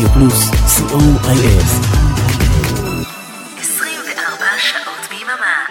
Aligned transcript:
רדיו 0.00 0.12
פלוס, 0.12 0.50
co.il. 0.50 1.62
24 3.60 4.44
שעות 4.58 5.08
ביממה. 5.10 5.66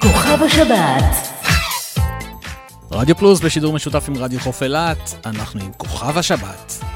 כוכב 0.00 0.42
השבת, 0.42 1.28
רדיו 2.90 3.16
פלוס 3.16 3.40
בשידור 3.40 3.72
משותף 3.72 4.04
עם 4.08 4.16
רדיו 4.16 4.40
חוף 4.40 4.62
אילת, 4.62 5.14
אנחנו 5.26 5.60
עם 5.60 5.72
כוכב 5.76 6.18
השבת. 6.18 6.93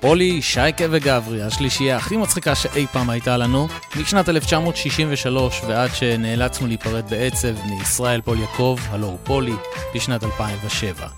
פולי, 0.00 0.42
שייקה 0.42 0.84
וגברי, 0.90 1.42
השלישייה 1.42 1.96
הכי 1.96 2.16
מצחיקה 2.16 2.54
שאי 2.54 2.86
פעם 2.92 3.10
הייתה 3.10 3.36
לנו, 3.36 3.68
משנת 4.00 4.28
1963 4.28 5.60
ועד 5.66 5.94
שנאלצנו 5.94 6.66
להיפרד 6.66 7.10
בעצב 7.10 7.54
מישראל 7.66 8.20
פול 8.20 8.40
יעקב, 8.40 8.78
הלו 8.90 9.06
הוא 9.06 9.18
פולי, 9.24 9.54
בשנת 9.94 10.24
2007. 10.24 11.08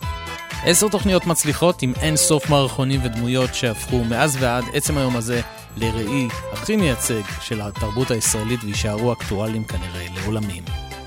עשר 0.65 0.89
תוכניות 0.89 1.27
מצליחות 1.27 1.83
עם 1.83 1.93
אין 2.01 2.17
סוף 2.17 2.51
מערכונים 2.51 3.01
ודמויות 3.05 3.55
שהפכו 3.55 4.05
מאז 4.05 4.37
ועד 4.41 4.65
עצם 4.73 4.99
היום 4.99 5.17
הזה 5.17 5.41
לראי 5.77 6.29
הכי 6.53 6.77
מייצג 6.77 7.23
של 7.41 7.61
התרבות 7.61 8.11
הישראלית 8.11 8.65
ויישארו 8.65 9.13
אקטואליים 9.13 9.65
כנראה 9.65 10.07
לעולמים. 10.15 10.65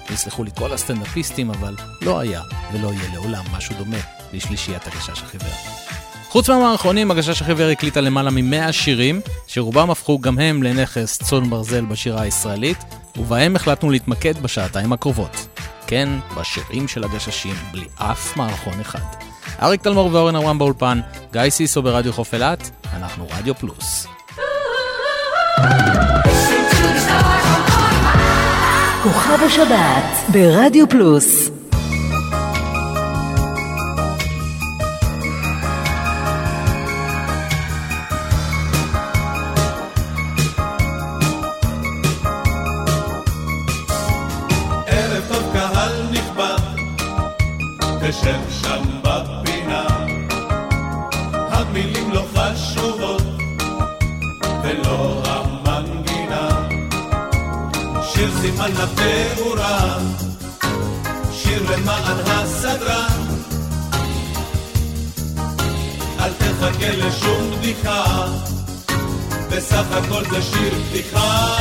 ויסלחו 0.10 0.44
לי 0.44 0.52
כל 0.58 0.74
הסטנדאפיסטים, 0.74 1.50
אבל 1.50 1.76
לא 2.02 2.20
היה 2.20 2.42
ולא 2.74 2.88
יהיה 2.88 3.14
לעולם 3.14 3.44
משהו 3.52 3.76
דומה 3.78 3.98
לשלישיית 4.34 4.88
הגשש 4.88 5.22
החיוור. 5.22 5.93
חוץ 6.34 6.50
מהמערכונים, 6.50 7.12
הגשש 7.12 7.42
החיוור 7.42 7.70
הקליטה 7.70 8.02
למעלה 8.02 8.32
מ-100 8.32 8.72
שירים, 8.72 9.22
שרובם 9.48 9.92
הפכו 9.92 10.20
גם 10.20 10.40
הם 10.40 10.64
לנכס 10.64 11.18
צאן 11.24 11.50
ברזל 11.50 11.86
בשירה 11.86 12.22
הישראלית, 12.22 12.78
ובהם 13.18 13.56
החלטנו 13.56 13.90
להתמקד 13.90 14.38
בשעתיים 14.38 14.94
הקרובות. 14.94 15.48
כן, 15.88 16.10
בשירים 16.38 16.88
של 16.88 17.04
הגששים, 17.04 17.56
בלי 17.72 17.86
אף 17.96 18.38
מערכון 18.38 18.80
אחד. 18.80 19.00
אריק 19.62 19.82
תלמור 19.82 20.10
ואורן 20.14 20.36
אברהם 20.36 20.60
באולפן, 20.60 21.00
גיא 21.34 21.50
סיסו 21.50 21.82
ברדיו 21.82 22.14
חוף 22.14 22.34
אילת, 22.34 22.70
אנחנו 22.94 23.28
רדיו 23.38 23.56
פלוס. 23.56 24.08
כוכב 29.04 29.44
השבת, 29.46 30.30
ברדיו 30.30 30.90
פלוס. 30.90 31.50
סימן 58.74 58.84
לתאורה, 58.84 59.98
שיר 61.32 61.64
למען 61.72 62.18
הסדרן. 62.26 63.08
אל 66.20 66.34
תחכה 66.34 66.92
לשום 66.92 67.52
בדיחה, 67.52 68.26
בסך 69.52 69.86
הכל 69.92 70.24
זה 70.32 70.42
שיר 70.42 70.74
פתיחה. 70.90 71.58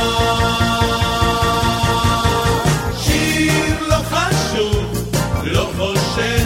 שיר 2.97 3.87
לא 3.87 3.97
חשוב, 4.11 5.09
לא 5.43 5.69
חושב. 5.77 6.42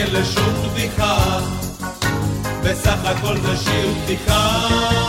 תחכה 0.00 0.18
לשום 0.18 0.72
בדיחה, 0.72 1.38
בסך 2.64 3.04
הכל 3.04 3.36
זה 3.40 3.56
שיר 3.56 3.94
פתיחה. 4.04 4.99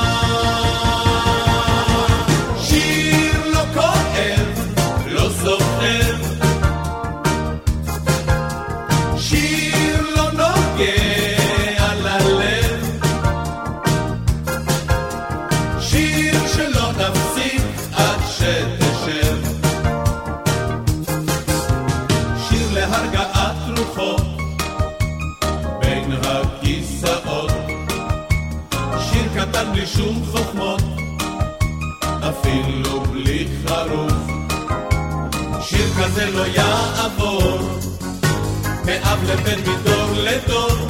לבן 39.24 39.60
מדור 39.60 40.12
לדור. 40.14 40.88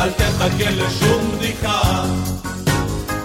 אל 0.00 0.10
תחכה 0.10 0.70
לשום 0.70 1.30
בדיחה, 1.36 2.04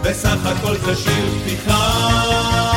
בסך 0.04 0.46
הכל 0.46 0.76
זה 0.78 0.96
שיר 0.96 1.26
פתיחה. 1.44 2.75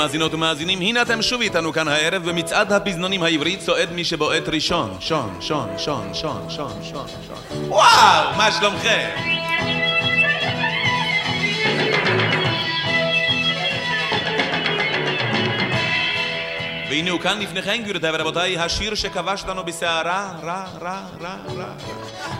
מאזינות 0.00 0.34
ומאזינים, 0.34 0.80
הנה 0.80 1.02
אתם 1.02 1.22
שוב 1.22 1.40
איתנו 1.40 1.72
כאן 1.72 1.88
הערב 1.88 2.28
במצעד 2.28 2.72
הפזנונים 2.72 3.22
העברי 3.22 3.56
צועד 3.56 3.92
מי 3.92 4.04
שבועט 4.04 4.48
ראשון. 4.48 4.96
שון, 5.00 5.36
שון, 5.40 5.68
שון, 5.78 6.10
שון, 6.14 6.42
שון, 6.48 6.72
שון, 6.82 7.06
שון. 7.26 7.64
וואו, 7.68 8.36
מה 8.36 8.48
שלומכם? 8.52 9.08
והנה 16.90 17.10
הוא 17.10 17.20
כאן 17.20 17.38
לפניכם, 17.38 17.76
גבירותיי 17.82 18.10
ורבותיי, 18.14 18.58
השיר 18.58 18.94
שכבש 18.94 19.44
לנו 19.48 19.64
בסערה, 19.64 20.32
רע, 20.42 20.64
רע, 20.80 21.00
רע, 21.20 21.36
רע. 21.56 21.72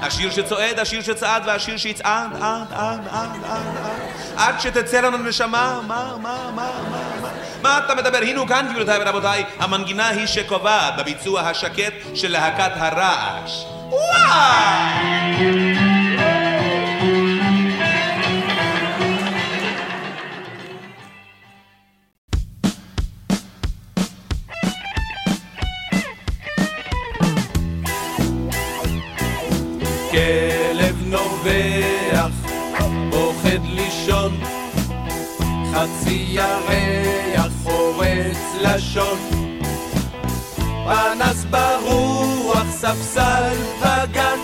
השיר 0.03 0.31
שצועד, 0.31 0.79
השיר 0.79 1.03
שצעד 1.03 1.43
והשיר 1.47 1.77
שיצעד, 1.77 2.31
עד, 2.41 2.73
עד, 2.73 3.01
עד, 3.11 3.31
עד, 3.45 3.77
עד. 3.77 4.01
עד 4.37 4.61
שתצא 4.61 5.01
לנו 5.01 5.19
נשמה, 5.19 5.81
מה, 5.87 6.17
מה, 6.23 6.51
מה, 6.55 6.71
מה, 6.91 7.21
מה. 7.23 7.50
מה 7.63 7.81
אתה 7.85 7.95
מדבר? 7.95 8.19
הנה 8.19 8.41
הוא 8.41 8.49
כאן, 8.49 8.67
גבירותיי 8.71 8.99
ורבותיי, 9.03 9.45
המנגינה 9.59 10.09
היא 10.09 10.27
שקובעת 10.27 10.97
בביצוע 10.99 11.41
השקט 11.41 11.93
של 12.15 12.33
להקת 12.33 12.73
הרעש. 12.77 13.65
וואו! 13.89 15.31
פוחד 33.11 33.65
לישון, 33.65 34.41
חצי 35.73 36.27
ירח 36.29 37.40
לשון. 38.61 39.19
פנס 40.85 41.45
ברוח, 41.51 42.67
ספסל 42.71 43.57
בגן, 43.81 44.39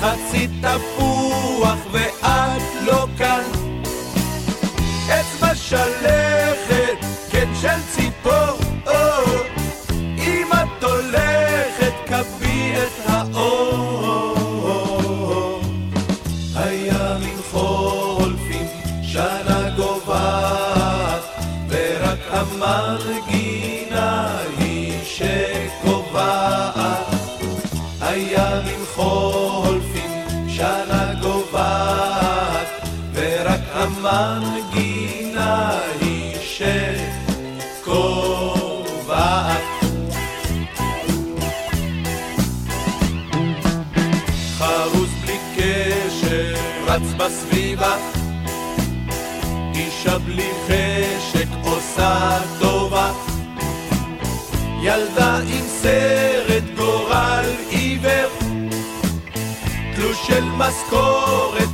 חצי 0.00 0.48
תפוח 0.62 1.78
ואת 1.92 2.62
לא 2.86 3.06
כאן. 3.18 3.42
אצבע 5.08 5.54
שלכת, 5.54 6.98
כן 7.30 7.48
של 7.60 7.80
ציפור, 7.90 8.63
עושה 51.94 52.38
טובה. 52.60 53.12
ילדה 54.82 55.36
עם 55.36 55.66
סרט 55.66 56.62
גורל 56.76 57.44
עיוור. 57.68 58.30
תלוש 59.94 60.26
של 60.26 60.44
משכורת 60.44 61.73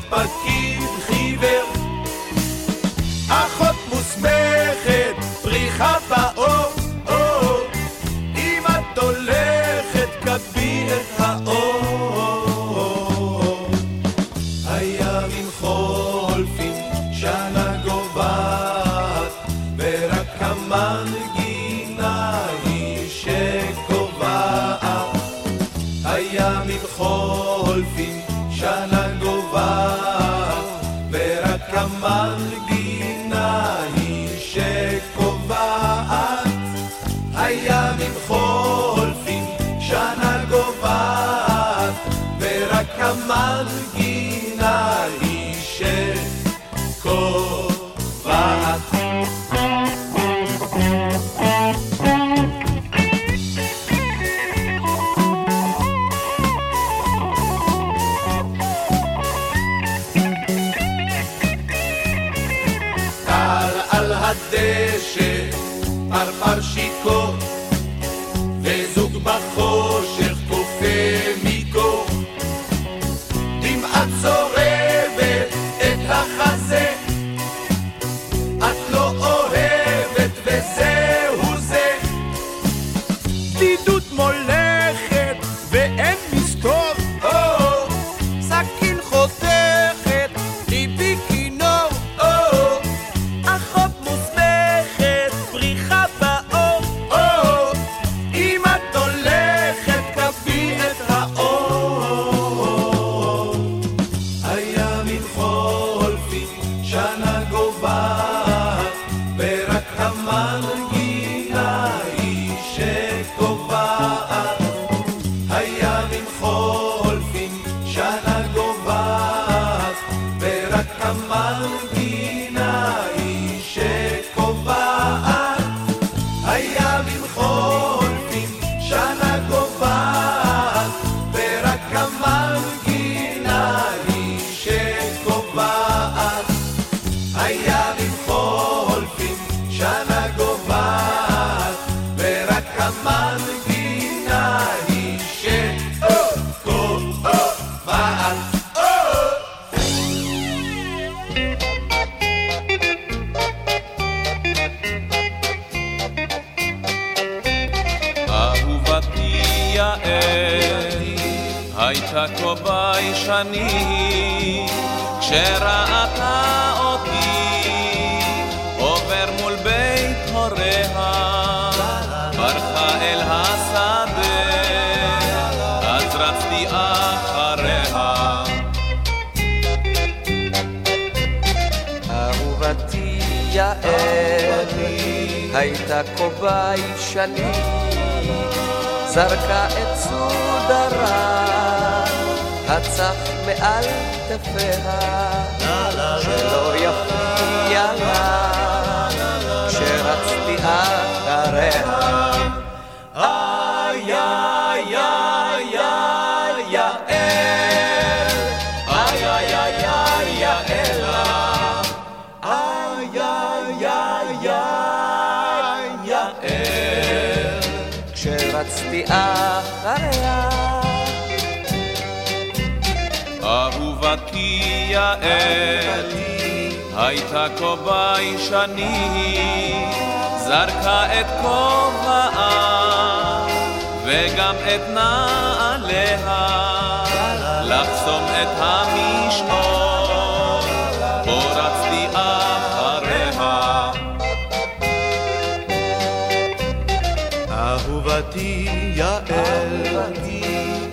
אהובתי 248.30 248.68
יעל, 248.94 249.96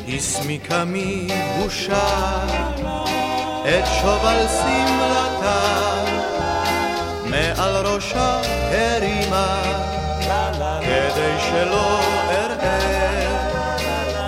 הסמיקה 0.08 0.84
מבושה 0.88 2.08
את 3.64 3.84
שובל 4.02 4.46
שמלתה, 4.48 5.60
מעל 7.26 7.86
ראשה 7.86 8.42
הרימה, 8.72 9.62
כדי 10.82 11.36
שלא 11.50 12.00
אראה 12.30 12.80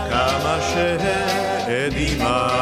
כמה 0.10 0.60
שהאדימה. 0.74 2.60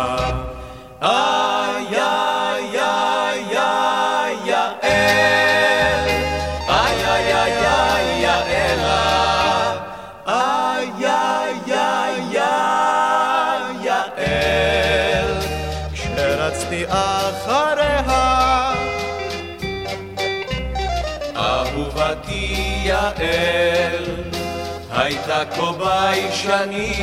ביישנית, 25.78 26.98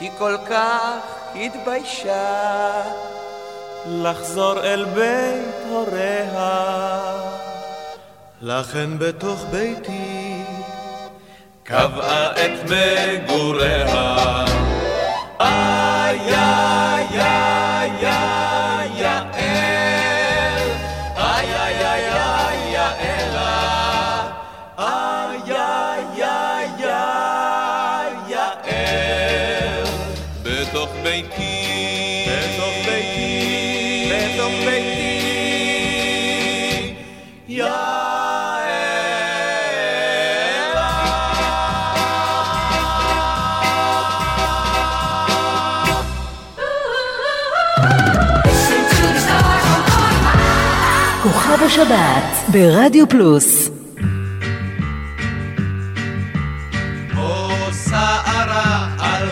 היא 0.00 0.10
כל 0.18 0.36
כך 0.50 1.00
התביישה 1.34 2.82
לחזור 3.86 4.64
אל 4.64 4.84
בית 4.84 5.54
הוריה. 5.68 6.68
לכן 8.42 8.98
בתוך 8.98 9.44
ביתי 9.50 10.42
קבעה 11.62 12.32
את 12.32 12.70
מגוריה. 12.70 14.44
איי 15.40 16.20
איי 16.34 16.97
השבת 51.68 52.52
ברדיו 52.52 53.08
פלוס 53.08 53.70
שערה 57.84 58.88
על 58.98 59.28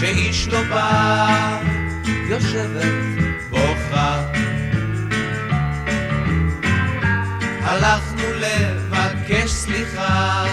שאיש 0.00 0.48
לא 0.48 0.62
בא, 0.62 1.60
יושבת 2.28 3.22
בוכה. 3.50 4.32
הלכנו 7.62 8.22
לבקש 8.34 9.50
סליחה, 9.50 10.44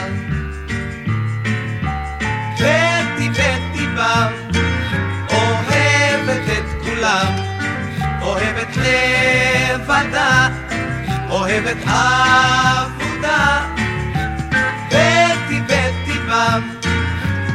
אוהבת 11.50 11.78
עבודה. 11.88 13.66
בטי 14.88 15.62
בטי 15.62 16.20
בם, 16.28 16.70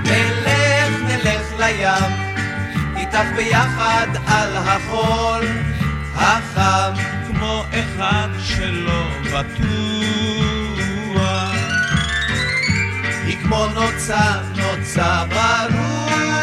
נלך 0.05 1.01
נלך 1.07 1.47
לים, 1.59 2.13
איתך 2.97 3.29
ביחד 3.37 4.07
על 4.27 4.57
החול 4.57 5.47
החם, 6.15 6.93
כמו 7.27 7.65
אחד 7.71 8.29
שלא 8.39 9.05
בטוח. 9.25 9.55
היא 13.27 13.39
כמו 13.43 13.67
נוצה, 13.67 14.41
נוצה 14.57 15.25
ברוח, 15.25 16.35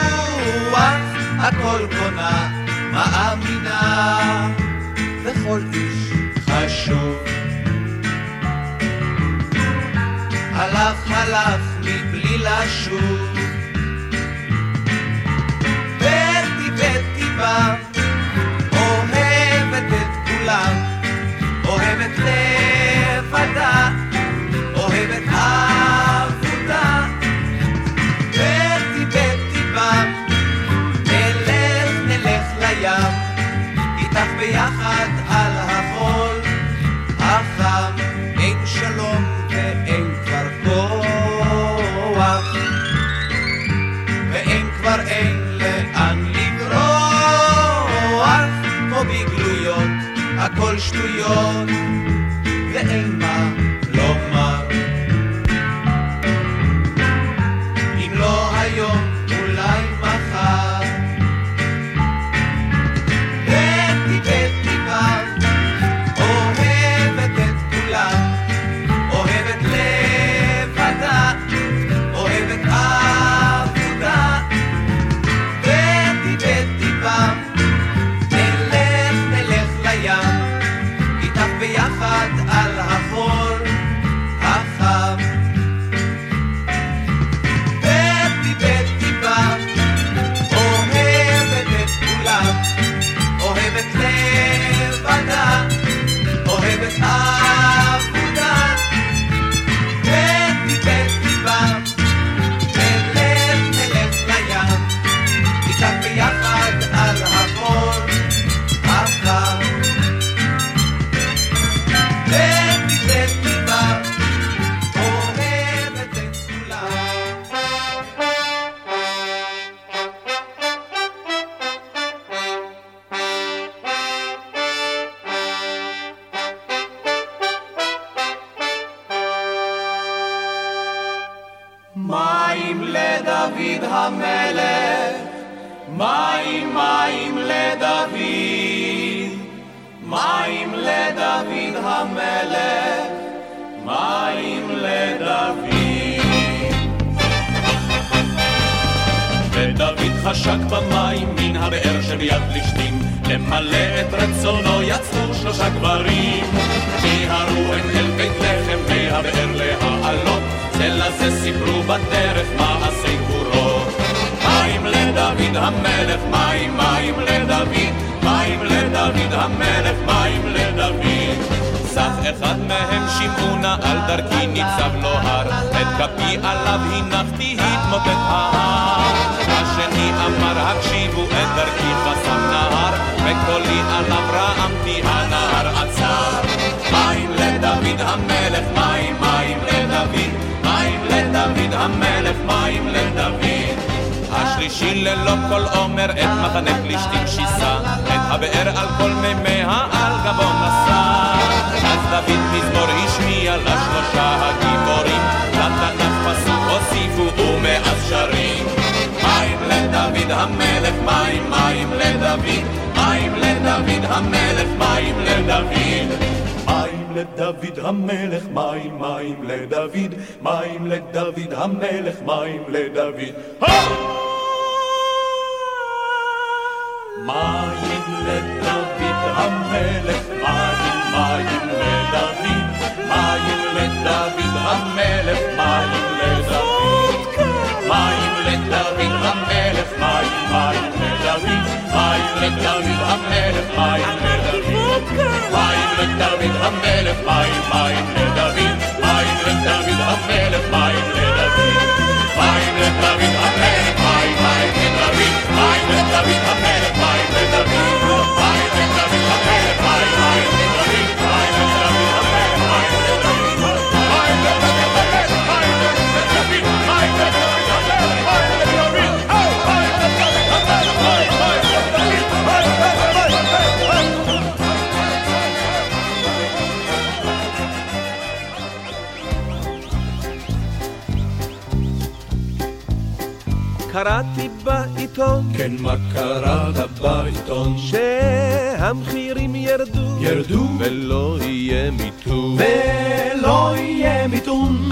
הכל 1.39 1.87
קונה, 1.99 2.49
מאמינה, 2.91 4.49
וכל 5.23 5.61
איש 5.73 6.11
חשוב. 6.49 7.40
הלך 10.81 11.11
הלך 11.11 11.61
מבלי 11.79 12.37
לשוב, 12.37 13.37
בטי 15.97 16.71
בטי 16.71 17.25
בא, 17.37 17.75
אוהבת 18.71 19.93
את 19.93 20.27
כולם, 20.27 20.73
אוהבת 21.65 22.17
לבדה, 22.17 23.89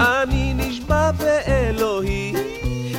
אני 0.00 0.54
נשבע 0.56 1.10
באלוהי 1.10 2.32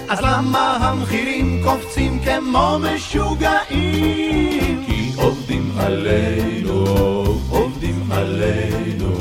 אז 0.09 0.19
למה 0.21 0.77
המחירים 0.81 1.61
קופצים 1.63 2.19
כמו 2.19 2.77
משוגעים? 2.79 4.83
כי 4.85 5.11
עובדים 5.15 5.71
עלינו, 5.77 6.85
עובדים 7.49 8.11
עלינו. 8.11 9.11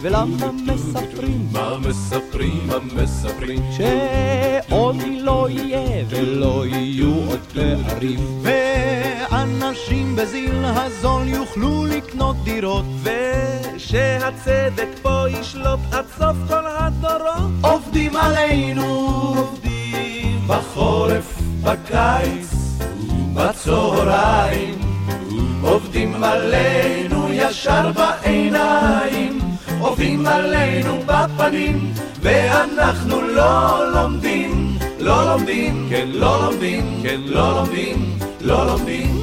ולמה 0.00 0.52
מספרים? 0.66 1.48
מה 1.52 1.78
מספרים, 1.78 2.66
מה 2.66 3.02
מספרים? 3.02 3.62
שעוני 3.76 5.20
לא 5.20 5.48
יהיה 5.50 6.04
ולא 6.08 6.66
יהיו 6.66 7.14
עוד 7.14 7.40
פערים 7.54 8.42
ואנשים 8.42 10.16
בזיל 10.16 10.64
הזול 10.64 11.28
יוכלו 11.28 11.86
לקנות 11.86 12.36
דירות. 12.44 12.84
ושהצדק 13.02 14.88
פה 15.02 15.24
ישלוט 15.28 15.80
עד 15.92 16.04
סוף 16.18 16.36
כל 16.48 16.66
הדורות. 16.66 17.50
עובדים 17.60 18.16
עלינו, 18.16 18.84
עובדים 19.36 20.40
בחורף, 20.46 21.40
בקיץ, 21.62 22.54
בצהריים, 23.34 24.78
עובדים 25.62 26.24
עלינו 26.24 27.28
ישר 27.32 27.92
בעיניים, 27.92 29.49
עובדים 29.80 30.26
עלינו 30.26 30.98
בפנים, 31.06 31.92
ואנחנו 32.22 33.20
לא 33.20 33.92
לומדים, 33.92 34.78
לא 34.98 35.32
לומדים, 35.32 35.86
כן, 35.90 36.08
לא 36.12 36.44
לומדים, 36.44 37.00
כן, 37.02 37.20
לא 37.26 37.54
לומדים, 37.54 38.18
לא 38.40 38.66
לומדים. 38.66 39.19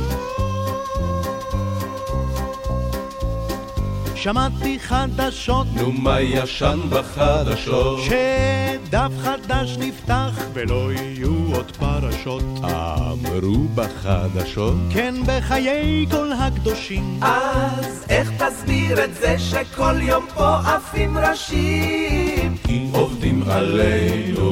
שמעתי 4.27 4.79
חדשות 4.79 5.67
נו 5.73 5.91
מה 5.91 6.21
ישן 6.21 6.79
בחדשות 6.89 7.99
שדף 8.03 9.11
חדש 9.23 9.77
נפתח 9.77 10.31
ולא 10.53 10.91
יהיו 10.93 11.55
עוד 11.55 11.71
פרשות. 11.71 12.43
אמרו 12.63 13.67
בחדשות 13.75 14.75
כן, 14.89 15.15
בחיי 15.25 16.05
כל 16.11 16.31
הקדושים. 16.31 17.19
אז 17.21 18.05
איך 18.09 18.31
תסביר 18.43 19.03
את 19.03 19.15
זה 19.15 19.39
שכל 19.39 19.95
יום 20.01 20.25
פה 20.35 20.57
עפים 20.57 21.17
ראשים? 21.17 22.57
כי 22.63 22.87
עובדים 22.93 23.43
עלינו, 23.49 24.51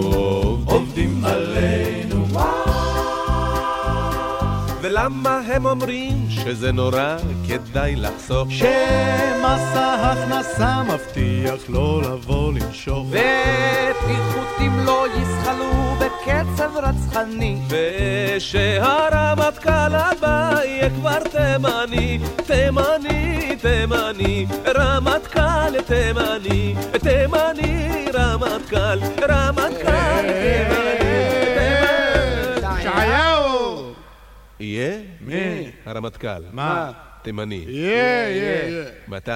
עובדים 0.66 1.26
עלינו. 1.26 2.26
ולמה 4.86 5.41
הם 5.48 5.65
אומרים 5.65 6.26
שזה 6.30 6.71
נורא 6.71 7.17
כדאי 7.48 7.95
לחסוך? 7.95 8.52
שמס 8.52 9.76
ההכנסה 9.76 10.84
מבטיח 10.84 11.69
לא 11.69 12.02
לבוא 12.02 12.54
לנשוך. 12.54 13.08
ופיחותים 13.10 14.86
לא 14.86 15.06
יזחלו 15.17 15.95
בקצב 16.00 16.71
רצחני 16.76 17.58
ושהרמטכ"ל 18.38 19.95
הבא 19.95 20.60
יהיה 20.63 20.89
כבר 20.89 21.19
תימני 21.19 22.19
תימני, 22.48 23.56
תימני, 23.62 24.45
רמטכ"ל 24.76 25.82
תימני 25.82 26.76
תימני, 26.91 28.06
רמטכ"ל, 28.13 29.00
רמטכ"ל 29.30 30.21
תימני 30.21 31.05
יהיה? 34.60 34.98
מי? 35.22 35.72
הרמטכ"ל. 35.86 36.44
מה? 36.52 36.91
תימני. 37.22 37.65
יהיה, 37.68 38.30
יהיה. 38.30 38.86
מתי? 39.08 39.32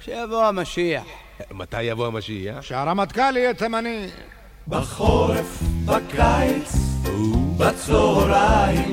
כשיבוא 0.00 0.44
המשיח. 0.44 1.04
מתי 1.50 1.82
יבוא 1.82 2.06
המשיח? 2.06 2.62
שהרמטכ"ל 2.62 3.36
יהיה 3.36 3.54
תימני. 3.54 4.06
בחורף, 4.68 5.62
בקיץ 5.84 6.72
ובצהריים 7.04 8.92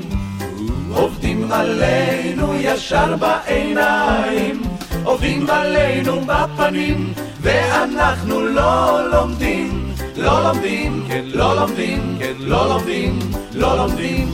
עובדים 0.94 1.52
עלינו 1.52 2.54
ישר 2.54 3.16
בעיניים 3.16 4.62
עובדים 5.04 5.50
עלינו 5.50 6.20
בפנים 6.20 7.12
ואנחנו 7.40 8.40
לא 8.40 9.00
לומדים, 9.10 9.94
לא 10.16 10.42
לומדים, 10.42 11.04
כן, 11.08 11.24
לא 11.26 11.56
לומדים, 11.56 12.16
כן, 12.18 12.32
לא 12.38 12.68
לומדים, 12.68 13.18
לא 13.52 13.76
לומדים. 13.76 14.28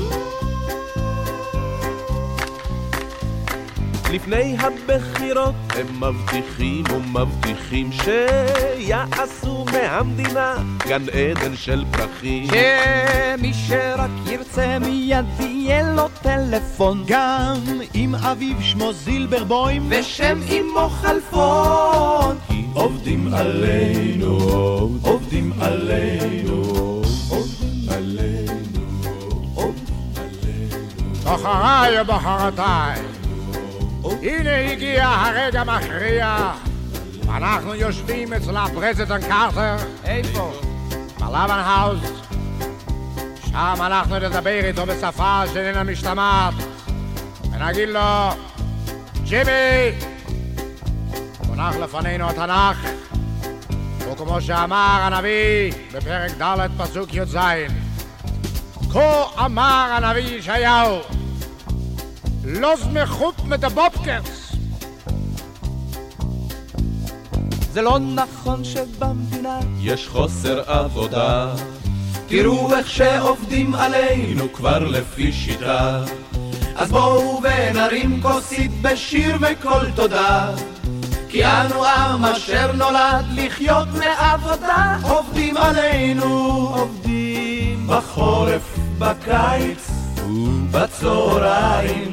לפני 4.13 4.57
הבחירות 4.59 5.55
הם 5.71 5.87
מבטיחים 6.01 6.85
ומבטיחים 6.95 7.91
שיעשו 7.93 9.65
מהמדינה 9.73 10.55
גן 10.89 11.03
עדן 11.03 11.57
של 11.57 11.85
פרחים. 11.91 12.47
שמי 12.47 13.53
שרק 13.55 14.11
ירצה 14.27 14.79
מיד 14.79 15.25
יהיה 15.41 15.95
לו 15.95 16.09
טלפון 16.23 17.05
גם 17.07 17.55
אם 17.95 18.15
אביו 18.15 18.63
שמו 18.63 18.93
זילברבוים 18.93 19.87
ושם 19.89 20.41
אמו 20.51 20.89
חלפון 20.89 22.37
כי 22.49 22.65
עובדים 22.75 23.35
עלינו, 23.35 24.39
עובדים 25.03 25.53
עלינו, 25.61 26.63
עובדים 27.29 27.89
עלינו, 27.91 29.03
עובדים 29.55 30.15
עלינו. 30.19 30.87
בחוריי 31.25 32.01
ובחורותיי 32.01 33.22
הנה 34.05 34.57
הגיע 34.73 35.09
הרגע 35.09 35.61
המכריע. 35.61 36.53
אנחנו 37.29 37.75
יושבים 37.75 38.33
אצל 38.33 38.57
ה 38.57 38.64
President 38.64 39.25
קארטר. 39.25 39.77
איפה? 40.05 40.53
בלבן 41.19 41.63
House 41.65 42.01
שם 43.51 43.75
אנחנו 43.81 44.19
נדבר 44.19 44.65
איתו 44.65 44.87
בשפה 44.87 45.43
שאיננה 45.53 45.83
משתמעת. 45.85 46.55
ונגיד 47.53 47.89
לו 47.89 48.01
ג'ימי! 49.25 49.91
מונח 51.47 51.77
לפנינו 51.77 52.31
התנ"ך 52.31 52.89
וכמו 54.13 54.41
שאמר 54.41 54.99
הנביא 55.03 55.73
בפרק 55.93 56.31
ד' 56.31 56.69
פסוק 56.79 57.15
י"ז. 57.15 57.37
כה 58.93 59.25
אמר 59.45 59.95
הנביא 59.97 60.37
ישעיהו 60.39 60.99
לא 62.45 62.77
זמכות 62.77 63.45
מדבופקרס 63.45 64.53
זה 67.73 67.83
לא 67.83 67.99
נכון 67.99 68.65
שבמדינה 68.65 69.61
יש 69.81 70.09
חוסר 70.09 70.71
עבודה, 70.71 71.55
תראו 72.27 72.75
איך 72.77 72.91
שעובדים 72.91 73.75
עלינו 73.75 74.53
כבר 74.53 74.79
לפי 74.79 75.33
שיטה. 75.33 76.05
אז 76.77 76.91
בואו 76.91 77.41
ונרים 77.43 78.23
כוסית 78.23 78.71
בשיר 78.83 79.37
וקול 79.41 79.91
תודה. 79.95 80.51
כי 81.29 81.45
אנו 81.45 81.85
עם 81.85 82.25
אשר 82.25 82.73
נולד 82.73 83.25
לחיות 83.35 83.89
מעבודה. 83.89 84.99
עובדים 85.03 85.57
עלינו 85.57 86.25
עובדים 86.77 87.87
בחורף, 87.87 88.79
בקיץ 88.99 89.91
ובצהריים 90.27 92.13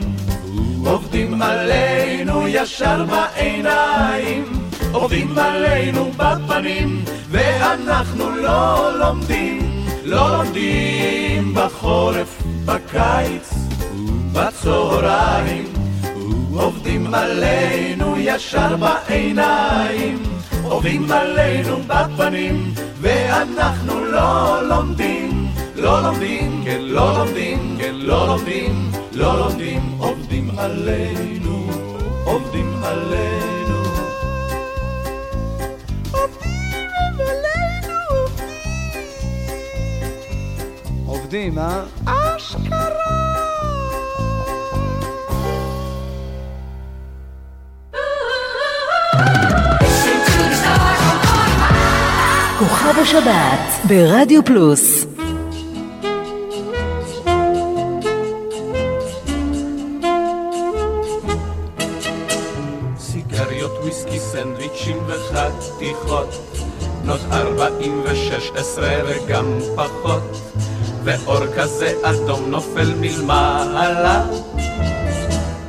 עובדים 0.85 1.41
עלינו 1.41 2.47
ישר 2.47 3.05
בעיניים. 3.05 4.43
עובדים 4.91 5.37
עלינו 5.37 6.11
בפנים 6.17 7.03
ואנחנו 7.31 8.29
לא 8.29 8.89
לומדים. 8.99 9.85
לא 10.03 10.37
לומדים 10.37 11.53
בחורף, 11.55 12.41
בקיץ 12.65 13.53
בצהריים. 14.33 15.65
עובדים 16.53 17.13
עלינו 17.13 18.15
ישר 18.17 18.75
בעיניים. 18.75 20.23
עובדים 20.63 21.11
עלינו 21.11 21.77
בפנים 21.87 22.73
ואנחנו 23.01 24.05
לא 24.05 24.67
לומדים. 24.67 25.47
לא 25.75 26.03
לומדים, 26.03 26.61
כן 26.65 26.81
לא 26.81 27.17
לומדים, 27.17 27.77
כן 27.79 27.95
לא 27.95 28.27
לומדים, 28.27 28.91
לא 29.13 29.39
לומדים. 29.39 29.95
עובדים 29.97 30.18
עלינו, 30.59 31.67
עובדים 32.25 32.83
עלינו. 32.83 33.83
עובדים, 41.05 41.59
אה? 41.59 41.83
כוכב 52.59 52.99
השבת 53.01 53.87
ברדיו 53.87 54.45
פלוס 54.45 55.05
וחתיכות, 65.79 66.35
בנות 67.01 67.19
ארבעים 67.31 68.03
ושש 68.05 68.51
עשרה 68.55 68.89
וגם 69.07 69.59
פחות, 69.75 70.53
ואור 71.03 71.47
כזה 71.57 71.93
אדום 72.03 72.49
נופל 72.49 72.93
מלמעלה. 72.99 74.23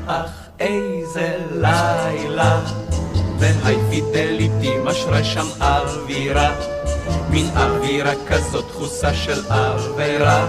אך 0.07 0.31
איזה 0.61 1.39
לילה, 1.51 2.61
והי 3.39 3.77
פידליטי 3.91 4.79
משרה 4.85 5.25
שם 5.25 5.47
אווירה, 5.61 6.51
מין 7.31 7.47
אווירה 7.57 8.13
כזאת 8.29 8.65
דחוסה 8.69 9.15
של 9.15 9.43
עבירה, 9.49 10.47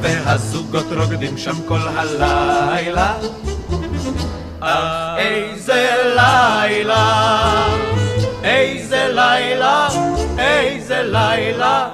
והזוגות 0.00 0.86
רוקדים 0.96 1.38
שם 1.38 1.56
כל 1.68 1.80
הלילה. 1.96 3.14
אך 4.60 5.18
איזה 5.18 5.88
לילה, 6.16 7.87
איזה 8.44 9.08
לילה, 9.08 9.88
איזה 10.38 11.02
לילה, 11.02 11.88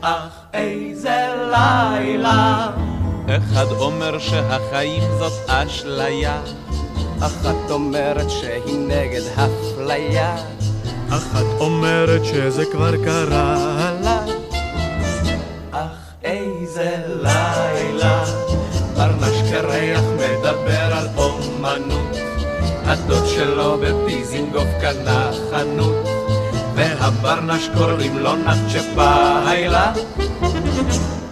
אך 0.00 0.28
איזה 0.54 1.26
לילה. 1.50 2.70
אחד 3.28 3.66
אומר 3.70 4.18
שהחיים 4.18 5.02
זאת 5.18 5.32
אשליה, 5.46 6.40
אחת 7.20 7.70
אומרת 7.70 8.30
שהיא 8.30 8.78
נגד 8.88 9.22
אפליה 9.34 10.36
אחת 11.10 11.46
אומרת 11.58 12.24
שזה 12.24 12.64
כבר 12.72 13.04
קרה 13.04 13.92
לה 14.02 14.24
אך 15.70 16.14
איזה 16.24 16.96
לילה. 17.22 18.24
ברנש 18.96 19.29
שלו 23.40 23.78
בפיזינגוף 23.80 24.68
קנה 24.80 25.30
חנות, 25.50 26.08
והברנש 26.74 27.68
קוראים 27.78 28.18
לו 28.18 28.36
נחצ'פיילה. 28.36 29.92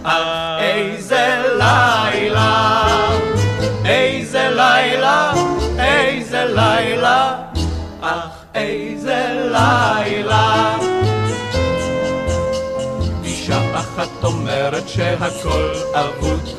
אך 0.03 0.59
איזה 0.59 1.41
לילה, 1.57 2.87
איזה 3.85 4.49
לילה, 4.49 5.33
איזה 5.79 6.45
לילה, 6.45 7.35
אך 8.01 8.29
איזה 8.55 9.49
לילה. 9.51 10.75
אישה 13.23 13.79
אחת 13.79 14.23
אומרת 14.23 14.89
שהכל 14.89 15.73
אבוד, 15.93 16.49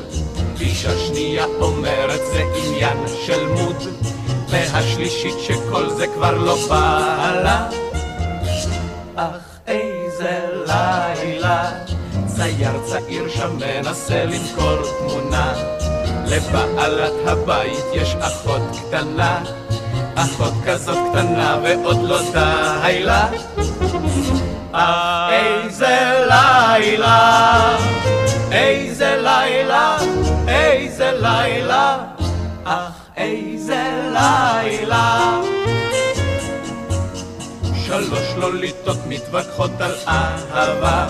אישה 0.59 0.97
שנייה 0.97 1.45
אומרת 1.59 2.21
זה 2.33 2.43
עניין 2.55 2.97
של 3.25 3.45
מוד, 3.47 3.83
והשלישית 4.51 5.39
שכל 5.39 5.89
זה 5.89 6.07
כבר 6.07 6.37
לא 6.37 6.55
בא 6.69 7.41
לה. 7.43 7.69
אך 9.15 9.59
איזה 9.67 10.39
לילה, 10.67 11.71
צייר 12.25 12.71
צעיר 12.85 13.29
שם 13.29 13.57
מנסה 13.57 14.25
למכור 14.25 14.77
תמונה. 14.99 15.53
לבעלת 16.25 17.27
הבית 17.27 17.85
יש 17.93 18.15
אחות 18.19 18.61
קטנה, 18.71 19.43
אחות 20.15 20.53
כזאת 20.65 20.97
קטנה 21.11 21.59
ועוד 21.63 22.01
לא 22.03 22.19
די 22.33 23.03
לה. 23.03 23.29
אך 24.71 25.31
איזה 25.31 26.25
לילה, 26.29 27.77
איזה 28.51 29.17
לילה, 29.21 29.97
איזה 30.47 31.11
לילה, 31.11 31.97
אך 32.63 33.00
איזה 33.21 34.09
לילה. 34.13 35.41
שלוש 37.85 38.35
לוליטות 38.37 38.97
מתווכחות 39.07 39.71
על 39.79 39.95
אהבה, 40.07 41.07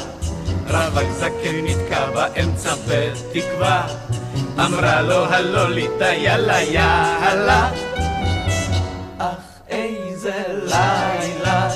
רווק 0.67 1.11
זקן 1.11 1.55
נתקע 1.63 2.11
באמצע 2.11 2.73
בתקווה, 2.87 3.87
אמרה 4.59 5.01
לו 5.01 5.25
הלוליטה 5.25 6.13
יאללה 6.13 6.61
יאללה. 6.61 7.69
אך 9.17 9.35
איזה 9.69 10.43
לילה, 10.47 11.69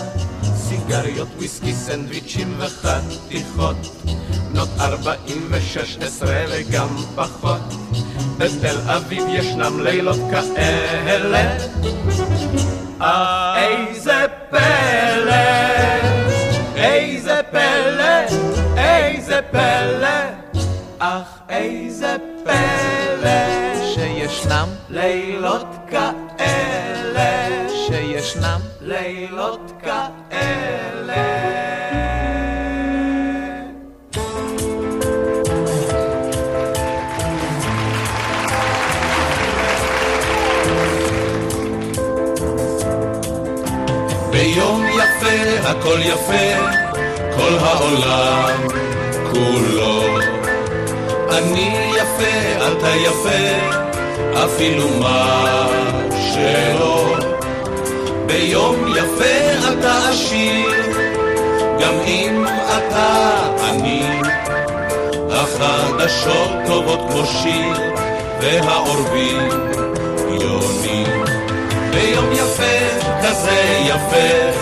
סיגריות, 1.01 1.27
וויסקי, 1.37 1.73
סנדוויצ'ים 1.73 2.55
וחתיכות. 2.57 3.75
בנות 4.51 4.69
ארבעים 4.79 5.47
ושש 5.49 5.97
עשרה 6.01 6.45
וגם 6.49 6.87
פחות. 7.15 7.61
בתל 8.37 8.75
אביב 8.87 9.23
ישנם 9.29 9.79
לילות 9.79 10.19
כאלה. 10.31 11.57
אך 12.99 13.57
איזה 13.57 14.25
פלא, 14.49 15.35
איזה 16.75 17.41
פלא, 17.51 18.37
איזה 18.77 19.39
פלא, 19.51 20.07
אך 20.99 21.27
איזה 21.49 22.15
פלא, 22.43 23.85
שישנם 23.93 24.69
לילות 24.89 25.67
כאלה, 25.89 26.64
שישנם 28.25 28.59
לילות 28.81 29.71
כאלה. 29.81 31.15
ביום 44.31 44.85
יפה 44.87 45.67
הכל 45.69 45.99
יפה, 46.01 46.67
כל 47.35 47.57
העולם 47.59 48.67
כולו. 49.31 50.17
אני 51.29 51.91
יפה, 51.95 52.67
אתה 52.67 52.95
יפה, 52.95 53.75
אפילו 54.45 54.87
מה 54.99 55.67
שלא. 56.33 57.24
ביום 58.25 58.87
יפה 58.87 59.67
אתה 59.73 60.09
עשיר, 60.09 60.71
גם 61.79 61.93
אם 62.07 62.45
אתה 62.77 63.39
עני. 63.69 64.21
החדשות 65.31 66.49
טובות 66.65 66.99
כמו 67.09 67.25
שיר, 67.25 67.93
והעורבים 68.41 69.49
יונים. 70.29 71.23
ביום 71.91 72.31
יפה 72.31 72.99
כזה 73.23 73.79
יפה, 73.85 74.59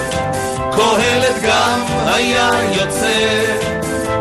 קהלת 0.75 1.41
גם 1.43 1.81
היה 2.05 2.49
יוצא, 2.71 3.43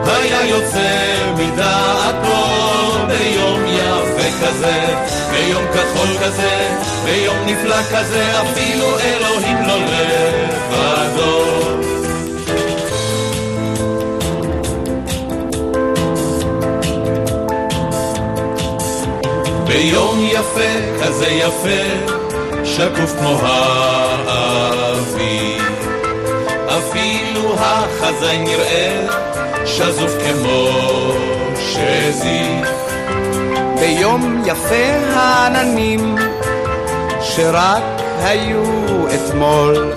היה 0.07 0.47
יוצא 0.47 1.17
מדעתו 1.37 2.43
ביום 3.09 3.67
יפה 3.67 3.72
כזה, 4.43 4.87
ביום 5.31 5.65
כחול 5.75 6.09
כזה, 6.25 6.69
ביום 7.05 7.37
נפלא 7.47 7.83
כזה, 7.83 8.41
אפילו 8.41 8.99
אלוהים 8.99 9.57
לא 9.67 9.77
לבדו. 9.77 11.43
ביום 19.67 20.29
יפה 20.33 21.03
כזה 21.03 21.27
יפה 21.27 21.83
שקוף 22.65 23.15
כמו 23.19 23.39
האביב. 24.27 25.63
אפילו 26.69 27.55
החזאי 27.59 28.39
נראה 28.39 29.07
שזוף 29.67 30.13
כמו 30.19 30.71
שזיף. 31.57 32.92
ביום 33.83 34.43
יפה 34.47 35.15
העננים 35.15 36.17
שרק 37.21 37.83
היו 38.23 38.63
אתמול 39.15 39.93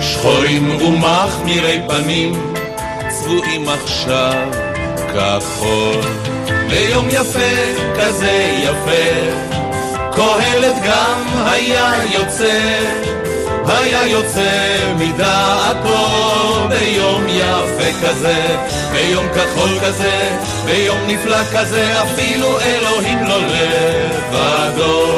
שחורים 0.00 0.76
ומחמירי 0.76 1.82
פנים 1.88 2.54
צבועים 3.08 3.68
עכשיו 3.68 4.48
כחול. 5.12 6.00
ביום 6.68 7.08
יפה 7.08 7.54
כזה 8.00 8.60
יפה 8.62 9.30
קהלת 10.12 10.76
גם 10.84 11.24
היה 11.46 11.92
יוצא, 12.12 12.60
היה 13.78 14.06
יוצא 14.06 14.76
מדעתו 14.98 16.68
ביום 16.68 17.26
יפה 17.28 18.06
כזה, 18.06 18.56
ביום 18.92 19.26
כחול 19.34 19.70
כזה, 19.86 20.38
ביום 20.64 20.98
נפלא 21.06 21.44
כזה, 21.52 22.02
אפילו 22.02 22.60
אלוהים 22.60 23.18
לא 23.24 23.38
לבדו. 23.40 25.10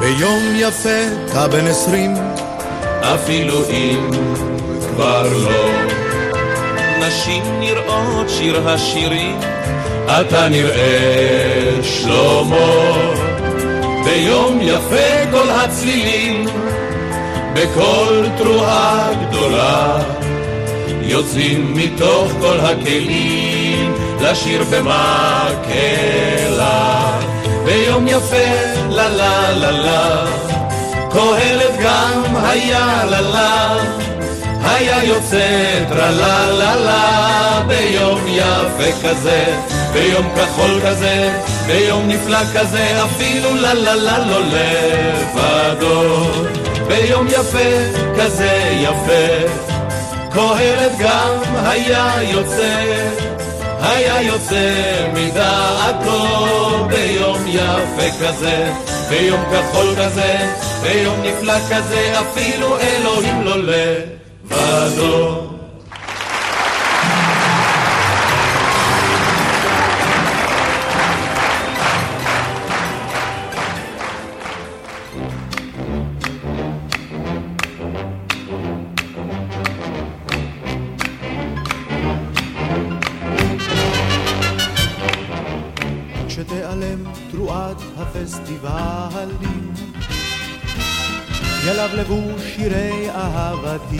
ביום 0.00 0.52
יפה 0.54 0.88
אתה 1.26 1.48
בן 1.48 1.66
עשרים, 1.66 2.14
אפילו 3.02 3.64
אם 3.70 4.10
כבר 4.80 5.22
לא. 5.22 5.70
נשים 7.00 7.42
נראות 7.60 8.30
שיר 8.30 8.68
השירים, 8.68 9.40
אתה 10.10 10.48
נראה 10.48 11.82
שלמה. 11.82 12.96
ביום 14.04 14.58
יפה 14.62 15.30
כל 15.30 15.50
הצלילים, 15.50 16.46
בקול 17.52 18.26
תרועה 18.36 19.08
גדולה, 19.22 19.98
יוצאים 21.02 21.74
מתוך 21.74 22.32
כל 22.40 22.60
הכלים 22.60 23.94
לשיר 24.20 24.64
במקהלה. 24.70 26.00
ביום 27.64 28.08
יפה, 28.08 28.36
לה 28.88 29.08
לה 29.08 29.50
לה 29.50 29.70
לה, 29.70 30.24
קהלת 31.10 31.80
גם 31.82 32.36
היה 32.36 33.04
לה 33.04 33.20
לה. 33.20 33.76
היה 34.62 35.04
יוצא 35.04 35.84
טרלה 35.88 36.50
לה 36.50 36.76
לה 36.76 37.62
ביום 37.66 38.20
יפה 38.26 39.08
כזה, 39.08 39.44
ביום 39.92 40.28
כחול 40.36 40.80
כזה, 40.86 41.38
ביום 41.66 42.08
נפלא 42.08 42.38
כזה, 42.54 43.04
אפילו 43.04 43.54
לה 43.54 43.74
לה 43.74 43.94
לה 43.94 44.18
לא 44.18 44.40
לבדו. 44.40 46.24
ביום 46.88 47.26
יפה 47.26 47.98
כזה 48.18 48.70
יפה, 48.80 49.52
קהלת 50.32 50.92
גם 50.98 51.54
היה 51.64 52.12
יוצא, 52.22 52.84
היה 53.80 54.22
יוצא 54.22 54.72
מדעתו 55.14 56.88
ביום 56.88 57.44
יפה 57.46 58.24
כזה, 58.24 58.72
ביום 59.08 59.40
כחול 59.52 59.94
כזה, 59.98 60.36
ביום 60.82 61.22
נפלא 61.22 61.58
כזה, 61.70 62.12
אפילו 62.20 62.78
אלוהים 62.78 63.42
לא 63.42 63.56
לבדו. 63.56 65.49
ילבלבו 92.00 92.38
שירי 92.38 93.10
אהבתי. 93.10 93.98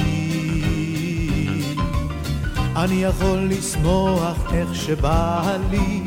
אני 2.77 3.05
יכול 3.05 3.49
לשמוח 3.51 4.37
איך 4.55 4.75
שבא 4.75 5.57
לי. 5.71 6.03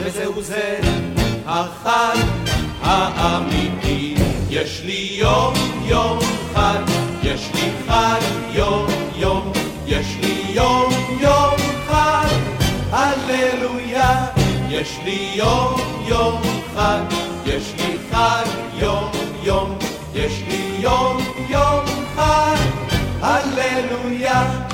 וזהו 0.00 0.42
זה 0.42 0.80
החג 1.46 2.16
האמיתי. 2.82 4.14
יש 4.50 4.82
לי 4.84 5.08
יום 5.12 5.54
יום 5.86 6.18
חג, 6.54 6.82
יש 7.22 7.50
לי 7.54 7.70
חג 7.88 8.20
יום 8.52 8.86
יום, 9.16 9.52
יש 9.86 10.06
לי 10.20 10.44
יום 10.54 10.92
יום 11.20 11.54
חג, 11.88 12.28
הללויה. 12.90 14.26
יש 14.68 14.98
לי 15.04 15.32
יום 15.34 15.80
יום 16.08 16.42
חג, 16.74 17.02
יש 17.46 17.72
לי 17.78 17.96
חג 18.10 18.44
יום 18.78 19.10
יום, 19.42 19.78
יש 20.14 20.42
לי 20.48 20.76
יום 20.78 21.16
יום 21.48 21.84
חג, 22.16 22.56
הללויה. 23.20 24.68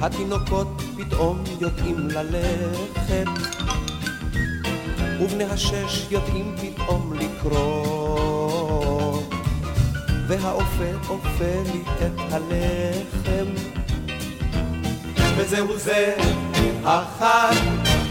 התינוקות 0.00 0.82
פתאום 0.96 1.44
יודעים 1.60 2.08
ללכת, 2.08 3.26
ובני 5.20 5.44
השש 5.44 6.06
יודעים 6.10 6.54
פתאום 6.60 7.12
לקרוא, 7.12 8.02
והאופה 10.28 11.08
אופה 11.08 11.70
לי 11.72 11.82
את 12.06 12.32
הלחם. 12.32 13.46
וזהו 15.36 15.78
זה 15.78 16.16
החג 16.84 17.54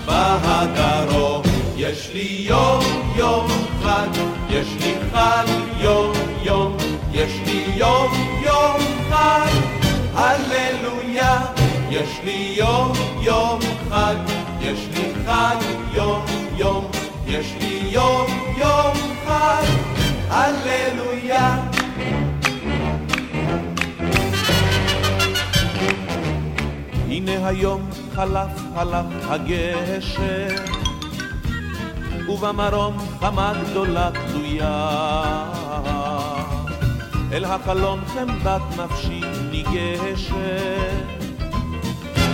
בהדרום. 0.05 1.46
יש 1.77 2.09
לי 2.13 2.45
יום 2.49 2.83
יום 3.15 3.47
חג, 3.83 4.09
יש 4.49 4.67
לי 4.81 4.95
חג 5.11 5.45
יום 5.79 6.13
יום, 6.43 6.77
יש 7.11 7.31
לי 7.45 7.65
יום 7.75 8.11
יום 8.45 8.77
חג, 9.09 9.51
הללויה. 10.13 11.45
יש 11.89 12.19
לי 12.23 12.53
יום 12.57 12.91
יום 13.21 13.59
חג, 13.89 14.15
יש 14.61 14.87
לי 14.93 15.13
חג 15.25 15.55
יום 15.93 16.25
יום, 16.57 16.91
יש 17.27 17.53
לי 17.61 17.79
יום 17.91 18.25
יום 18.57 18.93
חג, 19.25 19.63
הללויה. 20.29 21.63
הנה 27.09 27.47
היום 27.47 27.89
חלף 28.15 28.61
חלף 28.75 29.05
הגשר, 29.29 30.76
ובמרום 32.29 32.97
חמה 33.19 33.53
גדולה 33.63 34.09
תלויה. 34.27 35.43
אל 37.31 37.45
החלון 37.45 37.99
חמדת 38.07 38.61
נפשי 38.77 39.21
ניגשת, 39.51 40.35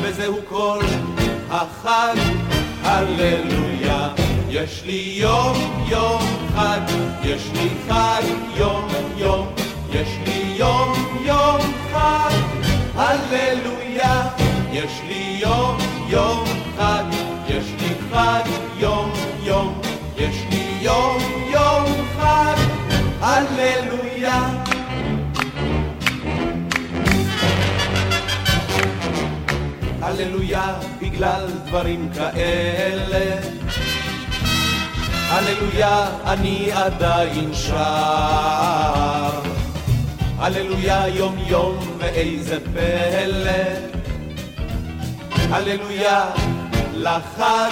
וזהו 0.02 0.38
כל 0.50 0.80
החג, 1.50 2.16
הללויה. 2.84 4.10
יש 4.50 4.84
לי 4.86 5.14
יום 5.18 5.54
יום 5.88 6.22
חג, 6.56 6.82
יש 7.24 7.50
לי 7.54 7.70
חג 7.88 8.24
יום 8.56 8.88
יום, 9.18 9.48
יש 9.92 10.10
לי 10.26 10.54
יום 10.58 10.94
יום 11.26 11.62
חג, 11.94 12.38
הללויה. 12.96 13.74
יש 14.74 15.02
לי 15.08 15.38
יום 15.42 15.78
יום 16.08 16.44
חג, 16.78 17.04
יש 17.48 17.66
לי 17.82 17.96
חג 18.12 18.50
יום 18.78 19.12
יום, 19.44 19.82
יש 20.18 20.36
לי 20.50 20.78
יום 20.82 21.18
יום 21.50 21.86
חג, 22.18 22.56
הללויה. 23.22 24.50
הללויה 30.02 30.74
בגלל 31.02 31.48
דברים 31.66 32.10
כאלה. 32.16 33.40
הללויה 35.30 36.08
אני 36.26 36.72
עדיין 36.72 37.54
שר. 37.54 39.42
הללויה 40.38 41.08
יום 41.08 41.36
יום 41.48 41.78
ואיזה 41.98 42.58
פלא. 42.74 43.52
הללויה 45.50 46.26
לחג 46.94 47.70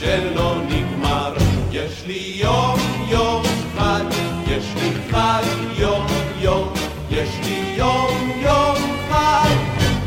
שלא 0.00 0.56
נגמר. 0.68 1.45
יש 1.76 2.02
לי 2.06 2.32
יום 2.36 2.78
יום 3.08 3.42
חג, 3.76 4.04
יש 4.48 4.64
לי 4.76 4.90
חג 5.10 5.42
יום 5.78 6.06
יום, 6.40 6.72
יש 7.10 7.28
לי 7.44 7.74
יום 7.76 8.30
יום 8.36 8.76
חג, 9.10 9.56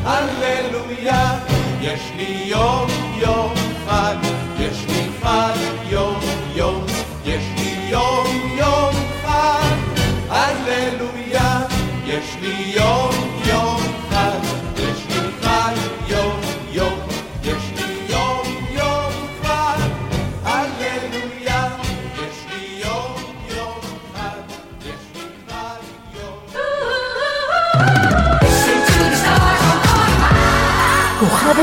הללויה. 0.04 1.40
יש 1.82 2.02
לי 2.18 2.44
יום 2.46 2.88
יום 3.18 3.54
חג, 3.88 4.16
יש 4.60 4.86
לי 4.88 5.08
חג 5.22 5.58
יום 5.90 6.20
יום, 6.56 6.86
יש 7.26 7.44
לי 7.58 7.90
יום 7.90 8.28
יום 8.58 8.94
חג, 9.26 9.76
הללויה. 10.30 11.62
יש 12.06 12.36
לי 12.42 12.74
יום 12.76 13.19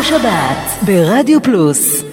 השבת 0.06 0.86
ברדיו 0.86 1.42
פלוס 1.42 2.04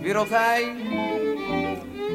גבירותיי, 0.00 0.64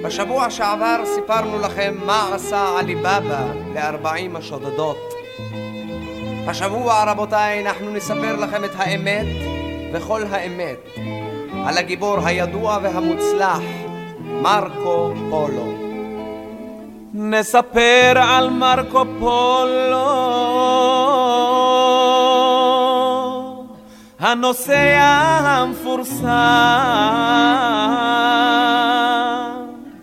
בשבוע 0.03 0.49
שעבר 0.49 1.01
סיפרנו 1.15 1.60
לכם 1.60 1.95
מה 2.06 2.36
עשה 2.36 2.79
עליבאבא 2.79 3.45
לארבעים 3.73 4.36
השודדות. 4.36 5.13
השבוע, 6.47 7.03
רבותיי, 7.08 7.67
אנחנו 7.67 7.89
נספר 7.89 8.36
לכם 8.36 8.63
את 8.65 8.71
האמת 8.75 9.27
וכל 9.93 10.23
האמת 10.29 10.89
על 11.65 11.78
הגיבור 11.78 12.18
הידוע 12.26 12.80
והמוצלח, 12.84 13.61
מרקו 14.24 15.13
פולו. 15.30 15.93
נספר 17.14 18.14
על 18.16 18.49
מרקו 18.49 19.05
פולו, 19.20 20.05
הנוסע 24.20 24.99
המפורסם. 25.43 26.28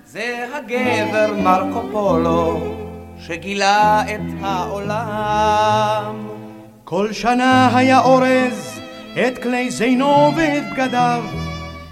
זה 0.04 0.46
הגבר 0.54 1.34
מרקו 1.36 1.82
פולו 1.92 2.60
שגילה 3.18 4.02
את 4.02 4.20
העולם. 4.40 6.28
כל 6.84 7.12
שנה 7.12 7.76
היה 7.76 8.00
אורז 8.00 8.80
את 9.26 9.38
כלי 9.42 9.70
זינו 9.70 10.32
ואת 10.36 10.62
בגדיו, 10.72 11.24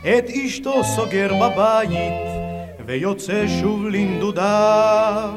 את 0.01 0.25
אשתו 0.31 0.85
סוגר 0.85 1.33
בבית, 1.35 2.38
ויוצא 2.89 3.45
שוב 3.61 3.87
לנדודיו. 3.89 5.31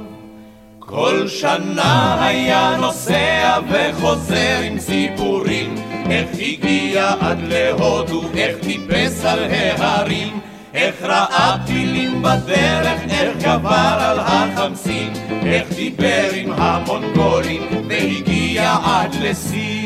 כל 0.80 1.28
שנה 1.28 2.26
היה 2.26 2.78
נוסע 2.80 3.60
וחוזר 3.70 4.60
עם 4.64 4.80
סיפורים 4.80 5.76
איך 6.10 6.30
הגיע 6.34 7.14
עד 7.20 7.40
להודו, 7.42 8.22
איך 8.36 8.58
טיפס 8.58 9.26
על 9.26 9.40
ההרים 9.44 10.40
איך 10.74 11.02
ראה 11.02 11.58
פילים 11.68 12.22
בדרך, 12.22 13.02
איך 13.10 13.38
גבר 13.38 13.98
על 14.00 14.20
החמסין 14.20 15.14
איך 15.46 15.74
דיבר 15.76 16.30
עם 16.34 16.52
המונגולים 16.52 17.62
והגיע 17.90 18.78
עד 18.84 19.16
לסין 19.22 19.81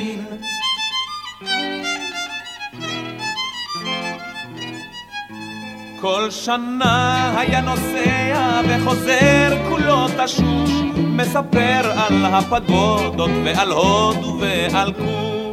כל 6.05 6.31
שנה 6.31 7.33
היה 7.39 7.61
נוסע 7.61 8.61
וחוזר 8.67 9.57
כולו 9.69 10.07
תשוש, 10.07 10.71
מספר 10.95 11.91
על 11.97 12.25
הפגודות 12.25 13.29
ועל 13.45 13.71
הודו 13.71 14.37
ועל 14.39 14.93
כוש. 14.93 15.07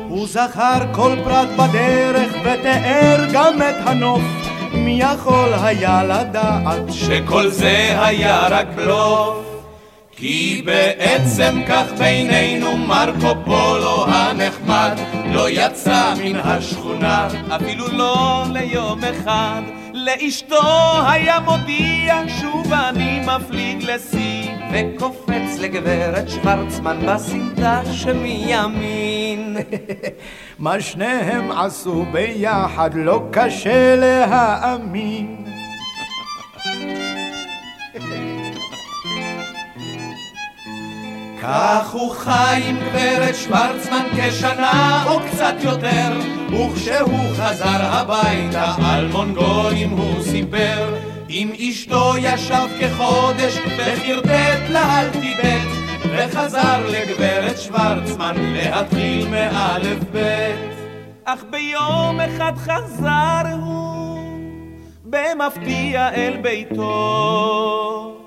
הוא 0.09 0.27
זכר 0.29 0.79
כל 0.93 1.17
פרט 1.25 1.49
בדרך 1.59 2.33
ותיאר 2.41 3.27
גם 3.33 3.63
את 3.63 3.87
הנוף, 3.87 4.23
מי 4.75 5.01
יכול 5.03 5.49
היה 5.63 6.05
לדעת 6.05 6.93
שכל 6.93 7.49
זה 7.49 8.05
היה 8.07 8.47
רק 8.49 8.67
בלוף 8.75 9.37
כי 10.17 10.63
בעצם 10.65 11.61
כך 11.69 11.93
בינינו 11.99 12.77
מרקו 12.77 13.35
פולו 13.45 14.07
הנחמד 14.09 14.99
לא 15.33 15.51
יצא 15.51 16.15
מן 16.25 16.37
השכונה 16.37 17.29
אפילו 17.57 17.85
לא 17.93 18.45
ליום 18.53 19.01
אחד, 19.05 19.63
לאשתו 19.93 20.63
היה 21.09 21.41
מודיע 21.41 22.23
שוב 22.41 22.73
אני 22.73 23.21
מפליג 23.27 23.91
לסין. 23.91 24.61
וקופץ 24.73 25.59
לגברת 25.61 26.29
שוורצמן 26.29 27.07
בסמטה 27.07 27.83
שמימין. 27.93 29.57
מה 30.59 30.81
שניהם 30.81 31.53
עשו 31.53 32.05
ביחד 32.13 32.91
לא 32.95 33.23
קשה 33.31 33.97
להאמין. 33.97 35.42
כך 41.43 41.91
הוא 41.91 42.15
חי 42.15 42.63
עם 42.67 42.77
גברת 42.77 43.35
שוורצמן 43.35 44.07
כשנה 44.17 45.05
או 45.07 45.21
קצת 45.21 45.55
יותר 45.63 46.19
וכשהוא 46.49 47.35
חזר 47.37 47.83
הביתה 47.83 48.75
על 48.85 49.09
מונגולים 49.09 49.91
הוא 49.91 50.23
סיפר 50.23 50.95
עם 51.29 51.51
אשתו 51.69 52.13
ישב 52.19 52.67
כחודש 52.81 53.59
וחרטט 53.79 54.71
לה 54.71 54.99
על 54.99 55.11
טיבט 55.11 55.69
וחזר 56.13 56.87
לגברת 56.89 57.59
שוורצמן 57.59 58.35
להתחיל 58.39 59.29
מאלף 59.29 59.99
בית 60.13 60.73
אך 61.25 61.45
ביום 61.51 62.21
אחד 62.21 62.53
חזר 62.57 63.49
הוא 63.61 64.19
במפתיע 65.05 66.09
אל 66.15 66.37
ביתו. 66.43 68.22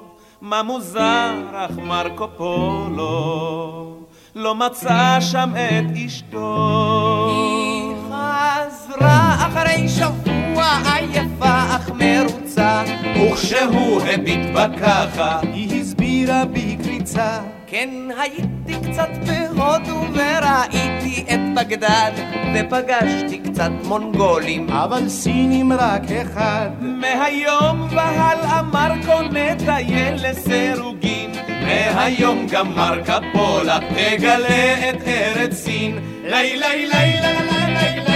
מה 0.45 0.63
מוזר, 0.63 1.33
אך 1.53 1.71
מרקו 1.77 2.27
פולו 2.37 3.97
לא 4.35 4.55
מצא 4.55 5.17
שם 5.19 5.53
את 5.55 5.97
אשתו. 6.05 7.27
היא 7.29 7.95
חזרה 8.05 9.35
אחרי 9.47 9.89
שבוע 9.89 10.65
עייפה 10.93 11.75
אך 11.75 11.89
מרוצה, 11.89 12.83
וכשהוא 13.15 14.01
הביט 14.01 14.53
בה 14.53 14.65
ככה, 14.81 15.39
היא 15.53 15.81
הסבירה 15.81 16.43
בקריצה. 16.45 17.39
כן, 17.67 17.89
הייתי 18.19 18.89
קצת 18.91 19.09
בהודו 19.27 20.01
וראיתי 20.13 21.25
את 21.33 21.39
בגדד 21.55 22.11
ופגשתי 22.55 23.37
קצת 23.37 23.71
מונגולים. 23.83 24.69
אבל 24.69 25.09
סינים 25.09 25.73
רק 25.73 26.11
אחד. 26.21 26.69
מהיום 26.81 27.87
והלאה 27.91 28.61
מרקונט 28.61 29.69
איה 29.69 30.11
לסירוגין. 30.11 31.31
מהיום 31.61 32.47
גם 32.51 32.75
מרקה 32.75 33.19
פולה 33.33 33.79
תגלה 33.89 34.89
את 34.89 35.07
ארץ 35.07 35.53
סין. 35.53 35.99
לי 36.23 36.57
לי 36.57 36.59
לי 36.59 36.85
לי 36.85 37.21
לי 37.21 37.73
לי 37.73 38.01
לי 38.07 38.14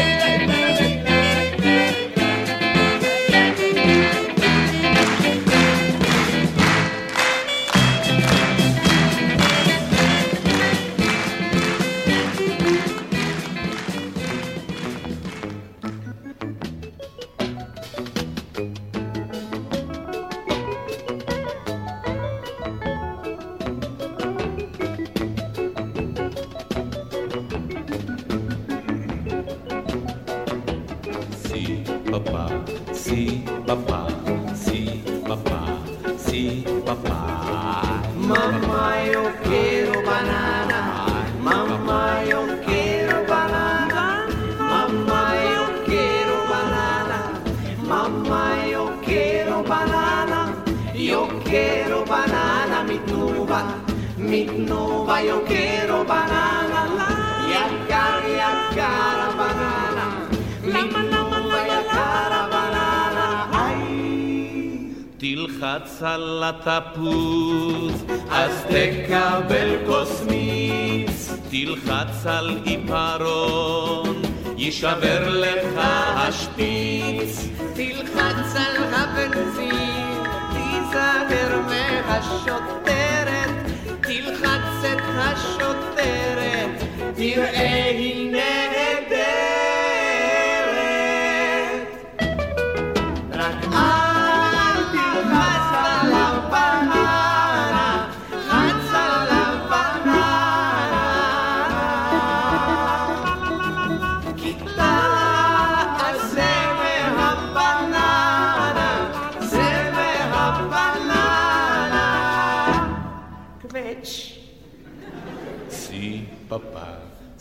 על 66.01 66.43
התפוז, 66.45 68.05
אז 68.31 68.63
תקבל 68.69 69.75
כוס 69.85 70.23
מיץ. 70.29 71.33
תלחץ 71.49 72.25
על 72.25 72.59
עיפרון, 72.63 74.21
יישבר 74.57 75.29
לך 75.29 75.81
השפיץ. 76.15 77.47
תלחץ 77.73 78.55
על 78.55 78.83
הבנזין, 78.93 80.23
תיזהר 80.53 81.59
מהשוטרת, 81.67 82.88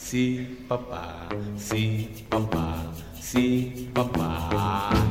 si 0.08 0.64
papá, 0.66 1.28
si 1.58 2.08
papá, 2.30 2.80
si 3.20 3.90
papá. 3.92 5.07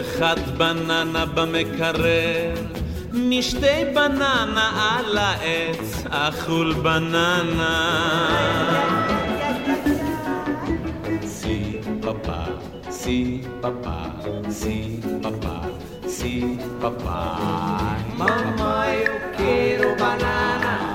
אחד 0.00 0.58
בננה 0.58 1.26
במקרר, 1.26 2.54
משתי 3.12 3.84
בננה 3.94 4.98
על 4.98 5.18
העץ, 5.18 6.04
אכול 6.10 6.72
בננה. 6.72 7.76
Papá, 12.10 12.42
si 12.90 13.18
papá, 13.62 14.00
si 14.48 15.00
papá, 15.22 15.58
si 16.16 16.58
papá. 16.82 17.20
Mamá, 18.16 18.74
yo 19.04 19.14
quiero 19.36 19.88
banana. 19.96 20.89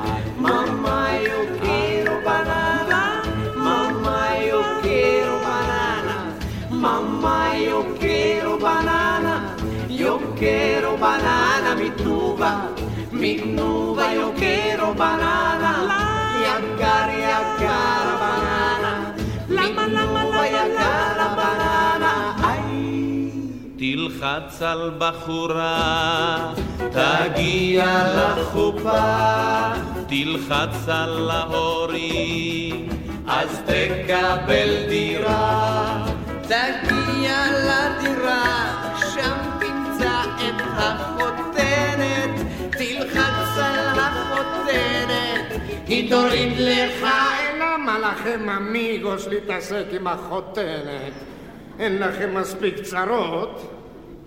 Quiero 10.46 10.92
banana, 11.06 11.70
mi 11.82 11.90
tuba. 12.04 12.52
Mi 13.12 13.34
tuba, 13.58 14.06
yo 14.20 14.28
quiero 14.42 14.88
banana. 15.02 15.72
Yacar, 16.46 17.10
yacar, 17.28 18.06
banana. 18.24 18.92
Mi 19.56 19.68
tuba, 19.96 20.42
yacar, 20.58 21.20
banana. 21.40 22.12
Ay. 22.50 22.64
תלחץ 23.78 24.62
על 24.62 24.92
בחורה, 24.98 26.54
תגיע 26.92 27.86
לחופה, 28.16 29.74
תלחץ 30.08 30.88
על 30.88 31.32
ההורים, 31.32 32.90
אז 33.28 33.62
תקבל 33.66 34.72
דירה. 34.90 36.06
תגיע 36.42 37.38
לדירה, 37.68 38.85
את 40.50 40.62
החותנת, 40.78 42.40
תלחץ 42.72 43.58
על 43.58 44.00
החותנת, 44.00 45.62
היא 45.88 46.10
תוריד 46.10 46.54
לך 46.58 47.08
למה 47.60 48.00
לכם 48.00 48.50
אמיגוס 48.50 49.28
להתעסק 49.28 49.86
עם 49.92 50.08
החותנת? 50.08 51.14
אין 51.80 52.00
לכם 52.00 52.34
מספיק 52.34 52.76
צרות? 52.76 53.72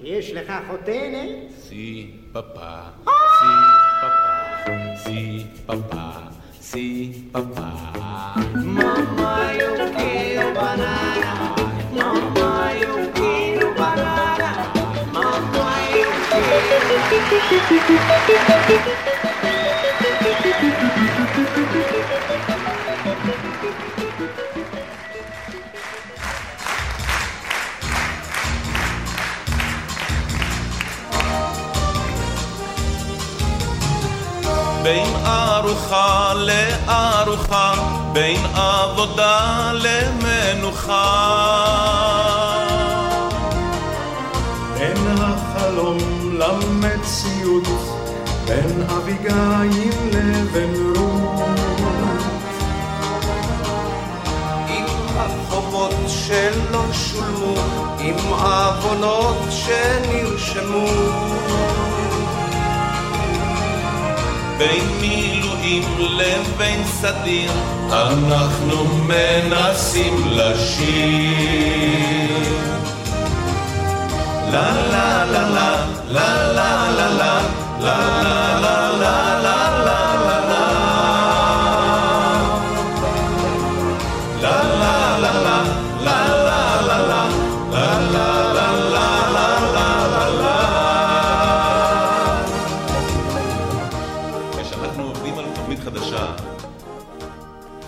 יש 0.01 0.33
לך 0.33 0.53
חותנת? 0.69 1.49
Si 1.69 2.25
papá, 2.33 2.95
si 3.37 3.53
papá, 4.01 4.37
si 5.05 5.21
papá, 5.67 6.09
si 6.71 6.87
papá. 7.33 7.71
Mamá, 8.79 9.37
yo 9.61 9.71
quiero 9.97 10.47
בין 17.29 17.37
ארוחה 35.27 36.33
לארוחה, 36.35 37.75
בין 38.13 38.41
עבודה 38.55 39.73
למנוחה. 39.73 41.05
אין 44.81 44.97
החלום 45.21 46.08
למציאות, 46.49 47.69
בין 48.47 48.83
אביגיל 48.83 49.97
לבין 50.13 50.93
רות. 50.97 51.59
עם 54.69 54.85
החובות 55.17 55.95
שלא 56.09 56.85
שולמו, 56.93 57.55
עם 57.99 58.15
העוונות 58.33 59.39
שנרשמו. 59.51 60.87
בין 64.59 64.85
מילואים 65.01 65.83
לבין 65.99 66.85
סדיר, 66.85 67.53
אנחנו 67.91 68.85
מנסים 69.07 70.25
לשיר. 70.27 71.89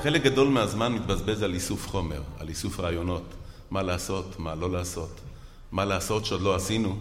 חלק 0.03 0.23
גדול 0.23 0.49
מהזמן 0.49 0.93
מתבזבז 0.93 1.43
על 1.43 1.55
איסוף 1.55 1.89
חומר, 1.89 2.23
על 2.39 2.49
איסוף 2.49 2.81
רעיונות, 2.81 3.23
מה 3.71 3.83
לעשות, 3.83 4.39
מה 4.39 4.55
לא 4.55 4.71
לעשות, 4.71 5.21
מה 5.73 5.85
לעשות 5.85 6.25
שעוד 6.27 6.41
לא 6.41 6.55
עשינו. 6.55 6.97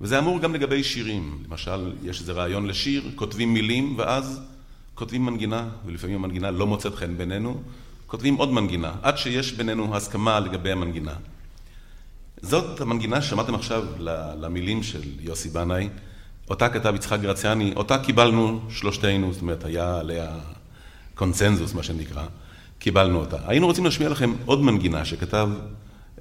וזה 0.00 0.18
אמור 0.18 0.40
גם 0.40 0.54
לגבי 0.54 0.84
שירים. 0.84 1.38
למשל, 1.48 1.92
יש 2.02 2.20
איזה 2.20 2.32
רעיון 2.32 2.66
לשיר, 2.66 3.10
כותבים 3.14 3.54
מילים, 3.54 3.94
ואז 3.98 4.40
כותבים 4.94 5.26
מנגינה, 5.26 5.68
ולפעמים 5.86 6.16
המנגינה 6.16 6.50
לא 6.50 6.66
מוצאת 6.66 6.94
חן 6.94 7.16
בינינו, 7.16 7.62
כותבים 8.06 8.34
עוד 8.34 8.52
מנגינה, 8.52 8.92
עד 9.02 9.18
שיש 9.18 9.52
בינינו 9.52 9.96
הסכמה 9.96 10.40
לגבי 10.40 10.72
המנגינה. 10.72 11.14
זאת 12.42 12.80
המנגינה 12.80 13.22
ששמעתם 13.22 13.54
עכשיו 13.54 13.84
למילים 14.36 14.82
של 14.82 15.02
יוסי 15.20 15.48
בנאי, 15.48 15.88
אותה 16.50 16.68
כתב 16.68 16.94
יצחק 16.94 17.20
גרציאני, 17.20 17.72
אותה 17.76 17.98
קיבלנו 17.98 18.60
שלושתנו, 18.70 19.32
זאת 19.32 19.42
אומרת, 19.42 19.64
היה 19.64 19.98
עליה 19.98 20.38
קונצנזוס, 21.14 21.74
מה 21.74 21.82
שנקרא, 21.82 22.26
קיבלנו 22.78 23.20
אותה. 23.20 23.36
היינו 23.46 23.66
רוצים 23.66 23.84
להשמיע 23.84 24.08
לכם 24.08 24.32
עוד 24.44 24.62
מנגינה 24.62 25.04
שכתב 25.04 25.48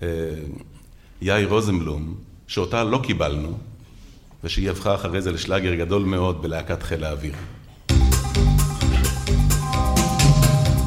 אה, 0.01 0.07
יאיר 1.21 1.49
רוזנבלום, 1.49 2.15
שאותה 2.47 2.83
לא 2.83 2.99
קיבלנו, 3.03 3.57
ושהיא 4.43 4.71
הפכה 4.71 4.95
אחרי 4.95 5.21
זה 5.21 5.31
לשלאגר 5.31 5.75
גדול 5.75 6.03
מאוד 6.03 6.41
בלהקת 6.41 6.83
חיל 6.83 7.03
האוויר. 7.03 7.33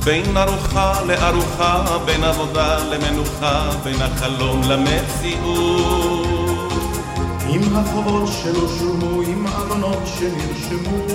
בין 0.05 0.37
ארוחה 0.37 1.05
לארוחה, 1.05 1.99
בין 2.07 2.25
עבודה 2.25 2.89
למנוחה, 2.91 3.71
בין 3.85 4.03
החלום 4.03 4.61
למציאות. 4.71 6.27
עם 7.49 7.77
החובות 7.77 8.29
שלא 8.43 8.69
שולמו, 8.79 9.23
עם 9.23 9.47
עוונות 9.47 10.03
שנרשמו. 10.07 11.07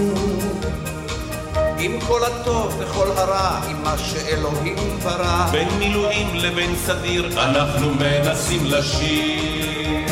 עם 1.84 2.00
כל 2.08 2.24
הטוב 2.24 2.76
וכל 2.80 3.08
הרע, 3.16 3.60
עם 3.70 3.84
מה 3.84 3.98
שאלוהים 3.98 5.00
ברא. 5.04 5.48
בין 5.52 5.68
מילואים 5.80 6.36
לבין 6.36 6.76
סדיר, 6.76 7.42
אנחנו 7.44 7.94
מנסים 7.94 8.66
לשיר. 8.66 10.06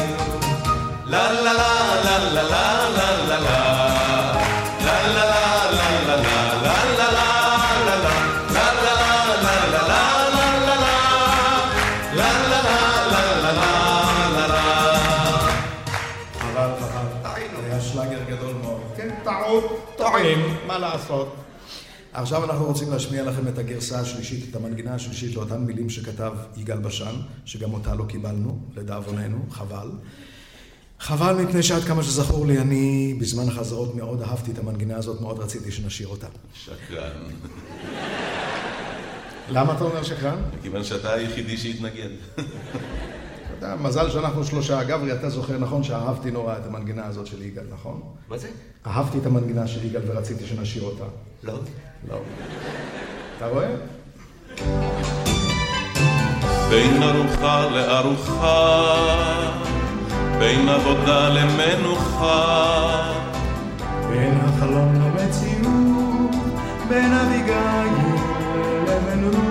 לה 1.06 1.34
לה 1.34 1.54
לה 1.54 1.64
לה 2.04 2.18
לה 2.18 2.44
לה 2.44 2.90
לה 2.90 3.10
לה 3.30 3.40
לה 3.40 3.40
לה 3.40 3.70
לה 4.90 5.26
לה 5.70 6.08
לה 6.08 6.16
לה 6.16 6.82
לה 6.98 7.12
לה 7.12 7.40
טועים, 19.98 20.58
מה 20.68 20.78
לעשות? 20.78 21.49
עכשיו 22.22 22.44
אנחנו 22.44 22.66
רוצים 22.66 22.92
להשמיע 22.92 23.24
לכם 23.24 23.48
את 23.48 23.58
הגרסה 23.58 24.00
השלישית, 24.00 24.50
את 24.50 24.56
המנגינה 24.56 24.96
השלישית 24.96 25.36
לאותן 25.36 25.58
מילים 25.58 25.90
שכתב 25.90 26.34
יגאל 26.58 26.78
בשן, 26.78 27.14
שגם 27.46 27.74
אותה 27.74 27.96
לא 27.96 28.04
קיבלנו, 28.04 28.60
לדאבוננו, 28.76 29.46
חבל. 29.50 29.92
חבל 31.00 31.34
מפני 31.34 31.64
שעד 31.64 31.84
כמה 31.84 32.04
שזכור 32.04 32.46
לי, 32.46 32.60
אני 32.60 33.14
בזמן 33.20 33.48
החזרות 33.48 33.96
מאוד 33.96 34.22
אהבתי 34.22 34.52
את 34.52 34.60
המנגינה 34.60 34.98
הזאת, 34.98 35.22
מאוד 35.22 35.40
רציתי 35.40 35.72
שנשאיר 35.72 36.08
אותה. 36.08 36.28
שקרן. 36.54 37.12
למה 39.50 39.74
אתה 39.74 39.84
אומר 39.84 40.04
שקרן? 40.04 40.42
מכיוון 40.60 40.84
שאתה 40.84 41.14
היחידי 41.14 41.58
שהתנגד. 41.58 42.10
אתה 42.36 42.44
יודע, 43.66 43.76
מזל 43.76 44.10
שאנחנו 44.10 44.44
שלושה. 44.44 44.84
גברי, 44.84 45.14
אתה 45.14 45.30
זוכר 45.30 45.58
נכון 45.58 45.84
שאהבתי 45.84 46.32
נורא 46.32 46.58
את 46.58 46.66
המנגינה 46.66 47.06
הזאת 47.06 47.28
של 47.28 47.42
יגאל, 47.42 47.66
נכון? 47.72 48.02
מה 48.30 48.38
זה? 48.38 48.50
אהבתי 48.88 49.18
את 49.18 49.26
המנגינה 49.26 49.68
של 49.68 49.86
יגאל 49.86 50.02
ורציתי 50.08 50.48
שנשאיר 50.48 50.84
אותה. 50.84 51.06
לא. 51.44 51.60
לא. 52.08 52.16
אתה 53.38 53.48
רואה? 53.48 53.68
בין 56.70 57.04
ארוחה 57.04 57.70
לארוחה, 57.70 58.86
בין 60.40 60.70
עבודה 60.70 61.30
למנוחה. 61.30 62.80
בין 64.10 64.40
החלום 64.44 64.94
למציאות, 64.96 66.36
בין 66.90 67.14
אביגיל 67.14 67.94
למנוחה. 68.88 69.50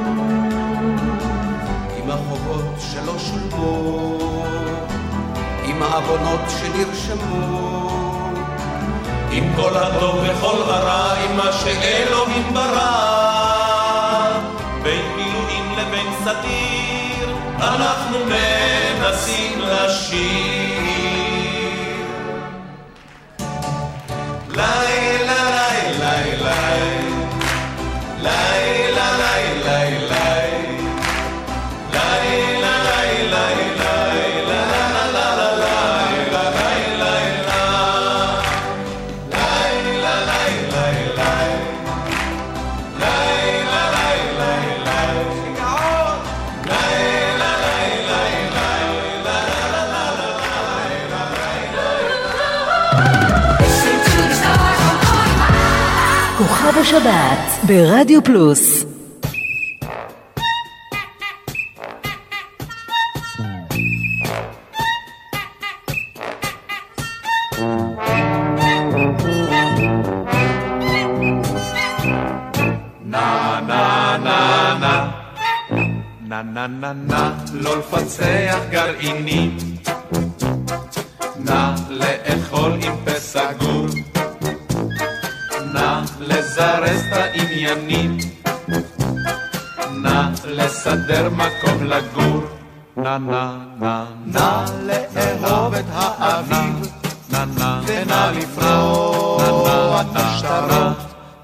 עם 1.97 2.11
החובות 2.11 2.75
שלא 2.79 3.19
שולמו, 3.19 4.19
עם 5.65 5.83
העוונות 5.83 6.41
שנרשמו. 6.49 7.88
עם 9.39 9.53
כל 9.57 9.77
הטוב 9.77 10.17
וכל 10.17 10.63
הרע, 10.63 11.15
עם 11.15 11.37
מה 11.37 11.53
שאלוהים 11.53 12.55
ברא. 12.55 14.39
בין 14.83 15.03
מילואים 15.17 15.73
לבין 15.79 16.07
סדיר, 16.25 17.37
אנחנו 17.61 18.19
מנסים 18.25 19.61
לשיר. 19.61 20.79
לילה, 24.49 24.98
השבת 56.89 57.67
ברדיו 57.67 58.25
פלוס. 58.25 58.85
נה 73.05 73.61
נה 77.09 77.35
לא 77.53 77.79
לפצח 77.79 78.59
גרעינים 78.71 79.57
נא 81.39 81.75
לאכול 81.91 82.73
עם 82.83 82.97
פה 83.05 83.21
סגור 83.21 83.87
נא 85.99 86.05
לזרז 86.21 87.05
את 87.07 87.13
העניינים. 87.13 88.19
נא 90.03 90.31
לסדר 90.45 91.29
מקום 91.31 91.85
לגור. 91.85 92.45
נא 92.97 93.19
נא 93.19 93.55
נא. 93.81 94.05
נא 94.27 94.65
לאהוב 94.83 95.75
את 95.75 95.85
האביב 95.93 96.89
נא 97.31 97.45
נא 97.59 97.81
ונא 97.87 98.31
לפרוע 98.35 100.01
את 100.01 100.07
השטרות 100.15 100.97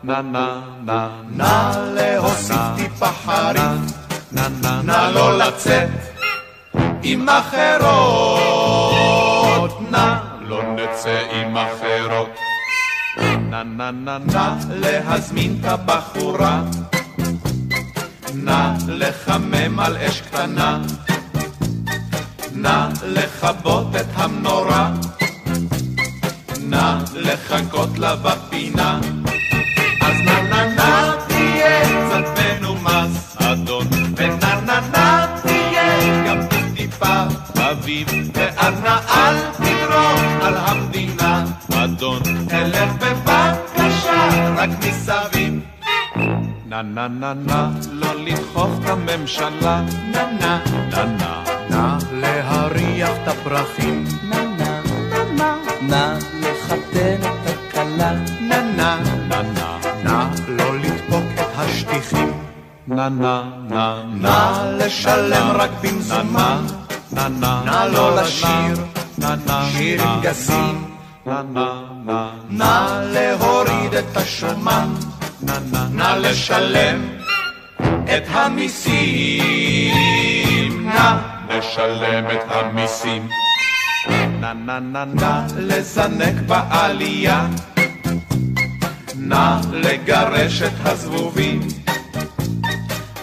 נא. 0.05 0.21
נא 0.23 0.61
נא 0.85 1.09
נא. 1.31 1.73
להוסיף 1.95 2.57
טיפה 2.77 3.07
חריף, 3.07 3.93
נא 4.85 5.11
לא 5.15 5.39
לצאת 5.39 5.89
עם 7.03 7.29
אחרות, 7.29 8.71
נא 9.91 10.15
לא 10.41 10.63
נצא 10.63 11.21
עם 11.31 11.57
אחרות. 11.57 12.44
נא 13.17 13.63
נא 13.63 13.91
נא 13.91 14.19
נא 14.19 14.55
להזמין 14.69 15.57
את 15.61 15.65
הבחורה, 15.65 16.63
נא 18.35 18.75
לחמם 18.89 19.81
על 19.81 19.97
אש 19.97 20.21
קטנה, 20.21 20.83
נא 22.53 22.89
לכבות 23.05 23.97
את 23.97 24.07
המנורה, 24.15 24.91
נא 26.61 26.99
לחכות 27.15 27.99
לה 27.99 28.17
בפינה. 28.17 29.01
אז 30.01 30.21
נא 30.25 30.41
נא 30.43 30.65
נא 30.77 31.15
תהיה 31.29 31.81
קצת 31.85 32.39
מנומס, 32.39 33.37
אדון. 33.37 33.87
ונא 34.17 34.61
נא 34.67 34.81
נא 34.93 35.27
תהיה 35.43 36.25
גם 36.27 36.39
טיפה 36.77 37.23
אביב. 37.55 38.09
ואנא 38.35 38.99
אל 39.09 39.37
תדרוך 39.57 40.21
על 40.43 40.57
המדינה, 40.57 41.14
אדון. 41.73 42.23
אלך 42.53 42.93
בבקשה, 42.93 44.55
רק 44.57 44.71
מסביב. 44.79 45.61
נה 46.67 46.83
נה 46.83 47.09
נה 47.09 47.35
נה, 47.35 47.71
לא 47.93 48.15
לדחוף 48.15 48.71
את 48.85 48.91
הממשלה. 48.91 49.83
נה 50.13 50.23
נה 50.41 50.61
נה 50.91 51.05
נה. 51.05 51.45
נא 51.71 51.99
להריח 52.13 53.11
את 53.23 53.29
הפרחים. 53.29 54.05
נה 54.31 54.45
נה 54.59 54.81
נה 55.11 55.25
נה. 55.37 55.57
נא 55.83 56.19
לחתן 56.41 57.21
את 57.23 57.55
הכלה. 57.55 58.13
נה 58.41 58.61
נה 58.77 58.99
נה 59.29 59.43
נה. 59.43 59.79
נא 60.05 60.29
לא 60.49 60.79
לדפוק 60.79 61.25
את 61.35 61.59
השטיחים. 61.59 62.33
נה 62.89 63.09
נה 63.09 63.43
נה 63.69 64.03
נה. 64.21 64.63
נא 64.71 64.85
לשלם 64.85 65.51
רק 65.55 65.71
במזומן. 65.83 66.67
נא 67.41 67.87
לא 67.93 68.17
לשיר 68.17 68.85
שירים 69.73 70.21
גסים. 70.23 70.94
נא 71.27 71.43
נא 71.43 71.69
נא 72.05 72.31
נא 72.51 73.01
להוריד 73.13 73.95
את 73.95 74.17
השומן, 74.17 74.95
נא 75.91 76.17
לשלם 76.21 77.09
את 78.05 78.23
המיסים, 78.29 79.83
נא 80.89 81.17
לשלם 81.49 82.25
את 82.27 82.43
המיסים. 82.49 83.29
נא 84.41 84.53
נא 84.53 84.79
נא 84.79 85.05
נא 85.05 85.47
לזנק 85.57 86.35
בעלייה, 86.47 87.47
נא 89.17 89.61
לגרש 89.73 90.63
את 90.63 90.87
הזבובים, 90.87 91.61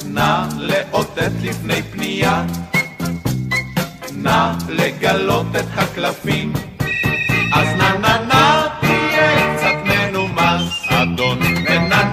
נא 0.06 0.48
לאותת 0.58 1.32
לפני 1.42 1.82
פנייה, 1.82 2.46
נא 4.16 4.52
לגלות 4.70 5.56
את 5.56 5.66
הקלפים, 5.76 6.54
אז 7.54 7.68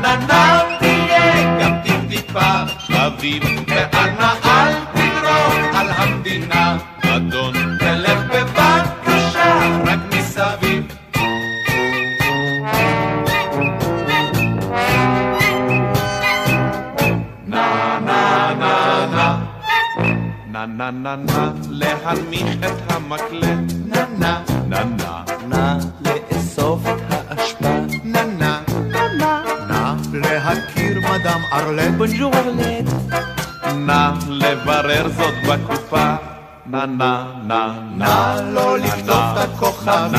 עננה 0.08 0.62
תהיה 0.78 1.58
גם 1.60 1.72
טיפ-טיפה 1.82 2.50
חביב, 2.78 3.42
ואנה 3.68 4.32
אל 4.44 4.74
תדרוך 4.92 5.54
על 5.74 5.86
המדינה, 5.96 6.76
אדון, 7.02 7.54
תלך 7.78 8.20
בבקשה 8.32 9.58
רק 9.86 9.98
מסביב. 10.12 10.82
נה 20.52 20.66
נה 20.66 20.90
נה 20.90 21.16
נה 21.16 21.52
להנמיך 21.70 22.46
את 22.66 22.92
המקלט 22.92 23.72
נה 23.86 24.04
נה 24.18 24.42
נה 24.68 24.84
נה 24.84 25.22
נה 25.48 25.78
מדאם 31.10 31.40
ארלט. 31.52 31.94
בונז'ור 31.96 32.32
ארלט. 32.34 32.84
נא 33.74 34.10
לברר 34.28 35.08
זאת 35.08 35.34
בקופה. 35.48 36.14
נא 36.66 36.84
נא 36.86 37.24
נא 37.46 37.68
נא 37.96 38.40
לא 38.44 38.78
לבדוק 38.78 39.24
את 39.32 39.38
הכוכבים. 39.38 40.12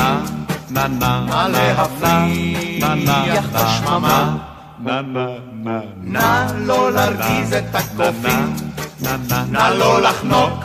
נא 0.70 0.86
נא 0.86 1.20
נא 1.26 1.48
להפריח 1.48 3.44
את 3.44 3.54
השממה. 3.54 4.36
נא 4.84 5.00
נא 5.00 5.26
נא 5.52 5.80
נא 6.02 6.46
לא 6.56 6.92
להרגיז 6.92 7.52
את 7.52 7.74
הקופים. 7.74 8.56
נא 9.00 9.16
נא 9.28 9.44
נא 9.50 9.68
לא 9.68 10.00
לחנוק 10.02 10.64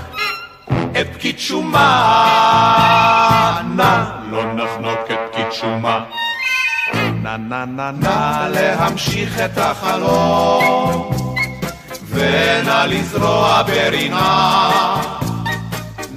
את 1.01 1.07
פקיד 1.13 1.39
שומה. 1.39 1.87
נא 3.75 4.03
לא 4.31 4.53
נחנוק 4.53 4.99
את 5.11 5.17
פקיד 5.31 5.51
שומה. 5.51 6.03
נא 7.25 7.37
נא 7.37 7.65
נא 7.65 7.91
נא 7.91 8.47
להמשיך 8.49 9.39
את 9.39 9.57
החלום, 9.57 11.09
ונא 12.09 12.85
לזרוע 12.85 13.61
ברינה, 13.63 15.01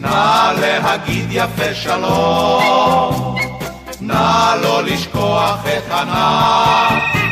נא 0.01 0.53
להגיד 0.61 1.27
יפה 1.31 1.75
שלום, 1.75 3.37
נא 4.01 4.55
לא 4.63 4.83
לשכוח 4.85 5.65
את 5.65 5.91
הנא, 5.91 6.89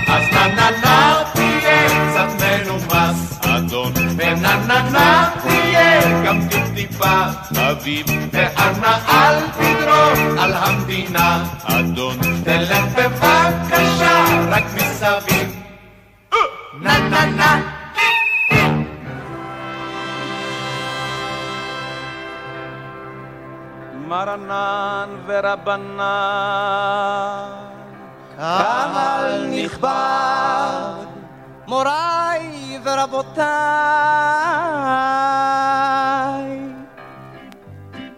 אז 0.09 0.25
נא 0.33 0.47
נא 0.47 0.71
נא 0.85 1.23
תהיה 1.33 1.89
קצת 1.89 2.43
מנומס, 2.43 3.39
אדון. 3.43 3.93
נא 4.17 4.57
נא 4.67 4.79
תהיה 4.91 5.46
גם 6.27 6.41
טיפ-טיפה, 6.51 7.23
אביב 7.57 8.07
ואנא 8.33 8.97
אל 9.09 9.41
תדרוך 9.51 10.19
על 10.43 10.53
המדינה. 10.53 11.45
אדון 11.65 12.17
תלך 12.45 12.85
בבקשה 12.97 14.25
רק 14.51 14.65
מסביב. 14.75 15.63
נה 16.81 16.99
נה 16.99 17.27
נה. 17.27 17.61
מרנן 24.09 25.09
ורבנן 25.27 26.03
קהל 28.37 29.47
נכבד, 29.51 31.07
מוריי 31.67 32.79
ורבותיי. 32.85 33.47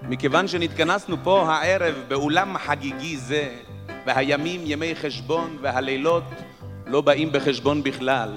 מכיוון 0.09 0.49
שנתכנסנו 0.49 1.17
פה 1.23 1.49
הערב 1.49 1.95
באולם 2.09 2.59
חגיגי 2.59 3.17
זה, 3.17 3.55
והימים 4.07 4.61
ימי 4.65 4.95
חשבון 4.95 5.59
והלילות 5.61 6.25
לא 6.87 7.01
באים 7.01 7.33
בחשבון 7.33 7.83
בכלל, 7.83 8.37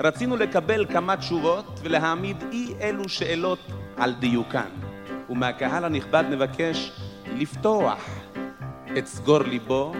רצינו 0.00 0.36
לקבל 0.36 0.86
כמה 0.86 1.16
תשובות 1.16 1.80
ולהעמיד 1.82 2.36
אי 2.52 2.74
אלו 2.80 3.08
שאלות 3.08 3.58
על 3.96 4.12
דיוקן. 4.12 4.70
ומהקהל 5.30 5.84
הנכבד 5.84 6.24
נבקש 6.30 6.92
לפתוח 7.36 8.08
את 8.98 9.06
סגור 9.06 9.38
ליבו, 9.38 9.94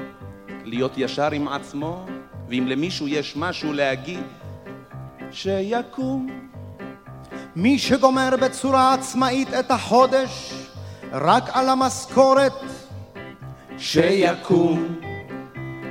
להיות 0.64 0.92
ישר 0.96 1.30
עם 1.30 1.48
עצמו, 1.48 2.06
ואם 2.48 2.66
למישהו 2.68 3.08
יש 3.08 3.36
משהו 3.36 3.72
להגיד, 3.72 4.24
שיקום. 5.30 6.28
מי 7.56 7.78
שגומר 7.78 8.30
בצורה 8.40 8.94
עצמאית 8.94 9.48
את 9.54 9.70
החודש 9.70 10.65
רק 11.12 11.50
על 11.52 11.68
המשכורת, 11.68 12.52
שיקום. 13.78 14.96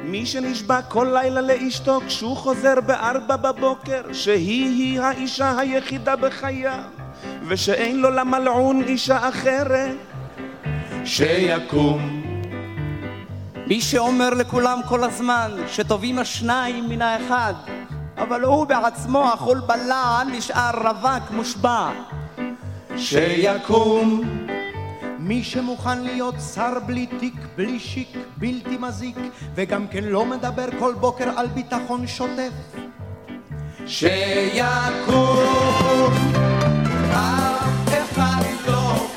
מי 0.04 0.26
שנשבע 0.26 0.82
כל 0.82 1.08
לילה 1.14 1.42
לאשתו 1.42 2.00
כשהוא 2.08 2.38
חוזר 2.38 2.82
בארבע 2.86 3.36
בבוקר, 3.36 4.14
שהיא-היא 4.14 5.02
האישה 5.02 5.60
היחידה 5.60 6.16
בחייו, 6.16 6.80
ושאין 7.48 8.00
לו 8.00 8.10
למלעון 8.10 8.84
אישה 8.84 9.30
אחרת, 9.30 9.96
שיקום. 11.06 12.22
מי 13.68 13.82
שאומר 13.82 14.30
לכולם 14.30 14.80
כל 14.88 15.04
הזמן 15.04 15.52
שטובים 15.68 16.20
השניים 16.20 16.90
מן 16.90 17.02
האחד, 17.02 17.54
אבל 18.18 18.44
הוא 18.44 18.66
בעצמו 18.66 19.34
אכול 19.34 19.60
בלען 19.60 20.30
נשאר 20.32 20.88
רווק 20.88 21.32
מושבע. 21.32 21.90
שיקום. 22.98 24.45
מי 25.28 25.44
שמוכן 25.44 26.04
להיות 26.04 26.36
שר 26.54 26.80
בלי 26.86 27.08
תיק, 27.20 27.34
בלי 27.56 27.80
שיק, 27.80 28.18
בלתי 28.38 28.78
מזיק, 28.80 29.16
וגם 29.56 29.88
כן 29.88 30.04
לא 30.04 30.26
מדבר 30.26 30.66
כל 30.80 30.94
בוקר 31.00 31.40
על 31.40 31.48
ביטחון 31.48 32.08
שוטף. 32.08 32.52
שיקום. 33.86 36.14
אף 37.12 38.18
לא 38.18 38.68
לא 38.68 39.08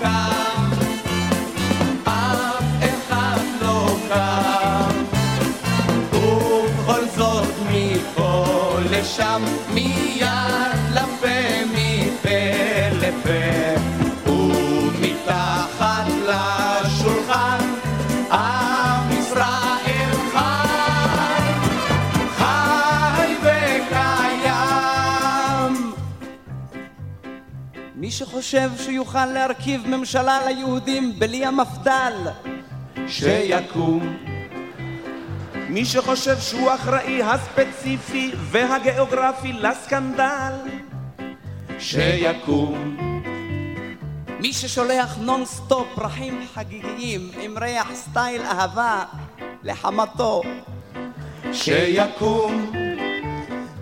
מיד 9.74 10.67
שחושב 28.18 28.70
שיוכל 28.76 29.26
להרכיב 29.26 29.86
ממשלה 29.86 30.46
ליהודים 30.46 31.18
בלי 31.18 31.44
המפד"ל, 31.46 32.28
שיקום. 33.08 34.16
מי 35.68 35.84
שחושב 35.84 36.38
שהוא 36.40 36.74
אחראי 36.74 37.22
הספציפי 37.22 38.30
והגיאוגרפי 38.36 39.52
לסקנדל, 39.52 40.52
שיקום. 41.78 42.96
מי 44.40 44.52
ששולח 44.52 45.18
נונסטופ 45.20 45.86
פרחים 45.94 46.46
חגיגיים 46.54 47.30
עם 47.40 47.58
ריח 47.58 47.94
style 47.94 48.42
אהבה 48.42 49.04
לחמתו, 49.62 50.42
שיקום. 51.52 52.87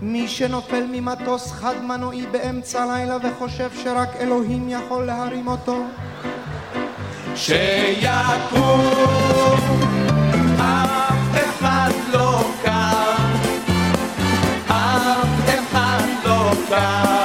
מי 0.08 0.28
שנופל 0.28 0.84
ממטוס 0.92 1.52
חד 1.52 1.74
מנועי 1.82 2.26
באמצע 2.26 2.82
הלילה 2.82 3.16
וחושב 3.22 3.70
שרק 3.82 4.08
אלוהים 4.20 4.68
יכול 4.68 5.04
להרים 5.04 5.46
אותו, 5.46 5.84
שיקום. 7.34 8.80
קם. 16.68 17.15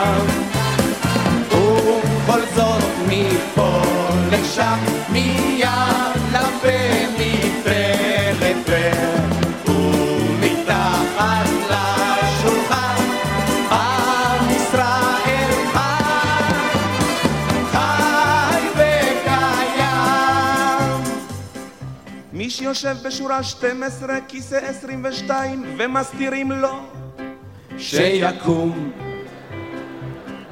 מי 22.71 22.75
שיושב 22.75 22.97
בשורה 23.03 23.43
12, 23.43 24.15
כיסא 24.27 24.55
22, 24.55 25.65
ומסתירים 25.77 26.51
לו, 26.51 26.79
שיקום. 27.77 28.91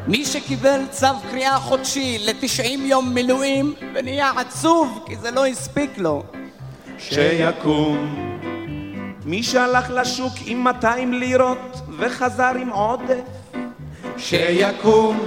מי 0.08 0.26
שקיבל 0.26 0.82
צו 0.92 1.08
קריאה 1.32 1.60
חודשי 1.60 2.18
ל-90 2.20 2.80
יום 2.80 3.14
מילואים 3.14 3.74
ונהיה 3.94 4.32
עצוב 4.38 5.04
כי 5.08 5.16
זה 5.16 5.32
לא 5.32 5.46
הספיק 5.46 5.98
לו, 5.98 6.24
שיקום. 6.98 8.16
מי 9.26 9.44
שהלך 9.44 9.90
לשוק 9.90 10.34
עם 10.46 10.64
200 10.64 11.14
לירות 11.14 11.82
וחזר 12.00 12.52
עם 12.60 12.70
עודף, 12.70 13.24
שיקום. 14.18 15.20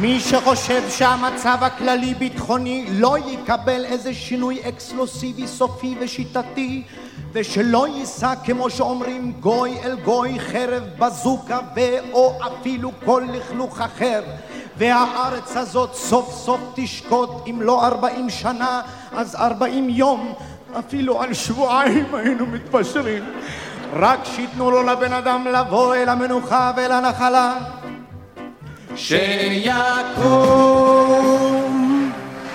מי 0.00 0.20
שחושב 0.20 0.82
שהמצב 0.88 1.58
הכללי 1.60 2.14
ביטחוני 2.14 2.86
לא 2.90 3.16
יקבל 3.26 3.84
איזה 3.84 4.14
שינוי 4.14 4.60
אקסקלוסיבי 4.68 5.46
סופי 5.46 5.96
ושיטתי 6.00 6.82
ושלא 7.32 7.88
יישא 7.88 8.32
כמו 8.44 8.70
שאומרים 8.70 9.32
גוי 9.40 9.78
אל 9.84 9.96
גוי 10.04 10.40
חרב 10.40 10.82
בזוקה 10.98 11.58
ו/או 11.76 12.38
אפילו 12.46 12.90
כל 13.04 13.22
לכלוך 13.32 13.80
אחר. 13.80 14.22
והארץ 14.78 15.56
הזאת 15.56 15.94
סוף 15.94 16.34
סוף 16.34 16.60
תשקוט 16.74 17.30
אם 17.50 17.62
לא 17.62 17.86
ארבעים 17.86 18.30
שנה 18.30 18.82
אז 19.12 19.36
ארבעים 19.36 19.90
יום 19.90 20.32
אפילו 20.78 21.22
על 21.22 21.34
שבועיים 21.34 22.14
היינו 22.14 22.46
מתפשרים. 22.46 23.24
רק 23.92 24.20
שייתנו 24.24 24.70
לו 24.70 24.82
לבן 24.82 25.12
אדם 25.12 25.46
לבוא 25.46 25.94
אל 25.94 26.08
המנוחה 26.08 26.72
ואל 26.76 26.92
הנחלה 26.92 27.58
שיקום. 28.96 30.56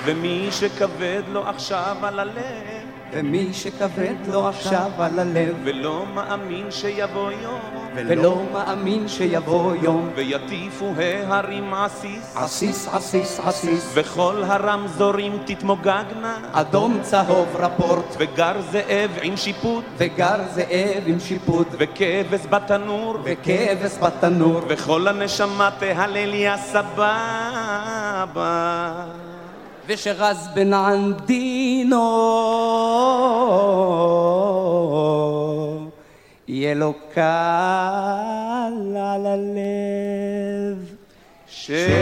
ומי 0.06 0.48
שכבד 0.52 1.22
לו 1.32 1.48
עכשיו 1.48 1.96
על 2.04 2.20
הלב, 2.20 2.81
ומי 3.14 3.54
שכבד 3.54 4.16
לו 4.28 4.48
עכשיו 4.48 4.92
על 5.00 5.20
הלב 5.20 5.56
ולא 5.64 6.06
מאמין 6.14 6.72
שיבוא 6.72 7.32
יום, 7.32 7.60
ולא 7.96 8.44
מאמין 8.54 9.08
שיבוא 9.08 9.76
יום. 9.76 10.10
ויטיפו 10.16 10.94
ההרים 10.98 11.74
עסיס, 11.74 12.36
עסיס 12.38 12.88
עסיס 12.88 13.40
עסיס. 13.40 13.92
וכל 13.94 14.44
הרמזורים 14.46 15.38
תתמוגגנה, 15.46 16.38
אדום 16.52 17.00
צהוב 17.02 17.48
רפורט. 17.56 18.16
וגר 18.18 18.62
זאב 18.72 19.12
עם 19.22 19.38
שיפוט, 19.38 19.84
וגר 19.98 20.38
זאב 20.54 21.04
עם 21.06 21.20
שיפוט. 21.20 21.68
וכבש 21.72 22.46
בתנור, 22.50 23.18
וכבש 23.24 23.98
בתנור. 24.02 24.62
וכל 24.68 25.08
הנשמה 25.08 25.70
תהלל 25.80 26.34
יא 26.34 26.58
סבבה. 26.58 27.12
ושרז 29.94 30.50
בן 30.54 30.74
ענדינו. 30.74 32.08
יהיה 36.48 36.74
לו 36.74 36.94
קל 37.14 37.22
על 38.96 39.26
הלב. 39.26 40.96
שיקום 41.48 42.02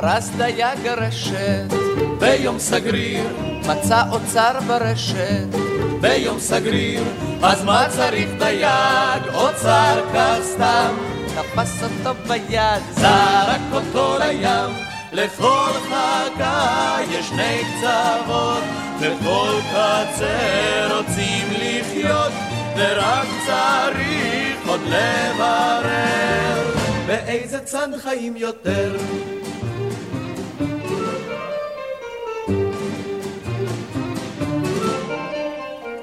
פרס 0.00 0.28
דייג 0.36 0.86
הרשת 0.86 1.72
ביום 2.18 2.58
סגריר 2.58 3.24
מצא 3.66 4.02
אוצר 4.10 4.52
ברשת. 4.66 5.46
ביום 6.00 6.38
סגריר, 6.38 7.02
אז 7.42 7.64
מה 7.64 7.86
צריך 7.88 8.28
דייג? 8.38 9.34
אוצר 9.34 10.02
כך 10.14 10.38
סתם. 10.42 10.94
תפס 11.26 11.82
אותו 11.82 12.20
ביד, 12.28 12.82
זרק 12.90 13.60
אותו 13.72 14.18
לים. 14.18 14.74
לכל 15.12 15.70
חכה 15.88 16.96
יש 17.10 17.28
שני 17.28 17.62
קצוות, 17.64 18.62
וכל 19.00 19.52
קצה 19.70 20.88
רוצים 20.96 21.48
לחיות, 21.52 22.32
ורק 22.76 23.26
צריך 23.46 24.58
עוד 24.66 24.80
לברר 24.80 26.74
באיזה 27.06 27.58
צד 27.58 27.88
חיים 28.02 28.36
יותר. 28.36 28.96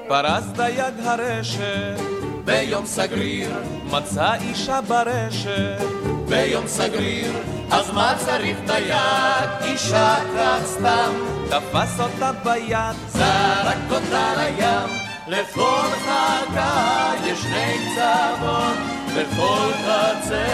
פרס 0.08 0.44
דייג 0.56 0.94
הרשת, 1.04 2.00
ביום 2.44 2.86
סגריר, 2.86 3.50
מצא 3.90 4.34
אישה 4.34 4.80
ברשת, 4.80 5.82
ביום 6.28 6.66
סגריר, 6.66 7.32
אז 7.70 7.90
מה 7.90 8.14
צריך 8.18 8.56
דייג? 8.66 9.48
אישה 9.64 10.16
כך 10.36 10.64
סתם, 10.64 11.12
תפס 11.48 12.00
אותה 12.00 12.32
ביד, 12.32 12.96
זרק 13.08 13.78
אותה 13.90 14.32
לים. 14.36 14.98
לכל 15.28 15.88
חכה 16.04 17.12
יש 17.24 17.38
שני 17.42 17.76
קצוות, 17.78 18.76
בכל 19.16 19.72
קצה 19.72 20.46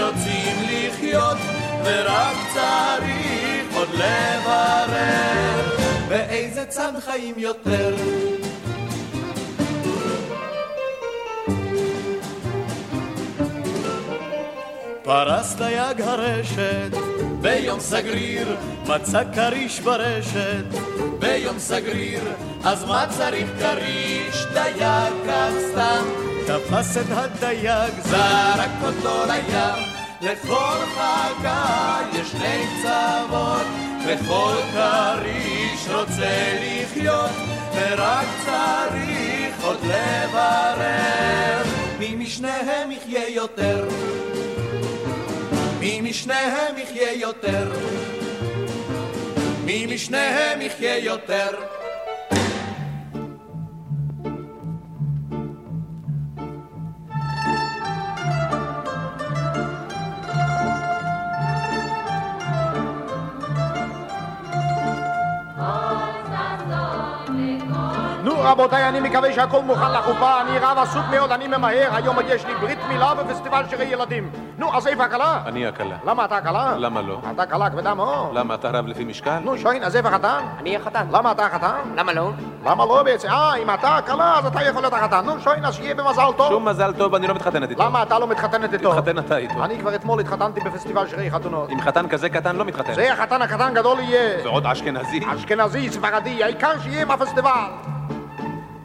רוצים 0.00 0.56
לחיות, 0.70 1.38
ורק 1.84 2.36
צריך 2.54 3.76
עוד 3.76 3.88
לברר 3.94 5.76
באיזה 6.08 6.64
צד 6.64 6.92
חיים 7.04 7.34
יותר. 7.38 7.94
פרס 15.08 15.54
דייג 15.54 16.00
הרשת, 16.00 16.96
ביום 17.40 17.80
סגריר, 17.80 18.56
מצא 18.86 19.22
כריש 19.34 19.80
ברשת, 19.80 20.64
ביום 21.18 21.58
סגריר, 21.58 22.22
אז 22.64 22.84
מה 22.84 23.06
צריך 23.10 23.48
כריש? 23.58 24.44
דייג 24.52 25.12
כך 25.26 25.50
סתם, 25.70 26.04
תפס 26.46 26.96
את 26.96 27.06
הדייג, 27.10 27.92
זרק 28.00 28.70
אותו 28.82 29.24
לים, 29.26 29.84
לכל 30.20 30.78
חכה 30.94 31.98
יש 32.12 32.30
שני 32.30 32.64
קצוות, 32.78 33.66
וכל 34.06 34.54
כריש 34.72 35.88
רוצה 35.88 36.58
לחיות, 36.60 37.30
ורק 37.74 38.26
צריך 38.44 39.64
עוד 39.64 39.78
לברר, 39.84 41.62
מי 41.98 42.14
משניהם 42.14 42.90
יחיה 42.90 43.28
יותר. 43.28 43.88
מי 45.88 46.00
משניהם 46.00 46.78
יחיה 46.78 47.12
יותר? 47.12 47.72
מי 49.64 49.86
משניהם 49.86 50.60
יחיה 50.60 50.98
יותר? 50.98 51.77
רבותיי, 68.48 68.88
אני 68.88 69.00
מקווה 69.00 69.32
שהכל 69.32 69.62
מוכן 69.62 69.92
לחופה, 69.92 70.40
אני 70.40 70.58
רב 70.58 70.78
עסוק 70.78 71.04
מאוד, 71.10 71.32
אני 71.32 71.48
ממהר, 71.48 71.88
היום 71.92 72.16
יש 72.28 72.46
לי 72.46 72.54
ברית 72.54 72.78
מילה 72.88 73.14
בפסטיבל 73.14 73.62
שירי 73.70 73.84
ילדים. 73.84 74.30
נו, 74.58 74.74
אז 74.76 74.86
איפה 74.86 75.04
הכלה? 75.04 75.40
אני 75.46 75.66
הכלה. 75.66 75.96
למה 76.06 76.24
אתה 76.24 76.36
הכלה? 76.36 76.74
למה 76.76 77.02
לא? 77.02 77.20
אתה 77.34 77.46
כלה 77.46 77.70
כבדה 77.70 77.94
מאוד. 77.94 78.34
למה 78.34 78.54
אתה 78.54 78.70
רב 78.70 78.86
לפי 78.86 79.04
משקל? 79.04 79.38
נו, 79.38 79.58
שוין, 79.58 79.82
אז 79.84 79.96
איפה 79.96 80.08
החתן? 80.08 80.40
אני 80.58 80.76
החתן. 80.76 81.06
למה 81.10 81.32
אתה 81.32 81.46
החתן? 81.46 81.76
למה 81.96 82.12
לא? 82.12 82.30
למה 82.66 82.84
לא 82.86 83.02
בעצם? 83.02 83.28
אה, 83.28 83.56
אם 83.56 83.70
אתה 83.74 83.96
הכלה, 83.96 84.38
אז 84.38 84.46
אתה 84.46 84.62
יכול 84.62 84.82
להיות 84.82 84.92
החתן. 84.94 85.24
נו, 85.24 85.40
שוין, 85.40 85.64
אז 85.64 85.74
שיהיה 85.74 85.94
במזל 85.94 86.32
טוב. 86.36 86.48
שום 86.48 86.68
מזל 86.68 86.92
טוב, 86.92 87.14
אני 87.14 87.26
לא 87.26 87.34
מתחתנת 87.34 87.70
איתו. 87.70 87.82
למה 87.82 88.02
אתה 88.02 88.18
לא 88.18 88.26
מתחתנת 88.26 88.72
איתו? 88.72 88.92
תתחתן 88.92 89.18
אתה 89.18 89.36
איתו. 89.36 89.64
אני 89.64 89.78
כבר 89.78 89.94
אתמול 89.94 90.20
התחתנתי 90.20 90.60
בפסטיבל 90.60 91.06
שירי 91.08 91.30
חתונות. 91.30 91.70
עם 91.70 91.80
חתן 91.80 92.08
כזה 92.08 92.28
קטן 92.28 92.56
לא 92.56 92.64
מתחתן. 92.64 92.94
זה 92.94 93.12
החתן 93.12 93.42
הקטן 93.42 93.74
גדול 93.74 93.98
יהיה. 94.00 94.44
ועוד 94.44 94.66
אשכנזי. 94.66 95.20
אשכנזי, 95.34 95.88
ספרדי, 95.90 96.44
העיקר 96.44 96.80
שיהיה 96.82 97.06
בפסטיבל. 97.06 97.50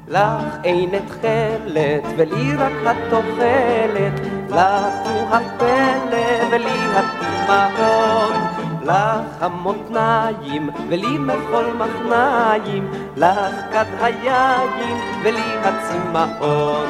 לך 0.07 0.57
אין 0.63 0.89
תכלת 1.07 2.03
ולי 2.17 2.55
רק 2.55 2.71
התוחלת, 2.85 4.19
לך 4.49 5.09
הוא 5.09 5.27
הפלא 5.29 6.47
ולי 6.51 6.79
התימהון. 6.95 8.53
לך 8.85 9.43
המותניים 9.43 10.69
ולי 10.89 11.17
מחול 11.17 11.65
מחניים, 11.77 12.91
לך 13.17 13.55
כד 13.71 13.85
היין 14.01 14.97
ולי 15.23 15.51
הצמאון. 15.63 16.87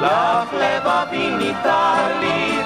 לך 0.00 0.52
לבבי 0.52 1.30
ניתן 1.38 2.10
לי 2.20 2.65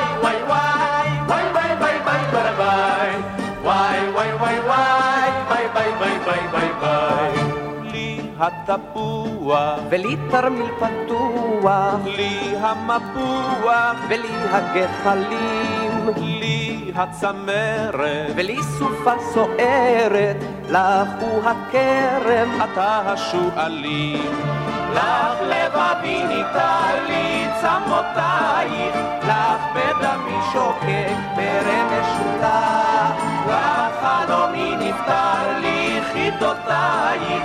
וואי 6.31 6.47
וואי 6.51 6.71
וואי 6.79 7.61
לי 7.91 8.21
התפוח, 8.39 9.79
ולי 9.89 10.15
תרמיל 10.31 10.71
פתוח, 10.79 11.99
לי 12.05 12.55
המפוח, 12.61 13.95
ולי 14.09 14.35
הגחלים, 14.51 16.09
לי 16.17 16.91
הצמרת, 16.95 18.31
ולי 18.35 18.57
סופה 18.63 19.13
סוערת, 19.33 20.35
לך 20.69 21.09
הוא 21.19 21.41
הכרם, 21.43 22.49
אתה 22.63 23.01
השועלים. 23.05 24.31
לך 24.93 25.37
לבבי 25.41 26.23
ניתן 26.23 26.95
לי 27.07 27.47
צמותייך, 27.61 28.95
לך 29.27 29.61
בדמי 29.75 30.37
שוקק 30.53 31.17
פרא 31.35 31.83
משולח, 31.91 33.11
לך 33.47 34.01
חלומי 34.01 34.75
נפתר 34.75 35.59
לי 35.61 35.80
το 36.39 36.55
τάλι 36.67 37.35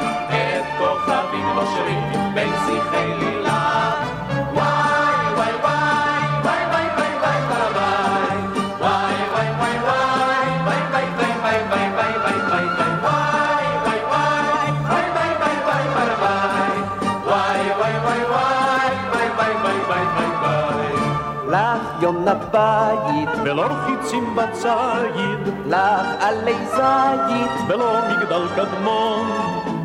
לך 22.27 22.33
יונת 22.33 22.51
בית, 22.51 23.29
ולא 23.45 23.69
חיצים 23.87 24.37
בציד, 24.37 25.55
לך 25.67 26.07
עלי 26.21 26.67
זית, 26.67 27.51
ולא 27.69 28.01
מגדל 28.11 28.47
קדמון, 28.57 29.27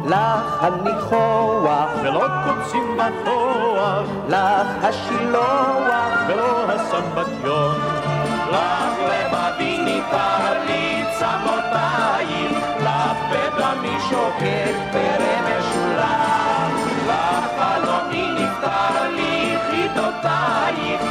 לך 0.08 0.64
הניחוח, 0.64 1.90
ולא 2.04 2.28
קוצים 2.46 2.98
בכוח, 2.98 4.04
לך 4.30 4.68
השילוח, 4.84 6.14
ולא 6.28 6.72
הסמבטיון. 6.72 7.76
לך 8.52 8.98
לבבי 9.10 9.78
ניתן 9.78 10.58
לי 10.68 11.04
צמותייך, 11.20 12.58
לך 12.80 13.18
בדמי 13.32 13.98
שוקק 14.10 14.76
פרא 14.92 15.36
משולח, 15.48 16.72
לך 17.08 17.46
חלומי 17.60 18.28
נפתר 18.32 19.10
לי 19.16 19.58
חידותייך, 19.70 21.02
את 21.02 21.11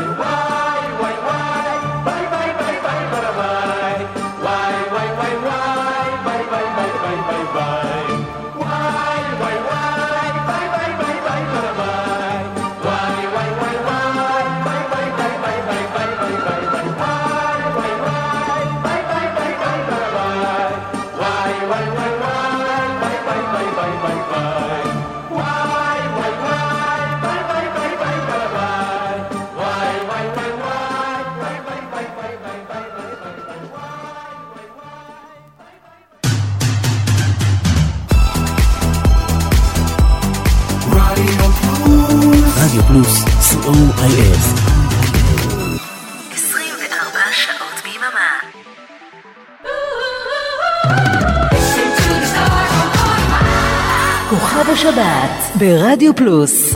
ברדיו 55.61 56.15
פלוס 56.15 56.75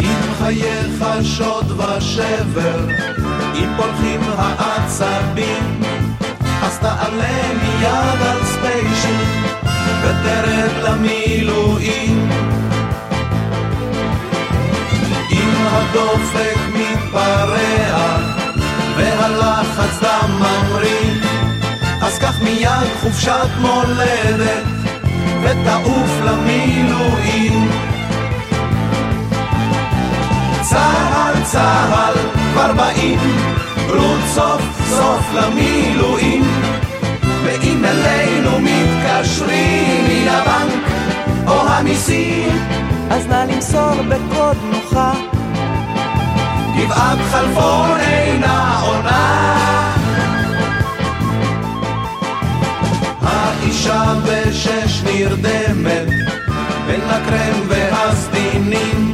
אם 0.00 0.20
חייך 0.38 1.04
שוד 1.22 1.80
ושבר, 1.80 2.88
אם 3.54 3.68
פולחים 3.76 4.20
העצבים, 4.36 5.80
אז 6.62 6.78
תעלה 6.78 7.52
מיד 7.62 8.22
על 8.26 8.44
ספיישל 8.44 9.24
ותרד 10.02 10.82
למילואים. 10.82 12.30
אם 15.30 15.66
הדופק 15.70 16.58
מתפרע 16.74 18.18
והלחץ 18.96 20.02
דם 20.02 20.30
ממריא, 20.40 21.01
אז 22.12 22.18
קח 22.18 22.42
מיד 22.42 22.88
חופשת 23.00 23.48
מולדת 23.60 24.64
ותעוף 25.42 26.20
למילואים. 26.24 27.70
צהל 30.60 31.34
צהל 31.42 32.14
כבר 32.52 32.72
באים, 32.72 33.18
רות 33.88 34.20
סוף 34.34 34.62
סוף 34.88 35.26
למילואים. 35.34 36.44
ואם 37.44 37.84
אלינו 37.84 38.50
מתקשרים 38.60 40.04
מן 40.08 40.28
הבנק 40.28 40.90
או 41.46 41.68
המיסים, 41.68 42.66
אז 43.10 43.26
נא 43.26 43.44
למסור 43.48 44.02
בקוד 44.08 44.56
נוחה. 44.72 45.12
גבעת 46.76 47.18
חלפון 47.30 48.00
אינה 48.00 48.80
עונה. 48.82 49.61
האישה 53.72 54.14
בשש 54.24 55.02
נרדמת 55.04 56.08
בין 56.86 57.00
הקרם 57.08 57.60
והסדינים. 57.68 59.12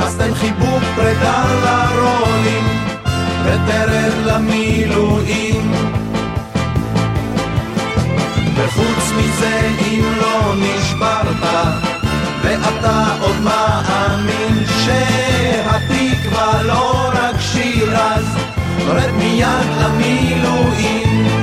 אז 0.00 0.16
תן 0.18 0.34
חיבוק 0.34 0.82
פרידה 0.94 1.44
לרולים 1.64 2.64
ותרד 3.44 4.12
למילואים. 4.24 5.72
וחוץ 8.54 9.12
מזה 9.16 9.70
אם 9.80 10.04
לא 10.20 10.54
נשברת 10.56 11.42
ואתה 12.42 13.04
עוד 13.20 13.36
מאמין 13.40 14.64
שהתקווה 14.84 16.62
לא 16.62 17.10
רק 17.14 17.40
שיר 17.40 17.96
אז 17.96 18.36
רד 18.88 19.10
מיד 19.10 19.66
למילואים 19.80 21.35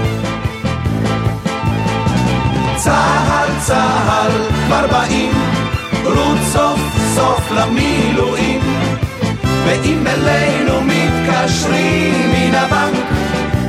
צהל 2.84 3.48
צהל 3.60 4.32
כבר 4.66 4.88
באים 4.88 5.32
רות 6.04 6.38
סוף 6.52 6.80
סוף 7.16 7.52
למילואים. 7.52 8.62
ואם 9.66 10.08
אלינו 10.08 10.82
מתקשרים 10.82 12.32
מן 12.34 12.56
הבנק 12.56 13.06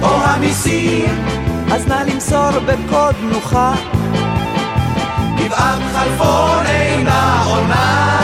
או 0.02 0.24
המיסים 0.24 1.24
אז 1.72 1.86
נא 1.86 2.02
למסור 2.06 2.50
בקוד 2.66 3.14
נוחה. 3.22 3.74
גבעת 5.36 5.78
חלפון 5.94 6.66
אינה 6.66 7.42
עונה. 7.46 8.16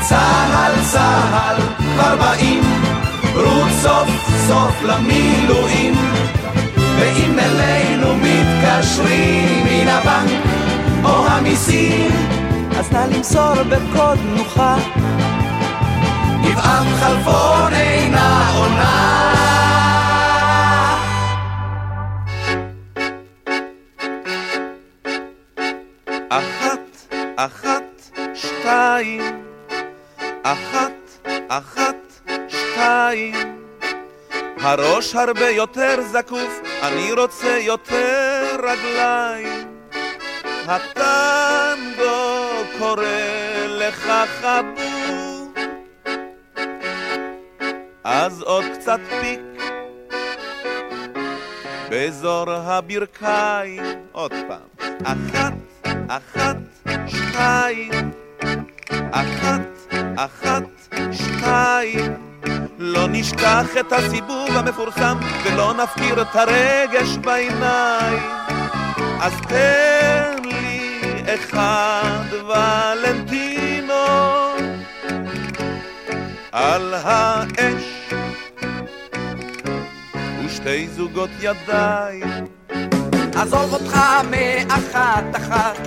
צהל 0.00 0.72
צהל 0.92 1.56
כבר 1.78 2.16
באים 2.16 2.62
רות 3.34 3.70
סוף 3.82 4.08
סוף 4.46 4.82
למילואים 4.82 5.94
ואם 7.00 7.38
אלינו 7.38 8.14
מתקשרים 8.16 9.64
מן 9.64 9.88
הבנק 9.88 10.42
או 11.04 11.26
המיסים. 11.26 12.10
אז 12.78 12.92
נא 12.92 13.06
למסור 13.16 13.54
בקוד 13.62 14.18
נוחה. 14.36 14.76
גבעת 16.42 16.86
חלפון 17.00 17.72
אינה 17.72 18.50
עונה 18.54 19.28
אחת, 26.28 27.14
אחת, 27.36 28.10
שתיים. 28.34 29.42
אחת, 30.42 31.28
אחת, 31.48 31.96
שתיים. 32.48 33.34
הראש 34.60 35.14
הרבה 35.14 35.48
יותר 35.48 35.98
זקוף, 36.12 36.60
אני 36.82 37.12
רוצה 37.12 37.58
יותר 37.60 38.56
רגליים. 38.62 39.80
הטנגו 40.66 42.08
קורא 42.78 43.04
לך 43.66 44.12
חבוב. 44.40 45.54
אז 48.04 48.42
עוד 48.42 48.64
קצת 48.74 49.00
פיק. 49.20 49.40
באזור 51.90 52.50
הברכיים. 52.50 53.82
עוד 54.12 54.32
פעם. 54.48 54.88
אחת, 55.04 55.52
אחת, 56.08 56.56
שתיים. 57.06 58.10
אחת, 59.12 59.60
אחת, 60.16 60.62
שתיים 61.12 62.27
לא 62.78 63.06
נשכח 63.08 63.66
את 63.80 63.92
הסיבוב 63.92 64.48
המפורסם 64.50 65.18
ולא 65.44 65.74
נפקיר 65.74 66.22
את 66.22 66.36
הרגש 66.36 67.16
בעיניים. 67.16 68.22
אז 69.20 69.32
תן 69.48 70.36
לי 70.44 71.00
אחד 71.24 72.24
ולנטינו 72.32 73.94
על 76.52 76.94
האש 76.94 78.12
ושתי 80.44 80.88
זוגות 80.88 81.30
ידיים 81.40 82.46
עזוב 83.34 83.72
אותך 83.74 83.98
מאחת 84.30 85.36
אחת, 85.36 85.78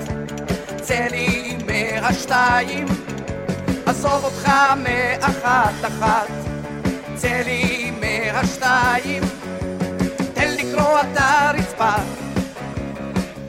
צא 0.81 1.07
לי 1.11 1.57
מהשתיים. 1.65 2.85
עזוב 3.85 4.23
אותך 4.23 4.51
מאחת 4.83 5.85
אחת, 5.87 6.27
צא 7.21 7.41
לי 7.45 7.91
מהשתיים. 7.91 9.23
תן 10.33 10.53
לקרוע 10.59 11.01
את 11.01 11.17
הרצפה, 11.17 11.93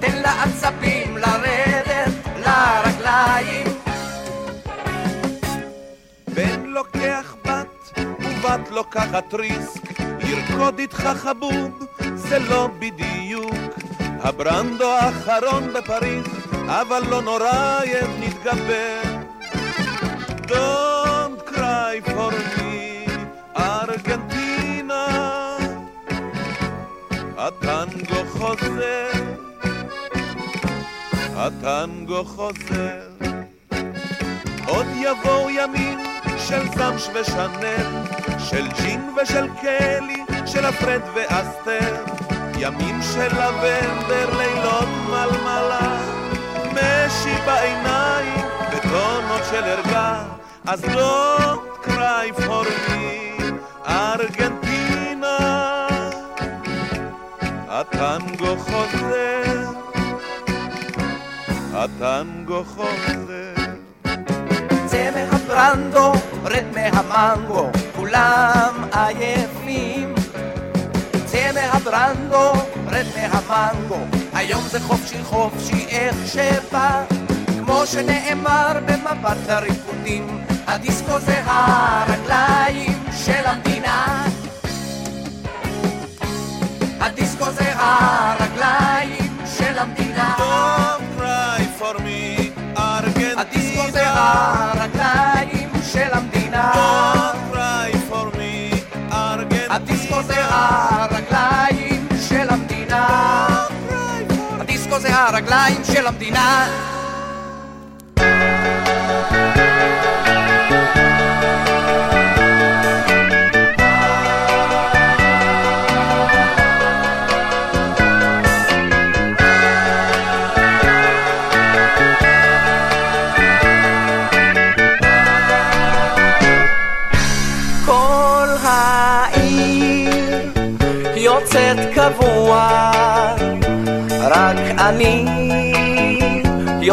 תן 0.00 0.22
לעצבים 0.22 1.16
לרדת 1.16 2.12
לרגליים. 2.36 3.66
בן 6.34 6.62
לוקח 6.66 7.34
בת 7.44 7.98
ובת 7.98 8.70
לוקחת 8.70 9.34
ריסק. 9.34 10.00
לרקוד 10.00 10.78
איתך 10.78 11.08
חבוב 11.16 11.86
זה 12.14 12.38
לא 12.38 12.68
בדיוק. 12.78 13.54
הברנדו 14.00 14.90
האחרון 14.90 15.72
בפריז 15.72 16.24
אבל 16.66 17.02
לא 17.08 17.22
נורא 17.22 17.80
יד 17.84 18.10
נתגבר. 18.20 19.02
Don't 20.46 21.48
cry 21.48 22.10
for 22.10 22.30
me 22.32 22.61
ארגנטינה 23.56 25.06
הטנגו 27.38 28.24
חוזר 28.30 29.12
הטנגו 31.36 32.24
חוזר. 32.24 33.00
עוד 34.66 34.86
יבואו 34.96 35.50
ימים 35.50 35.98
של 36.38 36.62
זמש 36.74 37.08
ושנל, 37.14 37.86
של 38.38 38.68
ג'ין 38.68 39.10
ושל 39.22 39.48
קלי, 39.60 40.24
של 40.46 40.64
הפרד 40.64 41.00
ואסתר, 41.14 42.04
ימים 42.58 43.00
של 43.02 43.26
לבנדר, 43.26 44.38
לילות 44.38 44.88
מלמלה, 45.06 45.98
משי 46.72 47.34
בעיניים, 47.46 48.46
וטונות 48.72 49.42
של 49.50 49.64
ערגה, 49.64 50.24
אז 50.66 50.84
cry 51.82 52.32
for 52.32 52.64
me, 52.88 53.31
ארגנטינה, 53.88 55.38
הטנגו 57.68 58.56
חוזר, 58.56 59.70
הטנגו 61.74 62.64
חוזר. 62.64 63.54
צא 64.86 65.10
מהברנדו, 65.14 66.12
רד 66.44 66.64
מהמנגו, 66.74 67.70
כולם 67.96 68.84
עייפים. 68.92 70.14
צא 71.26 71.50
מהברנדו, 71.54 72.52
רד 72.86 73.06
מהמנגו. 73.16 73.32
מנגו, 73.52 73.98
היום 74.34 74.62
זה 74.68 74.80
חופשי 74.80 75.22
חופשי 75.22 75.86
איך 75.88 76.16
שבא, 76.26 77.04
כמו 77.58 77.86
שנאמר 77.86 78.78
במפת 78.86 79.48
הריקודים, 79.48 80.26
הדיסקו 80.66 81.18
זה 81.18 81.42
הרגליים 81.44 83.01
של 83.24 83.46
המדינה. 83.46 84.24
הדיסקו 87.00 87.50
זה 87.50 87.72
הרגליים 87.76 89.36
של 89.58 89.78
המדינה. 89.78 90.34
Don't 90.38 91.20
cry 91.20 91.80
for 91.80 91.96
me, 91.98 92.50
ארגנטינה. 92.78 93.40
הדיסקו 93.40 93.90
זה 93.90 94.02
הרגליים 94.04 95.70
של 95.92 96.08
המדינה. 96.12 96.72
Don't 96.74 97.54
cry 97.54 97.96
for 98.10 98.36
me, 98.36 98.76
ארגנטינה. 99.12 99.74
הדיסקו 99.74 100.22
זה 100.22 100.34
הרגליים 100.38 102.08
של 102.28 102.50
המדינה. 102.50 103.06
הדיסקו 104.60 104.98
זה 104.98 105.14
הרגליים 105.14 105.84
של 105.84 106.06
המדינה. 106.06 106.68
כל 108.16 110.01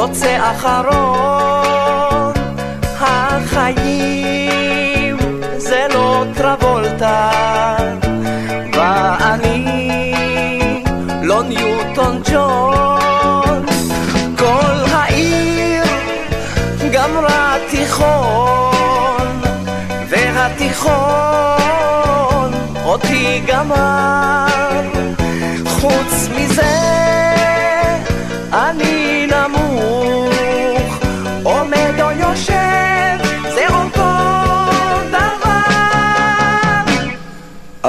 יוצא 0.10 0.52
אחרון. 0.52 1.49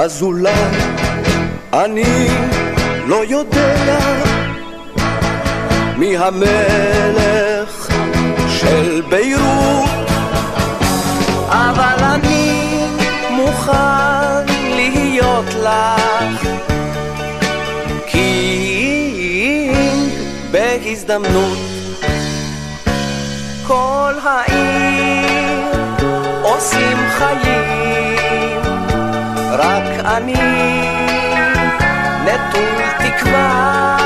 אז 0.01 0.21
אולי 0.21 0.53
אני 1.73 2.27
לא 3.07 3.23
יודע 3.29 3.99
מי 5.97 6.17
המלך 6.17 7.87
של 8.47 9.01
ביירות 9.09 10.09
אבל 11.47 12.03
אני 12.03 12.69
מוכן 13.29 14.45
להיות 14.75 15.45
לך 15.63 16.47
קינג 18.05 20.11
בהזדמנות 20.51 21.57
כל 23.67 24.13
העיר 24.23 25.71
עושים 26.43 26.97
חיים 27.17 28.10
רק 29.81 30.05
אני. 30.05 30.33
נטול 32.25 32.81
תקווה 32.99 34.00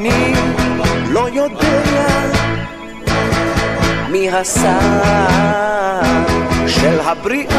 אני 0.00 0.34
לא 1.10 1.28
יודע 1.32 1.82
מי 4.08 4.30
השר 4.30 4.78
של 6.66 7.00
הבריאות, 7.00 7.54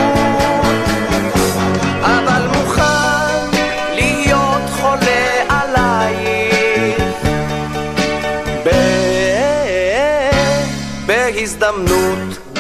אבל 2.02 2.48
מוכן 2.58 3.58
להיות 3.94 4.70
חולה 4.70 5.44
עלייך 5.50 7.04
בהזדמנות. 11.06 12.51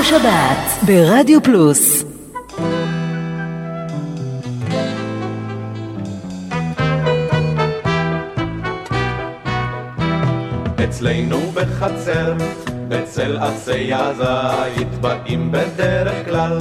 השבת 0.00 0.86
ברדיו 0.86 1.42
פלוס. 1.42 2.04
אצלנו 10.84 11.36
בחצר, 11.54 12.34
אצל 13.02 13.38
עצי 13.38 13.94
הזית, 13.94 14.94
באים 15.00 15.52
בדרך 15.52 16.24
כלל. 16.24 16.58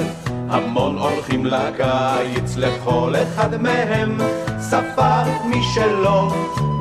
המון 0.50 0.98
אורחים 0.98 1.46
לקיץ, 1.46 2.58
לכל 2.58 3.14
אחד 3.24 3.62
מהם. 3.62 4.18
שפה 4.70 5.24
משלו, 5.46 6.32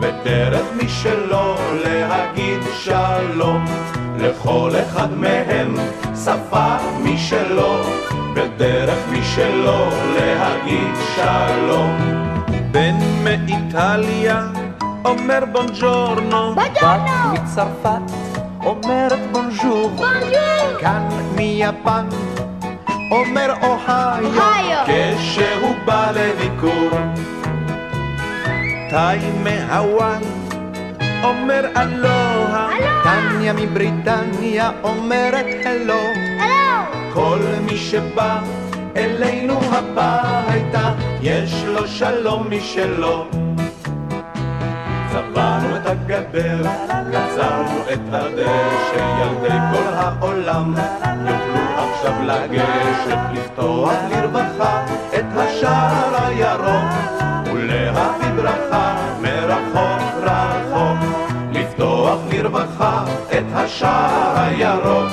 ודרך 0.02 0.66
משלו 0.76 1.54
להגיד 1.84 2.60
שלום. 2.84 3.64
לכל 4.18 4.70
אחד 4.82 5.12
מהם 5.12 5.74
שפה 6.24 6.76
משלו, 7.02 7.82
ודרך 8.34 8.98
משלו 9.12 9.88
להגיד 10.14 10.94
שלום. 11.14 11.96
בן 12.70 12.94
מאיטליה 13.24 14.46
אומר 15.04 15.44
בונג'ורנו. 15.52 16.54
בת 16.54 16.82
מצרפת 17.32 18.12
אומרת 18.64 19.18
בונז'ור. 19.32 19.96
כאן 20.80 21.08
מיפן 21.36 22.06
אומר 23.10 23.52
אוהיו. 23.62 24.84
כשהוא 24.86 25.74
בא 25.84 26.10
לביקור. 26.10 26.90
תאי 28.90 29.18
מהוואי 29.44 30.45
אומר 31.24 31.64
אלוה. 31.76 32.68
טניה 33.04 33.52
מבריטניה 33.52 34.70
אומרת 34.82 35.46
הלו. 35.64 36.02
כל 37.12 37.38
מי 37.66 37.76
שבא 37.76 38.40
אלינו 38.96 39.60
הביתה, 39.72 40.92
יש 41.22 41.64
לו 41.66 41.88
שלום 41.88 42.46
משלו. 42.50 43.26
צבענו 45.12 45.76
את 45.76 45.86
הגדר, 45.86 46.62
גזרנו 47.10 47.80
את 47.92 48.00
הדשא, 48.12 49.20
ילדי 49.20 49.58
כל 49.72 49.94
העולם 49.94 50.74
יוכלו 51.20 51.64
עכשיו 51.76 52.12
לגשת, 52.22 53.18
לפתוח 53.32 53.92
לרווחה 54.10 54.84
את 55.14 55.24
השער 55.36 56.26
הירוק, 56.26 56.92
ולהביא 57.52 58.30
ברכה 58.36 58.95
לרווחה 62.66 63.04
את 63.32 63.44
השער 63.54 64.38
הירוק, 64.38 65.12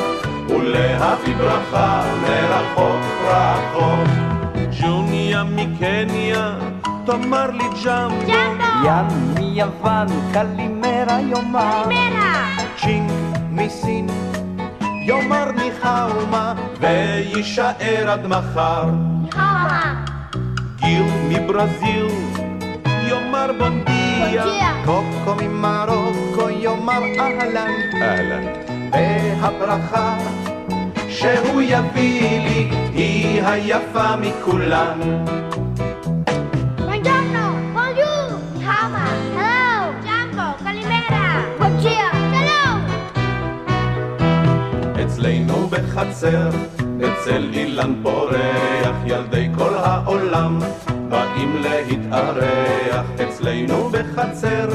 ולהביא 0.50 1.36
ברכה 1.36 2.04
מרחוק 2.22 3.02
רחוק. 3.28 4.08
ג'וניה 4.82 5.44
מקניה, 5.44 6.56
תאמר 7.06 7.52
לי 7.52 7.64
ג'מבו. 7.86 8.32
יאן 8.86 9.08
מיוון, 9.40 10.08
קלימרה 10.34 11.22
יאמר. 11.22 11.84
קלימרה! 11.86 12.48
צ'ינג 12.78 13.12
מסין, 13.52 14.08
יאמר 15.06 15.52
ניחאומה, 15.52 16.54
ויישאר 16.80 18.10
עד 18.10 18.28
מחר. 18.28 18.90
גיל 20.76 21.04
מברזיל, 21.30 22.08
יאמר 23.08 23.52
בונדיה. 24.24 24.84
קוקו 24.86 25.36
ממרוקו, 25.44 26.50
יאמר 26.50 27.04
אהלן. 27.20 27.72
אהלן. 28.02 28.44
והברכה 28.92 30.18
שהוא 31.10 31.62
יביא 31.62 32.40
לי, 32.40 32.70
היא 32.94 33.44
היפה 33.44 34.16
מכולן. 34.16 35.00
אצלנו 45.06 45.68
בחצר, 45.68 46.50
אצל 46.80 47.50
אילן 47.54 47.94
פורח, 48.04 48.96
ילדי 49.06 49.48
כל 49.58 49.76
העולם 49.76 50.60
באים 51.14 51.56
להתארח. 51.62 53.06
אצלנו 53.24 53.90
בחצר, 53.90 54.68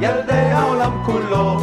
ילדי 0.00 0.32
העולם 0.32 1.02
כולו 1.06 1.58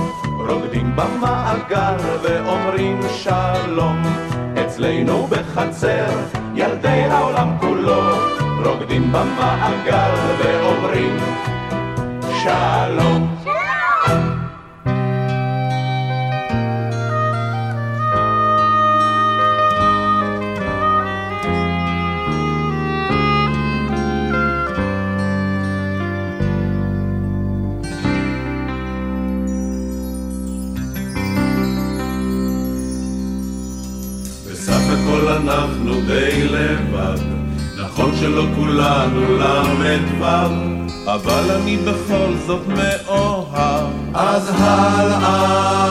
רוקדים 0.50 0.96
במעגל 0.96 1.96
ואומרים 2.24 3.00
שלום. 3.10 4.02
אצלנו 4.66 5.28
בחצר, 5.28 6.20
ילדי 6.56 7.04
העולם 7.10 7.58
כולו 7.60 8.02
רוקדים 8.66 9.12
במעגל 9.12 10.12
ואומרים 10.38 11.18
שלום. 12.44 13.43
שלא 38.24 38.46
כולנו 38.56 39.38
ל"ו, 39.38 40.26
אבל 41.06 41.52
אני 41.52 41.78
בכל 41.78 42.34
זאת 42.48 42.62
מאוהב, 42.68 43.88
אז 44.14 44.52
הלאה. 44.58 45.84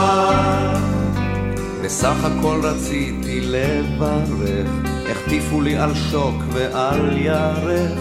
בסך 1.84 2.14
הכל 2.24 2.60
רציתי 2.62 3.40
לברך, 3.40 4.70
החטיפו 5.10 5.60
לי 5.60 5.76
על 5.76 5.94
שוק 6.10 6.34
ועל 6.52 7.16
ירך, 7.16 7.98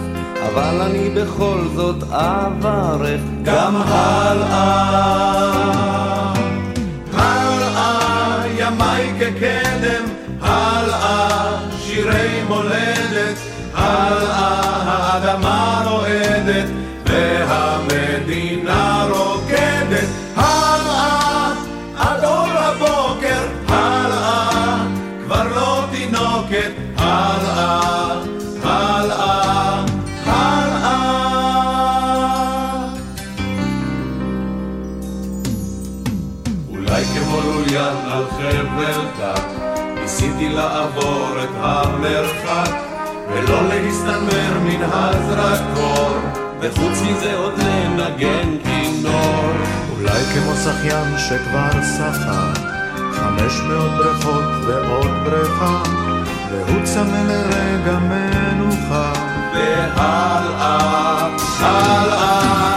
אבל 0.48 0.80
אני 0.80 1.10
בכל 1.10 1.58
זאת 1.74 2.02
אברך 2.10 3.20
גם 3.42 3.76
הלאה. 3.76 5.12
הלאה, 7.12 8.44
ימיי 8.58 9.12
כקדם, 9.20 10.04
הלאה, 10.40 11.58
שירי 11.78 12.42
מולדת, 12.48 13.01
לא 13.92 14.32
לעבור 40.54 41.42
את 41.42 41.48
המרחק, 41.60 42.81
ולא 43.34 43.68
להסתנוור 43.68 44.58
מן 44.64 44.82
הזרקור, 44.92 46.16
וחוץ 46.60 47.02
מזה 47.02 47.36
עוד 47.36 47.54
לנגן 47.58 48.48
כינור. 48.64 49.52
אולי 49.96 50.22
כמו 50.34 50.52
שחיין 50.64 51.18
שכבר 51.18 51.82
שחה, 51.82 52.52
חמש 53.12 53.60
מאות 53.60 53.90
בריכות 53.96 54.44
ועוד 54.66 55.10
בריכה, 55.24 55.82
והוא 56.50 56.82
צמא 56.84 57.22
לרגע 57.28 57.98
מנוחה. 57.98 59.12
והלאה, 59.54 60.38
הלאה, 60.58 61.28
הלאה, 61.60 62.71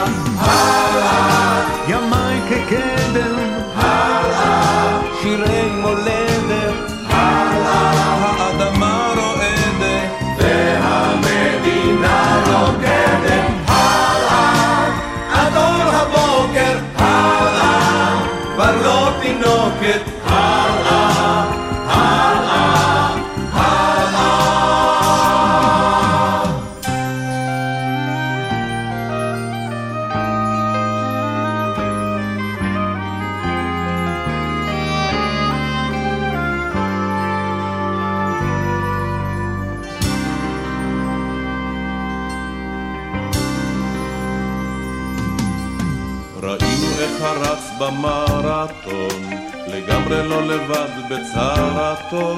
בצרתו, 51.10 52.38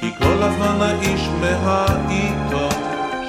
כי 0.00 0.14
כל 0.18 0.42
הזמן 0.42 0.76
האיש 0.80 1.28
מהאיתו, 1.40 2.68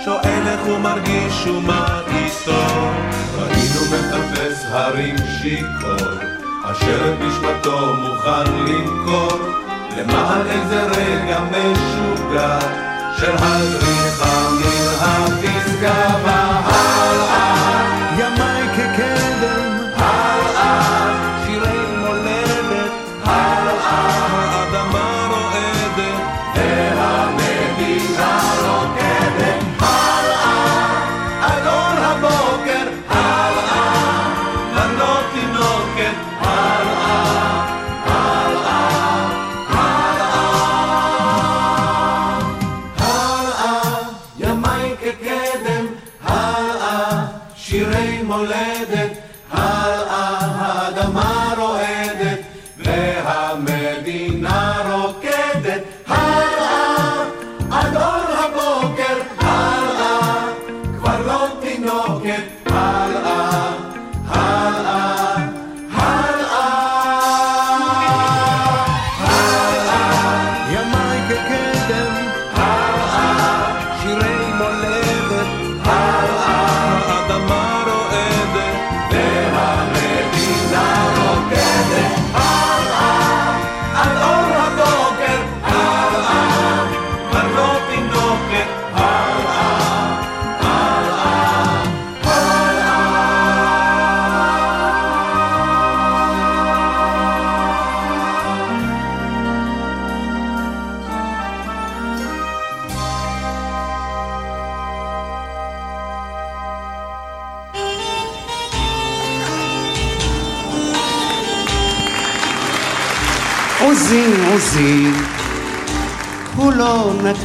שואל 0.05 0.47
איך 0.47 0.61
הוא 0.65 0.77
מרגיש 0.77 1.47
ומה 1.47 2.01
איתו. 2.07 2.65
ראינו 3.37 3.81
מטפס 3.91 4.65
הרים 4.71 5.15
שיכור, 5.41 6.07
אשר 6.63 7.13
את 7.13 7.19
נשמתו 7.21 7.95
מוכן 7.95 8.51
למכור, 8.65 9.39
למען 9.97 10.47
איזה 10.47 10.83
רגע 10.83 11.39
משוגע, 11.51 12.59
של 13.17 13.35
הזריחה 13.37 14.49
מן 14.51 14.87
הפסגה 14.99 16.05
והלאה. 16.23 17.49
ימיי 18.17 18.63
כקדם, 18.75 19.18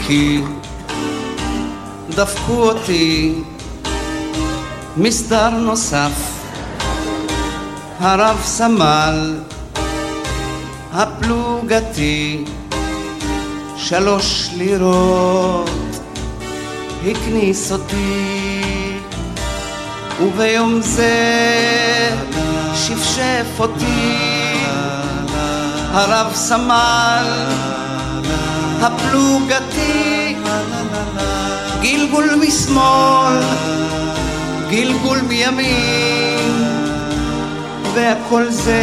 נקי, 0.04 0.40
דפקו 2.10 2.52
אותי 2.52 3.34
מסדר 4.96 5.50
נוסף, 5.50 6.12
הרב 8.00 8.40
סמל, 8.44 9.38
הפלוגתי, 10.92 12.44
שלוש 13.76 14.50
לירות, 14.56 15.70
הכניס 17.10 17.72
אותי, 17.72 18.98
וביום 20.22 20.80
זה 20.82 21.14
שפשף 22.74 23.46
אותי, 23.58 24.54
הרב 25.92 26.34
סמל, 26.34 27.54
הפלוגתי, 28.84 29.93
גלגול 32.14 32.34
משמאל, 32.46 33.40
גלגול 34.70 35.18
מימין, 35.28 36.64
והכל 37.94 38.50
זה 38.50 38.82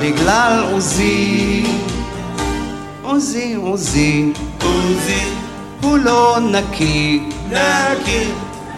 בגלל 0.00 0.64
עוזי, 0.72 1.66
עוזי, 3.02 3.54
עוזי, 3.54 4.32
עוזי, 4.62 5.24
הוא 5.80 5.98
לא 5.98 6.38
נקי, 6.40 7.22
נקי, 7.50 8.24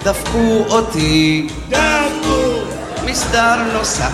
דפקו 0.05 0.65
אותי, 0.69 1.49
דפקו, 1.69 2.61
מסדר 3.05 3.57
נוסף, 3.73 4.13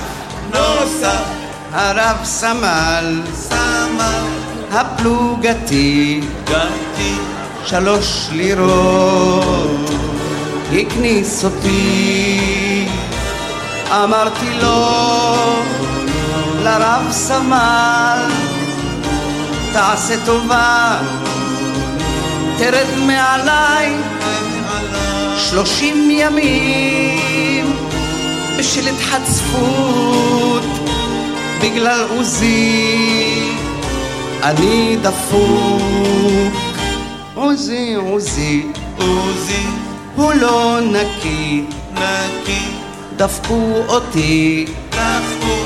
נוסף, 0.54 1.24
הרב 1.72 2.16
סמל, 2.24 3.22
סמל, 3.34 4.24
הפלוגתי, 4.72 6.20
גתי, 6.44 7.37
שלוש 7.70 8.28
לירות, 8.32 9.90
הכניס 10.72 11.44
אותי, 11.44 12.86
אמרתי 13.90 14.50
לו, 14.62 14.86
לרב 16.62 17.06
סמל, 17.10 18.26
תעשה 19.72 20.14
טובה, 20.24 20.98
תרד 22.58 22.98
מעליי 23.06 23.96
שלושים 25.36 26.08
ימים 26.10 27.76
בשל 28.58 28.88
התחצפות 28.88 30.64
בגלל 31.62 32.06
עוזי 32.10 33.42
אני 34.42 34.96
דפוק 35.02 36.67
עוזי 37.58 37.94
עוזי 37.94 38.66
עוזי 38.98 39.66
הוא 40.14 40.32
לא 40.34 40.78
נקי. 40.82 41.64
נקי. 41.92 42.68
דפקו 43.16 43.72
אותי. 43.88 44.66
דפקו. 44.90 45.56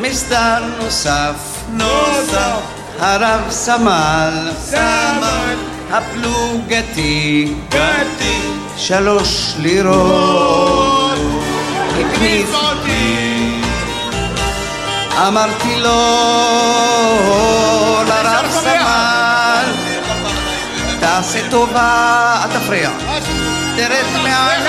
מסדר 0.00 0.62
נוסף. 0.82 1.64
נוסף. 1.72 2.60
הרב 2.98 3.40
סמל. 3.50 4.50
סמל. 4.64 5.56
הפלוגתי. 5.90 7.54
גתי. 7.68 8.40
שלוש 8.76 9.54
לירות. 9.58 11.18
הכניס 12.00 12.54
אותי. 12.54 13.62
אמרתי 15.26 15.76
לו 15.76 17.59
תעשה 21.32 21.50
טובה 21.50 22.36
אל 22.44 22.60
תפריע 22.60 22.90
תרד 23.76 24.22
מעליי 24.22 24.60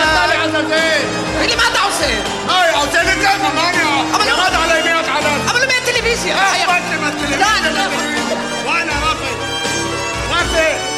תגיד 1.37 1.49
לי 1.49 1.55
מה 1.55 1.63
אתה 1.71 1.79
עושה? 1.79 2.05
היי, 2.47 2.73
עושה 2.73 3.03
לי 3.03 3.25
ככה, 3.25 3.49
מה 3.55 3.69
אני... 3.69 3.77
ירד 4.27 4.53
עליי 4.63 4.83
מי 4.83 4.89
התעלת? 4.99 5.49
אבל 5.49 5.59
מהטלוויזיה 5.67 6.35
מה 6.35 6.51
אכפת 10.41 10.90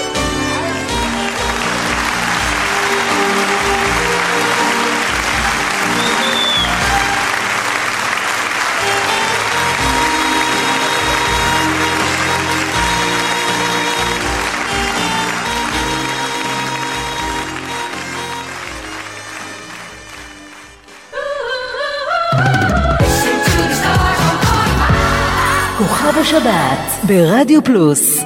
כוכב 26.03 26.17
השבת 26.17 27.07
ברדיו 27.07 27.63
פלוס. 27.63 28.23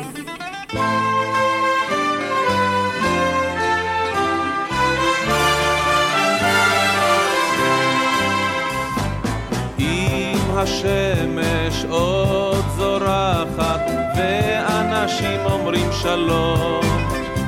אם 9.80 10.38
השמש 10.56 11.86
עוד 11.90 12.66
זורחת 12.78 13.82
ואנשים 14.18 15.40
אומרים 15.46 15.90
שלום 16.02 16.82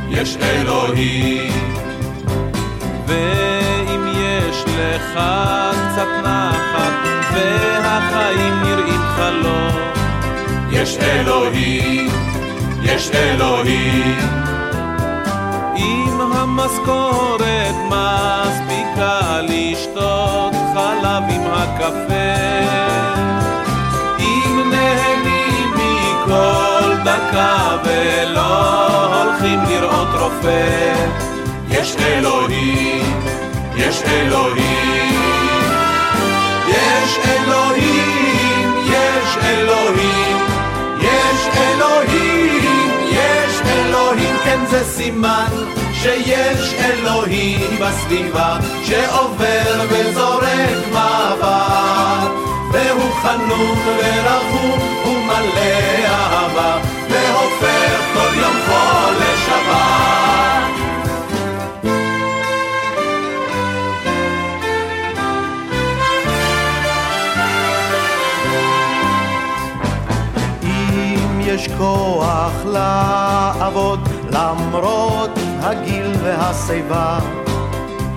יש 0.10 0.38
אלוהים. 0.38 1.74
ואם 3.08 4.08
יש 4.08 4.64
לך 4.68 5.20
קצת 5.72 6.08
נחת 6.24 6.94
והחיים 7.34 8.54
נראים 8.64 9.02
חלום 9.16 9.99
יש 10.82 10.98
אלוהים, 10.98 12.10
יש 12.84 13.10
אלוהים. 13.14 14.18
אם 15.78 16.22
המשכורת 16.22 17.76
מספיקה 17.86 19.42
לשתות 19.42 20.54
חלב 20.74 21.24
עם 21.30 21.42
הקפה. 21.54 22.40
אם 24.20 24.72
נהנים 24.72 25.72
מכל 25.74 26.94
דקה 27.04 27.78
ולא 27.84 29.24
הולכים 29.24 29.60
לראות 29.70 30.08
רופא. 30.20 30.94
יש 31.70 31.96
אלוהים, 31.96 33.22
יש 33.76 34.04
אלוהים. 34.04 35.20
יש 36.68 37.20
אלוהים, 37.26 38.74
יש 38.86 39.38
אלוהים 39.44 39.89
אלוהים, 42.00 42.90
יש 43.12 43.62
אלוהים 43.66 44.36
כן 44.44 44.60
זה 44.70 44.84
סימן 44.84 45.52
שיש 45.94 46.74
אלוהים 46.74 47.78
בסביבה 47.82 48.58
שעובר 48.84 49.86
וזורק 49.90 50.88
מבט 50.90 52.32
והוא 52.72 53.12
חנון 53.22 53.78
ורחום 53.98 54.80
ומלא 55.06 56.06
אהבה 56.06 56.78
והופך 57.10 58.02
כל 58.14 58.40
יום 58.40 58.56
חול 58.68 59.09
כוח 71.80 72.54
לעבוד 72.66 74.00
למרות 74.32 75.30
הגיל 75.62 76.12
והשיבה. 76.24 77.20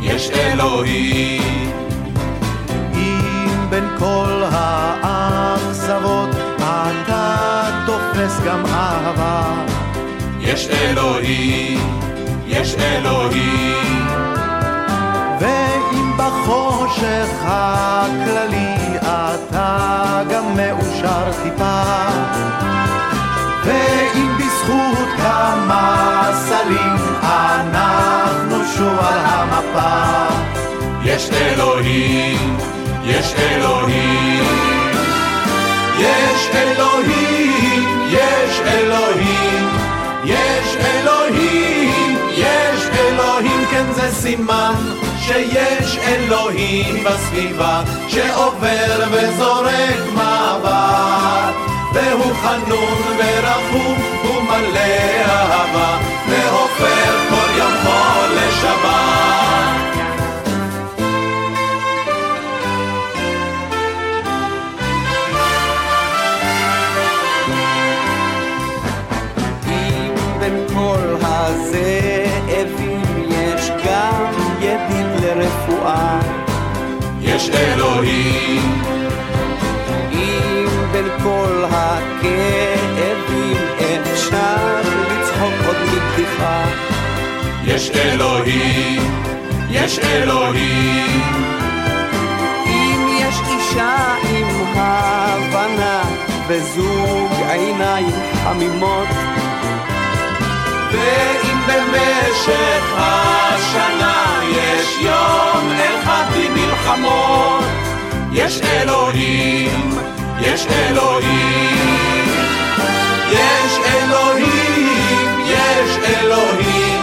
יש 0.00 0.30
אלוהים. 0.30 1.70
אם 2.94 3.70
בין 3.70 3.84
כל 3.98 4.42
האכזבות 4.52 6.28
אתה 6.56 7.64
תופס 7.86 8.40
גם 8.46 8.66
אהבה. 8.66 9.42
יש 10.40 10.68
אלוהים, 10.68 12.00
יש 12.46 12.74
אלוהים. 12.74 14.06
ואם 15.40 16.12
בחושך 16.16 17.28
הכללי 17.42 18.98
אתה 19.02 20.22
גם 20.30 20.44
מאושר 20.56 21.32
טיפה 21.42 21.82
ואם 23.64 24.36
בזכות 24.38 25.08
כמה 25.16 26.30
סלים 26.32 26.96
אנחנו 27.22 28.64
שוב 28.76 28.98
על 28.98 29.18
המפה. 29.24 30.34
יש 31.04 31.30
אלוהים, 31.30 32.56
יש 33.04 33.34
אלוהים. 33.38 34.72
יש 36.02 36.48
אלוהים, 36.54 38.08
יש 38.10 38.60
אלוהים, 38.66 39.68
יש 40.24 40.76
אלוהים, 40.76 42.18
יש 42.36 42.86
אלוהים, 42.98 43.66
כן 43.70 43.92
זה 43.92 44.12
סימן 44.12 44.74
שיש 45.18 45.98
אלוהים 45.98 47.04
בסביבה 47.04 47.82
שעובר 48.08 49.04
וזורק 49.10 50.00
מבט 50.12 51.61
והוא 51.94 52.34
חנון 52.34 53.02
ורחום 53.18 53.98
ומלא 54.24 54.80
אהבה 55.24 55.98
והופך 56.28 57.14
כל 57.30 57.58
יום 57.58 57.72
חול 57.82 58.36
לשבת 58.36 59.42
בין 70.40 70.66
כל 70.74 71.16
הזאבים 71.22 73.02
יש 73.30 73.70
גם 73.84 74.32
ידיד 74.60 75.06
לרפואה. 75.22 76.20
יש 77.20 77.50
אלוהים. 77.50 78.91
בין 81.02 81.10
כל 81.22 81.64
הכאבים 81.70 83.56
אפשר 84.12 84.80
לצחוק 85.10 85.54
עוד 85.66 85.76
מבדיחה. 85.76 86.64
יש 87.64 87.90
אלוהים, 87.90 89.02
יש 89.70 89.98
אלוהים. 89.98 91.22
אם 92.66 93.08
יש 93.20 93.36
אישה 93.48 94.14
עם 94.30 94.46
הבנה 94.76 96.02
וזוג 96.48 97.32
עיניים 97.50 98.10
חמימות 98.44 99.08
ואם 100.92 101.58
במשך 101.66 102.84
השנה 102.96 104.40
יש 104.50 104.98
יום 105.00 105.70
אחד 105.78 106.24
בלי 106.32 106.48
מלחמות, 106.48 107.64
יש 108.32 108.60
אלוהים, 108.60 110.11
יש 110.42 110.66
אלוהים. 110.66 111.72
יש 113.30 113.78
אלוהים, 113.94 115.40
יש 115.46 115.98
אלוהים, 116.04 117.00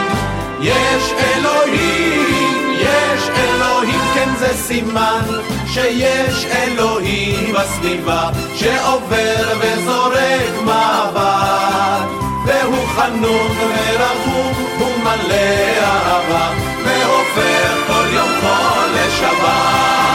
יש 0.61 1.13
אלוהים, 1.21 2.73
יש 2.79 3.29
אלוהים, 3.37 3.99
כן 4.13 4.29
זה 4.39 4.53
סימן 4.57 5.25
שיש 5.67 6.45
אלוהים 6.45 7.53
בסביבה 7.53 8.29
שעובר 8.55 9.53
וזורק 9.59 10.61
מבט 10.63 12.09
והוא 12.45 12.87
חנון 12.87 13.51
ורחום 13.57 14.53
ומלא 14.81 15.35
אהבה 15.81 16.51
והופך 16.85 17.87
כל 17.87 18.07
יום 18.13 18.29
חול 18.41 18.89
לשבת 18.95 20.08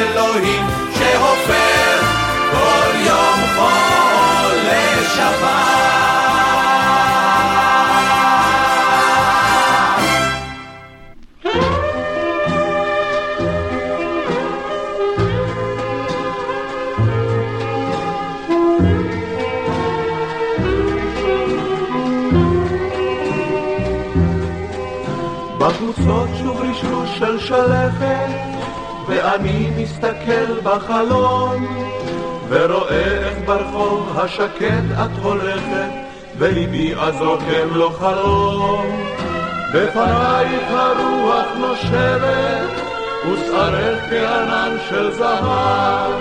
יש 0.00 0.67
מסתכל 29.98 30.60
בחלון, 30.62 31.66
ורואה 32.48 33.04
איך 33.04 33.38
ברחוב 33.46 34.18
השקט 34.18 34.84
את 34.92 35.22
הולכת, 35.22 35.90
וליבי 36.38 36.94
אז 36.94 37.14
רוקם 37.20 37.68
לו 37.74 37.90
חלום. 37.90 39.06
בפנייך 39.74 40.70
הרוח 40.70 41.46
נושבת, 41.60 42.82
ושערך 43.32 43.98
כענן 44.10 44.76
של 44.88 45.10
זהב, 45.12 46.12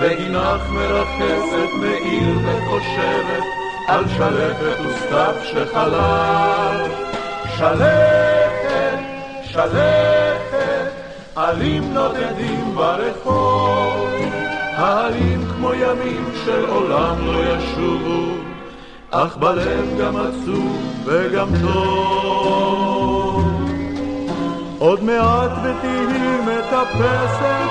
וגינך 0.00 0.70
מרחסת 0.70 1.72
מעיל 1.80 2.34
וחושבת, 2.44 3.44
על 3.86 4.04
שלכת 4.08 4.80
וסתיו 4.86 5.34
שחלב. 5.44 6.92
שלכת, 7.56 8.98
שלכת, 9.44 10.17
עלים 11.38 11.94
נודדים 11.94 12.74
ברחוב, 12.74 14.08
העלים 14.76 15.40
כמו 15.56 15.74
ימים 15.74 16.24
של 16.44 16.64
עולם 16.68 17.26
לא 17.26 17.38
ישובו, 17.38 18.32
אך 19.10 19.36
בלב 19.36 19.98
גם 20.00 20.16
עצוב 20.16 21.02
וגם 21.04 21.48
טוב. 21.60 23.44
עוד 24.78 25.04
מעט 25.04 25.50
ותהי 25.62 26.40
מטפסת, 26.40 27.68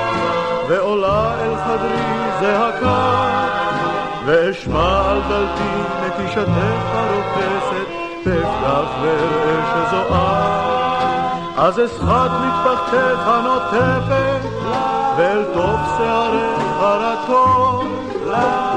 ועולה 0.69 1.35
אל 1.41 1.55
חדרי 1.55 2.39
זעקה, 2.39 3.47
ואשמע 4.25 5.11
על 5.11 5.21
דלתי 5.29 5.69
נטישתך 6.05 6.93
הרופסת, 6.93 7.87
ואפתח 8.25 8.89
ואראה 9.01 9.87
שזו 9.87 10.15
את. 10.15 10.76
אז 11.57 11.79
אסחט 11.79 12.31
מטפחתך 12.31 13.27
הנוטפת, 13.27 14.41
ואל 15.17 15.43
תוף 15.53 15.97
שערך 15.97 16.61
הרטוב, 16.79 17.87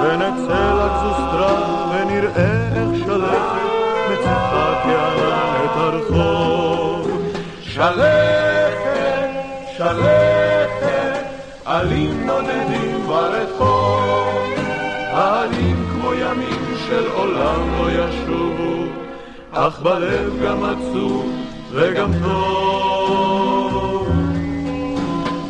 ונצא 0.03 0.73
לגזוסטרה 0.75 1.89
ונראה 1.91 2.69
איך 2.77 3.05
שלכת, 3.07 3.71
מצחה 4.13 4.81
כענן 4.83 5.65
את 5.65 5.77
הרחוב. 5.77 7.11
שלכת, 7.61 9.29
שלכת, 9.77 11.25
עלים 11.65 12.27
נודדים 12.27 13.07
ברחוב, 13.07 14.39
העלים 15.13 15.87
כמו 15.91 16.15
ימים 16.15 16.75
של 16.89 17.07
עולם 17.15 17.79
לא 17.79 17.91
ישובו. 17.91 18.85
אך 19.53 19.81
בלב 19.81 20.33
גם 20.45 20.65
עצוב 20.65 21.41
וגם 21.73 22.13
טוב. 22.23 24.09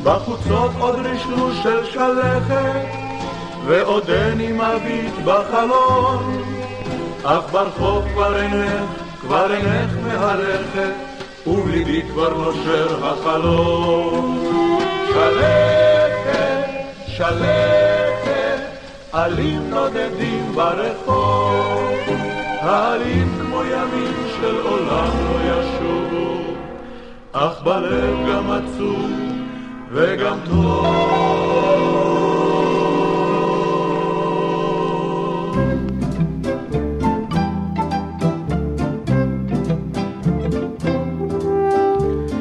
בחוצות 0.02 0.70
עוד 0.78 0.94
רשרוש 0.94 1.62
של 1.62 1.84
שלכת, 1.84 2.86
ועודני 3.66 4.52
מביט 4.52 5.14
בחלון, 5.24 6.42
אך 7.24 7.52
ברחוב 7.52 8.04
כבר 8.12 8.42
אינך, 8.42 8.90
כבר 9.20 9.52
אינך 9.54 9.92
מהלכת, 10.06 10.92
ובליבי 11.46 12.02
כבר 12.02 12.34
נושר 12.34 13.06
החלום. 13.06 14.46
שלכת, 15.08 16.64
שלכת, 17.06 18.60
עלים 19.12 19.70
נודדים 19.70 20.52
ברחוב. 20.54 21.90
העלים 22.60 23.28
כמו 23.40 23.62
ימים 23.64 24.14
של 24.40 24.60
עולם 24.60 25.10
לא 25.24 25.40
ישובו, 25.50 25.79
אך 27.32 27.62
בלב 27.64 28.28
גם 28.28 28.50
עצוב 28.50 29.10
וגם 29.92 30.36
טוב. 30.44 30.86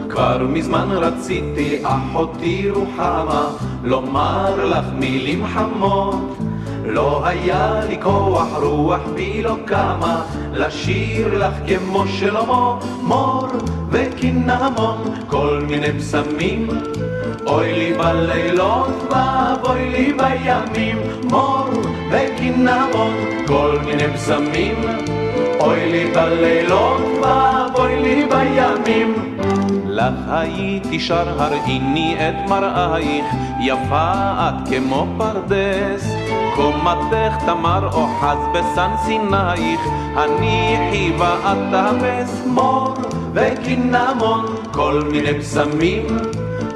כבר 0.10 0.48
מזמן 0.48 0.88
רציתי, 0.92 1.80
אחותי 1.84 2.70
רוחמה, 2.70 3.48
לומר 3.84 4.66
לך 4.66 4.86
מילים 4.94 5.48
חמות. 5.48 6.38
לא 6.86 7.26
היה 7.26 7.82
לי 7.90 8.02
כוח 8.02 8.48
רוח 8.62 9.02
בי 9.16 9.42
לא 9.42 9.58
קמה 9.66 10.24
לשיר 10.54 11.46
לך 11.46 11.54
כמו 11.68 12.08
שלמה 12.08 12.80
מור 13.02 13.48
וקינמון 13.92 15.04
כל 15.28 15.64
מיני 15.68 16.00
פסמים. 16.00 16.68
אוי 17.48 17.74
לי 17.74 17.94
בלילות 17.94 18.88
ואבוי 19.12 19.90
לי 19.90 20.14
בימים. 20.14 20.98
מור 21.30 21.70
וקינמון 22.12 23.14
כל 23.48 23.78
מיני 23.86 24.14
פסמים. 24.14 24.76
אוי 25.60 25.92
לי 25.92 26.12
בלילות 26.12 27.02
ואבוי 27.22 28.00
לי 28.00 28.26
בימים. 28.26 29.40
לך 29.86 30.14
הייתי 30.28 31.00
שר 31.00 31.42
הראיני 31.42 32.16
את 32.20 32.50
מראייך, 32.50 33.26
יפה 33.62 34.14
את 34.38 34.70
כמו 34.70 35.08
פרדס. 35.18 36.16
קומתך 36.56 37.36
תמר 37.46 37.90
אוחז 37.94 38.38
בסן 38.54 38.92
סינייך, 39.06 39.82
הניחי 40.16 41.12
ואת 41.18 41.58
תאפס 41.72 42.44
מור 42.46 42.96
וקינמון, 43.40 44.46
כל 44.72 45.02
מיני 45.12 45.40
פסמים. 45.40 46.06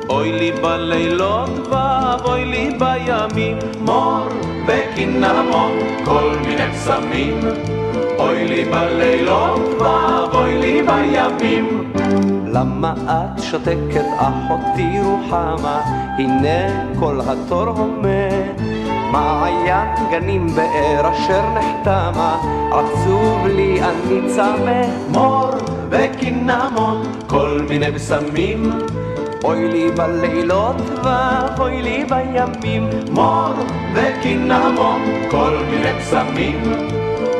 אוי 0.09 0.31
לי 0.31 0.51
בלילות 0.51 1.49
ואבוי 1.69 2.45
לי 2.45 2.77
בימים, 2.79 3.57
מור 3.79 4.27
וקינמון, 4.67 5.71
כל 6.05 6.35
מיני 6.47 6.71
פסמים. 6.71 7.39
אוי 8.19 8.47
לי 8.47 8.65
בלילות 8.65 9.61
ואבוי 9.79 10.57
לי 10.57 10.81
בימים. 10.81 11.93
למה 12.53 12.93
את 13.07 13.43
שותקת 13.43 14.05
אחותי 14.17 14.99
רוחמה? 15.03 15.81
הנה 16.17 16.85
כל 16.99 17.19
התור 17.27 17.67
הומה. 17.67 18.29
מעיין 19.11 19.87
גנים 20.11 20.47
באר 20.47 21.11
אשר 21.11 21.41
נחתמה, 21.53 22.41
עצוב 22.71 23.47
לי 23.47 23.81
אני 23.81 24.29
צמא. 24.35 24.81
מור 25.11 25.51
וקינמון, 25.93 27.03
כל 27.27 27.59
מיני 27.69 27.91
בשמים. 27.91 28.71
אוי 29.43 29.67
לי 29.67 29.91
בלילות 29.91 30.75
ואוי 31.03 31.81
לי 31.81 32.05
בימים. 32.09 32.89
מור 33.11 33.53
וקינמון, 33.93 35.01
כל 35.31 35.57
מיני 35.69 35.93
בשמים. 35.99 36.61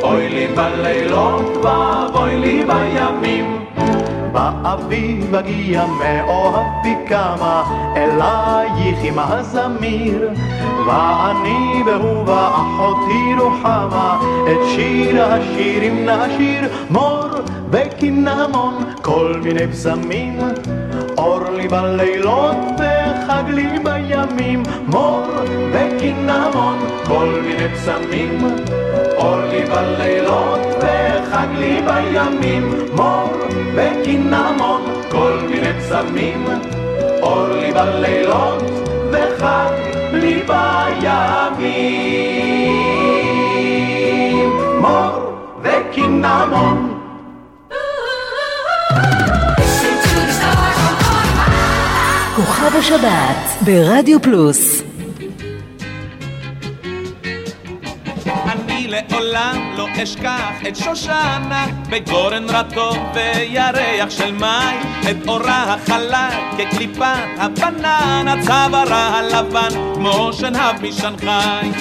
אוי 0.04 0.30
לי 0.30 0.48
בלילות 0.48 1.58
ואוי 1.64 2.38
לי 2.38 2.64
בימים. 2.64 3.66
באביב 4.32 5.36
אגיע 5.36 5.86
מאוהבי 5.86 6.96
כמה, 7.08 7.64
אלייך 7.98 8.98
עם 9.04 9.20
הזמיר. 9.20 10.30
ואני 10.88 11.84
והוא 11.86 12.24
ואחותי 12.28 13.34
רוחמה, 13.40 14.20
את 14.46 14.58
שיר 14.76 15.24
השירים 15.24 16.10
נשיר, 16.10 16.70
מור 16.90 17.33
וקינמון, 17.74 18.84
כל 19.02 19.40
מיני 19.44 19.68
פסמים. 19.68 20.40
אור 21.18 21.50
לי 21.52 21.68
בלילות 21.68 22.58
וחג 22.78 23.44
לי 23.50 23.80
בימים, 23.84 24.64
מור 24.88 25.24
וקינמון, 25.74 26.78
כל 27.08 27.42
מיני 27.46 27.70
פסמים. 27.76 28.38
אור 29.18 29.38
לי 29.52 29.66
בלילות 29.66 30.60
וחג 30.80 31.48
לי 31.58 31.82
בימים, 31.82 32.70
מור 32.96 33.30
וקינמון, 33.76 34.82
כל 35.12 35.38
מיני 35.50 35.74
פסמים. 35.80 36.46
אור 37.22 37.48
לי 37.48 37.72
בלילות 37.72 38.64
וחג 39.12 39.72
לי 40.14 40.44
בימים, 40.48 41.30
מור 44.82 45.34
וקינמון. 45.64 46.93
כוכב 52.64 52.76
השבת 52.78 53.62
ברדיו 53.62 54.22
פלוס. 54.22 54.84
אני 58.26 58.88
לעולם 58.88 59.74
לא 59.78 59.88
אשכח 60.04 60.68
את 60.68 60.76
שושנה 60.76 61.66
בגורן 61.90 62.46
רטוב 62.50 62.98
וירח 63.14 64.10
של 64.10 64.32
מים 64.32 64.82
את 65.12 65.28
אורה 65.28 65.74
החלק 65.74 66.34
כקליפת 66.58 67.28
הבננה 67.38 68.36
צווארה 68.42 69.20
הלבן 69.20 69.94
כמו 69.96 70.34
שנהב 70.34 70.82
משנגחאי 70.82 71.72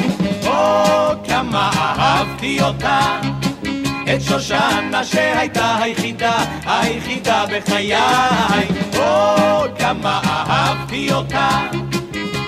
או 0.47 1.25
כמה 1.29 1.71
אהבתי 1.99 2.63
אותה 2.63 3.21
את 4.15 4.23
שושנה 4.23 5.05
שהייתה 5.05 5.77
היחידה, 5.83 6.45
היחידה 6.67 7.45
בחיי. 7.47 8.92
או, 9.03 9.65
כמה 9.79 10.21
אהבתי 10.25 11.13
אותה. 11.13 11.49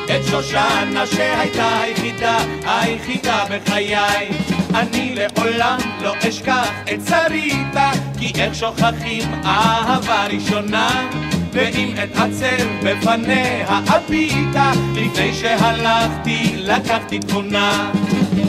את 0.05 0.25
שושנה 0.31 1.07
שהייתה 1.07 1.81
היחידה, 1.81 2.39
היחידה 2.67 3.45
בחיי. 3.51 4.29
אני 4.75 5.15
לעולם 5.15 5.79
לא 6.03 6.15
אשכח 6.29 6.71
את 6.95 7.01
שריתה, 7.09 7.91
כי 8.19 8.33
איך 8.39 8.55
שוכחים 8.55 9.45
אהבה 9.45 10.27
ראשונה. 10.27 11.09
ואם 11.53 11.95
אתעצר 12.05 12.67
בפניה 12.85 13.67
הביטה, 13.69 14.73
לפני 14.95 15.35
שהלכתי 15.35 16.55
לקחתי 16.57 17.19
תמונה. 17.19 17.91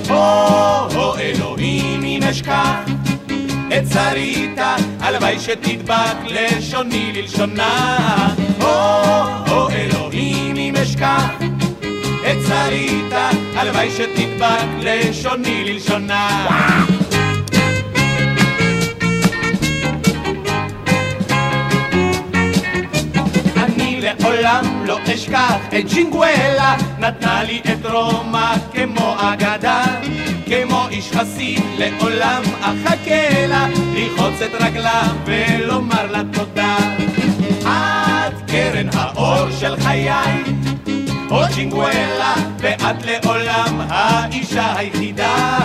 או, 0.10 1.16
אלוהים 1.20 2.04
אם 2.04 2.24
אשכח 2.24 3.05
את 3.68 3.84
שריתה, 3.94 4.76
הלוואי 5.00 5.40
שתדבק 5.40 6.18
לשוני 6.26 7.12
ללשונה. 7.16 8.34
או, 8.62 9.70
אלוהים 9.70 10.56
אם 10.56 10.76
אשכח 10.76 11.30
את 12.22 12.38
שריתה, 12.48 13.30
הלוואי 13.56 13.90
שתדבק 13.90 14.66
לשוני 14.82 15.64
ללשונה. 15.64 16.46
לעולם 24.22 24.86
לא 24.86 25.00
אשכח 25.14 25.56
את 25.68 25.94
ג'ינגואלה, 25.94 26.76
נתנה 27.00 27.44
לי 27.44 27.62
את 27.74 27.86
רומא 27.86 28.56
כמו 28.74 29.16
אגדה, 29.20 29.86
כמו 30.46 30.88
איש 30.90 31.12
חסיד 31.12 31.62
לעולם 31.78 32.44
אחכה 32.62 33.48
לה, 33.48 33.68
לרחוץ 33.94 34.42
את 34.42 34.62
רגלה 34.62 35.02
ולומר 35.26 36.12
לה 36.12 36.22
תודה. 36.34 36.78
את 37.62 38.52
קרן 38.52 38.90
האור 38.94 39.52
של 39.60 39.76
חיי, 39.80 40.44
או 41.32 41.42
ג'ינגואלה, 41.56 42.34
ואת 42.60 43.06
לעולם 43.06 43.82
האישה 43.90 44.78
היחידה. 44.78 45.58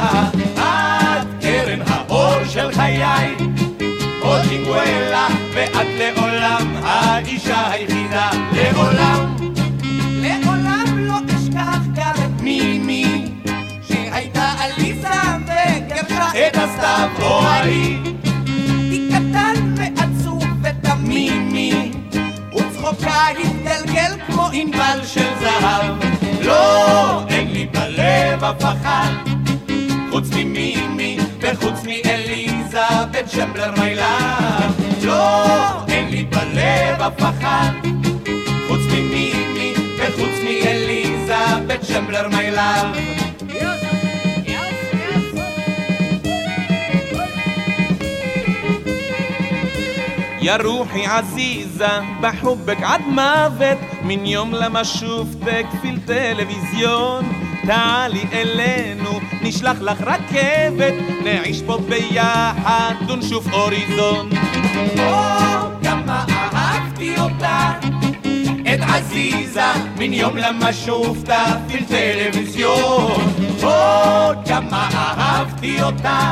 את 0.57 1.27
קרן 1.41 1.81
האור 1.87 2.45
של 2.49 2.73
חיי, 2.73 3.35
או 4.23 4.35
ג'ינגואלה, 4.49 5.29
ואת 5.55 5.87
לעולם 5.99 6.75
האישה 6.83 7.71
היחידה. 7.71 8.31
לעולם, 8.53 9.37
לעולם 10.23 10.99
לא 10.99 11.15
אשכח 11.37 11.79
גם 11.95 12.15
את 12.15 12.43
מימי, 12.43 13.10
שהייתה 13.10 13.10
עליזה 14.81 15.09
וגרשה 15.45 16.49
את 16.49 16.57
הסתיו 16.57 17.09
אוהלי. 17.23 17.99
היא 18.91 19.11
קטן 19.11 19.75
ועצוב 19.77 20.45
ותמימי, 20.63 21.93
וצחוקה 22.55 23.29
התגלגל 23.29 24.13
כמו 24.27 24.49
ענבל 24.53 25.01
של 25.05 25.29
זהב. 25.41 25.95
לא, 26.43 27.25
אין 27.29 27.53
לי 27.53 27.67
בלב 27.67 28.45
אף 28.45 28.63
אחד, 28.63 29.13
חוץ 30.11 30.29
ממימי 30.37 31.19
וחוץ 31.41 31.85
מאליזה 31.85 32.87
וצ'מבלר 33.13 33.75
מיילב. 33.81 34.81
לא, 35.03 35.45
אין 35.89 36.11
לי 36.11 36.25
בלב 36.25 37.03
אף 37.03 37.21
אחד, 37.21 37.71
חוץ 38.69 38.81
ממימי 38.93 39.75
וחוץ 39.99 40.35
מאליזה 40.45 41.45
וצ'מבלר 41.69 42.29
מיילב. 42.29 43.20
يا 50.42 50.56
روحي 50.56 51.06
عزيزة 51.06 52.04
بحبك 52.22 52.84
عد 52.84 53.08
موت 53.08 53.78
من 54.04 54.26
يوم 54.26 54.56
لما 54.56 54.84
شفتك 54.84 55.68
في 55.82 55.90
التلفزيون 55.90 57.46
تعالي 57.68 58.26
אלינו, 58.34 59.20
נשלח 59.42 59.78
לך 59.82 60.02
רכבת, 60.02 60.94
נעיש 61.24 61.62
פה 61.62 61.78
ביחד 61.90 62.94
ונשוף 63.10 63.54
אוריזון. 63.54 64.30
או, 64.98 65.14
כמה 65.84 66.26
אהבתי 66.54 67.16
אותה, 67.20 67.72
את 68.74 68.80
עזיזה, 68.82 69.62
מן 69.98 70.14
יום 70.14 70.38
למה 70.38 70.74
שופתה 70.74 71.44
פיל 71.68 71.84
טלוויזיון. 71.84 73.22
או, 73.64 74.32
כמה 74.46 74.90
אהבתי 74.94 75.84
אותה, 75.84 76.32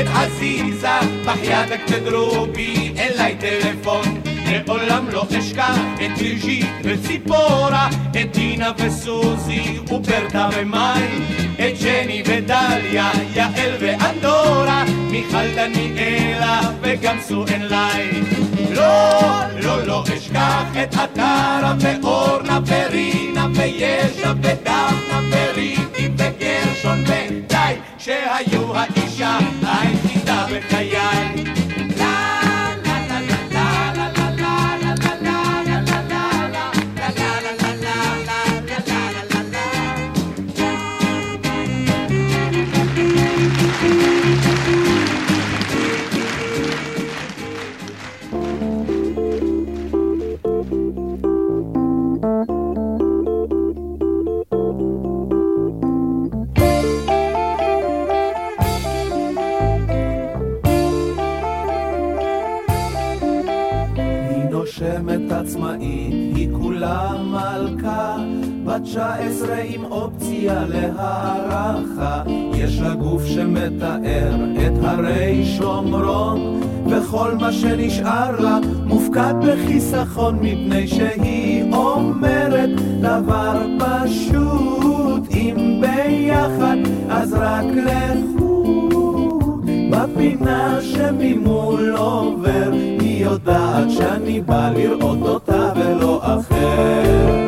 את 0.00 0.06
עזיזה, 0.14 0.98
בחייתק 1.24 1.80
תדרו 1.86 2.46
בי 2.46 2.92
אליי 2.98 3.36
טלפון. 3.40 4.20
לעולם 4.46 5.08
לא 5.08 5.26
אשכח 5.38 5.78
את 5.94 6.18
בריז'יט 6.18 6.66
וציפורה, 6.84 7.88
את 8.10 8.32
דינה 8.36 8.72
וסוזי 8.78 9.78
וברטה 9.90 10.48
ומאי, 10.56 11.02
את 11.54 11.82
ג'ני 11.82 12.22
ודליה, 12.26 13.10
יעל 13.34 13.70
ואנדורה, 13.80 14.84
מיכל 15.10 15.54
דניאלה 15.54 16.60
וגם 16.80 17.16
סואן 17.20 17.62
לי. 17.62 18.20
לא, 18.70 19.20
לא, 19.62 19.86
לא 19.86 20.04
אשכח 20.16 20.64
את 20.82 20.94
עטרה 20.94 21.74
ואורנה 21.80 22.60
ורינה 22.66 23.46
וישע 23.54 24.32
ודפנה 24.42 25.20
וריתי 25.30 26.08
וגרשון 26.16 27.02
ודי 27.02 27.25
שהיו 28.06 28.76
האישה 28.76 29.38
היחידה 29.62 30.46
בחיי 30.50 31.05
בת 68.76 68.82
תשע 68.82 69.14
עשרה 69.14 69.58
עם 69.64 69.84
אופציה 69.84 70.64
להערכה. 70.68 72.22
יש 72.54 72.80
לה 72.80 72.94
גוף 72.94 73.24
שמתאר 73.26 74.34
את 74.66 74.84
הרי 74.84 75.44
שומרון, 75.44 76.60
וכל 76.86 77.34
מה 77.40 77.52
שנשאר 77.52 78.40
לה 78.40 78.58
מופקד 78.84 79.34
בחיסכון, 79.40 80.38
מפני 80.42 80.88
שהיא 80.88 81.72
אומרת 81.72 82.70
דבר 83.00 83.66
פשוט, 83.78 85.22
אם 85.30 85.80
ביחד 85.80 86.76
אז 87.08 87.32
רק 87.32 87.64
לחוד. 87.86 88.46
בפינה 89.90 90.78
שממול 90.80 91.94
עובר, 91.96 92.70
היא 93.00 93.24
יודעת 93.24 93.90
שאני 93.90 94.40
בא 94.40 94.70
לראות 94.70 95.22
אותה 95.22 95.72
ולא 95.76 96.20
אחר. 96.22 97.45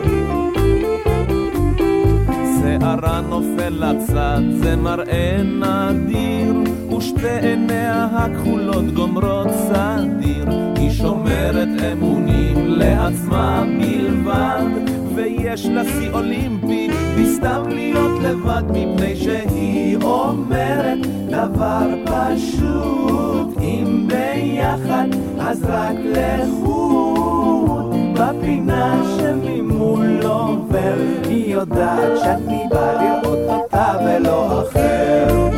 שערה 2.89 3.20
נופל 3.20 3.69
לצד, 3.69 4.40
זה 4.51 4.77
מראה 4.77 5.43
נדיר, 5.43 6.55
ושתי 6.97 7.39
עיניה 7.43 8.09
הכחולות 8.12 8.85
גומרות 8.94 9.48
סדיר. 9.51 10.47
היא 10.77 10.90
שומרת 10.90 11.69
אמונים 11.93 12.56
לעצמה 12.66 13.65
בלבד, 13.78 14.65
ויש 15.15 15.66
לה 15.66 15.85
שיא 15.85 16.10
אולימפי, 16.12 16.89
בסתם 17.20 17.62
להיות 17.69 18.23
לבד, 18.23 18.62
מפני 18.69 19.16
שהיא 19.16 19.97
אומרת 19.97 20.98
דבר 21.31 21.89
פשוט, 22.05 23.59
אם 23.60 24.09
ביחד 24.09 25.09
אז 25.40 25.65
רק 25.69 25.97
לחוד. 26.05 27.98
בפינה 28.19 29.03
שממול 29.16 30.20
עובר, 30.23 30.95
היא 31.28 31.55
יודעת 31.55 32.19
שאני 32.20 32.65
בא 32.70 32.93
לראות 32.93 33.39
אותה 33.49 33.97
ולא 34.05 34.62
אחר. 34.62 35.49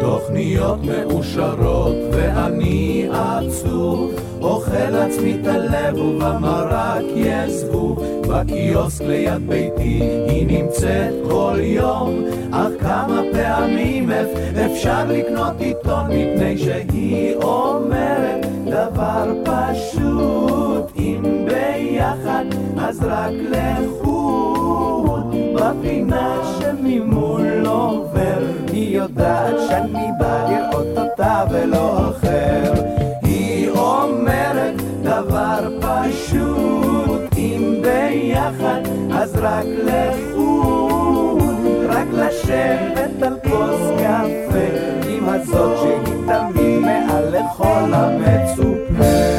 תוכניות 0.00 0.78
מאושרות 0.84 1.67
אוכל 4.88 4.96
עצמי 4.96 5.38
את 5.42 5.46
הלב 5.46 5.98
ובמרק 5.98 7.04
יסבו 7.14 7.96
בקיוסק 8.28 9.04
ליד 9.04 9.48
ביתי 9.48 10.00
היא 10.28 10.46
נמצאת 10.46 11.14
כל 11.30 11.56
יום. 11.60 12.24
אך 12.52 12.68
כמה 12.80 13.22
פעמים 13.32 14.10
אפשר 14.66 15.04
לקנות 15.08 15.60
עיתון 15.60 16.06
מפני 16.06 16.58
שהיא 16.58 17.34
אומרת 17.36 18.46
דבר 18.64 19.32
פשוט. 19.44 20.92
אם 20.96 21.22
ביחד 21.44 22.44
אז 22.80 23.00
רק 23.02 23.32
לחוד. 23.50 25.34
בפינה 25.54 26.40
שממול 26.60 27.66
עובר 27.66 28.38
היא 28.72 28.96
יודעת 28.96 29.54
שאני 29.68 30.08
בא 30.18 30.48
לראות 30.50 30.98
אותה 30.98 31.44
ולא 31.50 32.10
אחר 32.10 32.97
ביחד 38.50 38.80
אז 39.12 39.36
רק 39.36 39.64
לחוד 39.84 41.42
רק 41.88 42.06
לשבת 42.12 43.22
על 43.22 43.38
כוס 43.44 43.80
קפה 43.96 44.68
עם 45.08 45.28
הזאת 45.28 45.78
שהיא 45.78 46.26
תמיד 46.26 46.78
מעל 46.78 47.28
לכל 47.28 47.94
המצופה 47.94 49.38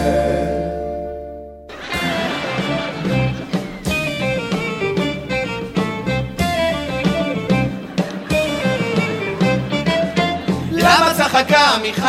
צחקה 11.18 11.78
מיכל? 11.82 12.04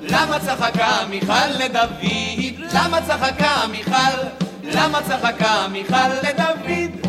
למה 0.00 0.38
צחקה 0.38 1.06
מיכל 1.10 1.48
לדוד? 1.58 1.88
למה 2.72 2.98
צחקה 3.06 3.66
מיכל? 3.70 4.47
למה 4.72 4.98
צחקה 5.02 5.66
מיכל 5.72 6.08
לדוד? 6.22 7.06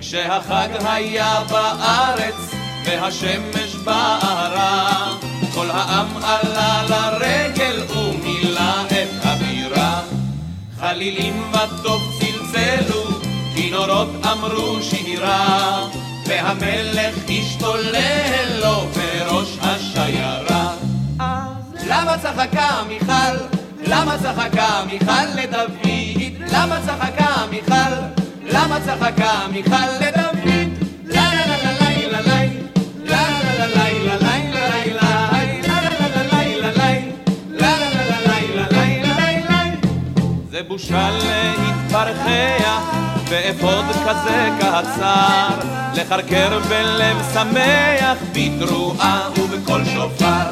כשהחג 0.00 0.68
היה 0.84 1.40
בארץ 1.50 2.54
והשמש 2.84 3.74
בערה 3.84 5.14
כל 5.54 5.70
העם 5.70 6.06
עלה 6.22 6.82
לרגל 6.88 7.82
ומילא 7.92 8.86
את 8.86 9.08
הבירה 9.22 10.00
חלילים 10.80 11.52
בטוב 11.52 12.02
צלצלו, 12.18 13.02
כינורות 13.54 14.08
אמרו 14.32 14.82
שירה 14.82 15.86
והמלך 16.26 17.14
השתולל 17.28 18.60
לו 18.60 18.86
בראש 18.94 19.48
השיירה 19.60 20.74
למה 21.86 22.18
צחקה 22.18 22.82
מיכל? 22.88 23.36
למה 23.86 24.18
צחקה 24.18 24.82
מיכל 24.90 25.24
לדוד? 25.34 25.97
למה 26.58 26.78
צחקה 26.86 27.46
מיכל? 27.50 27.92
למה 28.44 28.80
צחקה 28.80 29.46
מיכל 29.52 29.88
לדוד? 30.00 30.38
לה 31.04 31.30
לה 31.34 31.46
לה 31.46 31.72
לה 31.72 31.90
לה 32.10 32.20
לה 32.20 32.46
לה 33.04 33.66
לה 33.66 33.76
לה 34.04 34.32
לה 34.94 35.18
זה 40.50 40.62
בושה 40.68 41.10
להתפרחע 41.10 42.80
באפוד 43.30 43.84
כזה 44.06 44.48
קצר 44.58 45.48
לחרקר 45.94 46.58
בלב 46.68 47.16
שמח 47.34 48.18
בתרועה 48.32 49.28
ובקול 49.38 49.84
שופר 49.84 50.50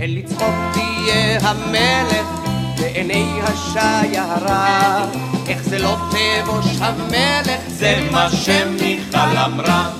אל 0.00 0.18
לצחוק 0.18 0.54
תהיה 0.72 1.38
המלך 1.42 2.45
בעיני 2.76 3.40
השיירה 3.42 5.04
איך 5.48 5.62
זה 5.62 5.78
לא 5.78 5.96
תבוש 6.10 6.66
המלך 6.80 7.60
זה 7.68 8.08
מה 8.10 8.28
שמיכל 8.30 9.36
אמרה 9.44 9.90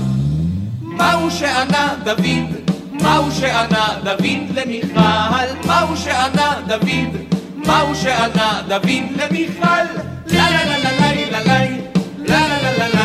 מהו 0.96 1.30
שענה 1.30 1.94
דוד? 2.04 2.70
מהו 2.92 3.32
שענה 3.32 3.88
דוד 4.04 4.50
למיכל? 4.54 5.66
מהו 5.66 5.96
שענה 5.96 6.54
דוד? 6.66 7.16
מהו 7.66 7.94
שענה 7.94 8.62
דוד 8.68 9.04
למיכל? 9.16 9.84
לה 10.26 10.50
לה 10.50 10.64
לה 10.64 10.78
לה 10.78 10.90
לה 10.90 11.40
לה 11.40 11.58
לה 12.26 12.48
לה 12.48 12.58
לה 12.62 12.72
לה 12.78 12.88
לה 12.88 12.95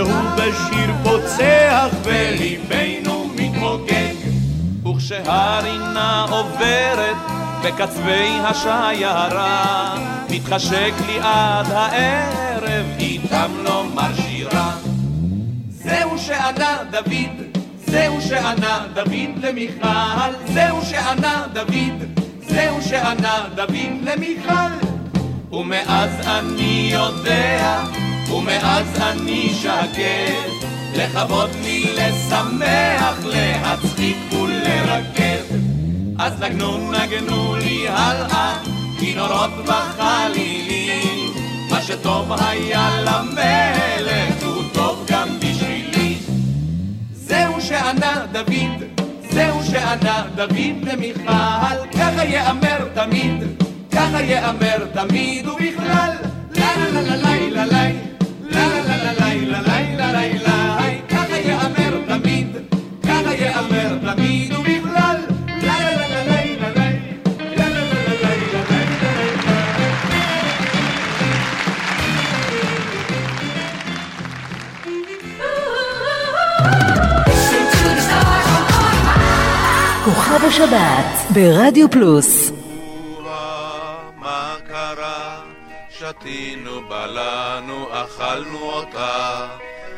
מישהו 0.00 0.18
בשיר 0.36 0.94
פוצח 1.02 1.88
וליבנו 2.02 3.30
מתמוגג 3.36 4.14
וכשהרינה 4.86 6.26
עוברת 6.30 7.16
בקצווי 7.64 8.38
השיירה 8.44 9.94
מתחשק 10.30 10.92
לי 11.06 11.18
עד 11.18 11.66
הערב 11.70 12.86
איתם 12.98 13.50
לומר 13.64 14.14
שירה 14.16 14.76
זהו 15.70 16.18
שענה 16.18 16.76
דוד 16.90 17.50
זהו 17.90 18.20
שענה 18.20 18.86
דוד 18.94 19.44
למיכל, 19.44 20.30
זהו 20.46 20.82
שענה 20.84 21.46
דוד, 21.52 22.20
זהו 22.42 22.82
שענה 22.82 23.44
דוד 23.54 24.02
למיכל. 24.02 24.86
ומאז 25.52 26.10
אני 26.26 26.90
יודע, 26.92 27.82
ומאז 28.32 29.00
אני 29.00 29.50
שקט, 29.54 30.66
לכבוד 30.96 31.50
לי, 31.62 31.84
לשמח, 31.94 33.24
להצחיק 33.24 34.16
ולרקד. 34.32 35.42
אז 36.18 36.32
נגנו 36.40 36.92
נגנו 36.92 37.56
לי 37.56 37.88
הלאה, 37.88 38.56
כינורות 38.98 39.50
וחלילים, 39.64 41.34
מה 41.70 41.82
שטוב 41.82 42.32
היה 42.32 43.00
למלך 43.00 44.44
הוא 44.44 44.62
טוב 44.72 45.06
גם 45.10 45.28
בשבילי. 45.38 46.18
זהו 47.12 47.60
שענה 47.60 48.26
דוד, 48.32 48.82
זהו 49.30 49.62
שענה 49.70 50.24
דוד 50.34 50.82
למיכל, 50.82 51.88
ככה 51.92 52.24
יאמר 52.24 52.88
תמיד, 52.94 53.44
ככה 53.92 54.22
יאמר 54.22 54.86
תמיד 54.92 55.48
ובכלל, 55.48 56.12
לה 56.50 56.72
לה 56.76 57.00
לה 57.00 57.00
לה 57.00 57.16
לה 57.16 57.48
לה 57.50 57.64
לה 57.64 58.19
כוכב 80.04 80.44
השבת 80.44 81.30
ברדיו 81.34 81.90
פלוס. 81.90 82.52
מה 84.16 84.56
קרה? 84.68 85.40
שתינו 85.90 86.59
שלנו 87.06 87.86
אכלנו 87.92 88.58
אותה, 88.58 89.46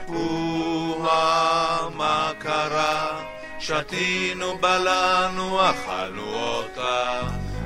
הוא 0.06 1.08
המכרה, 1.10 3.20
שתינו 3.58 4.58
בלענו 4.58 5.70
אכלנו 5.70 6.34
אותה, 6.34 7.20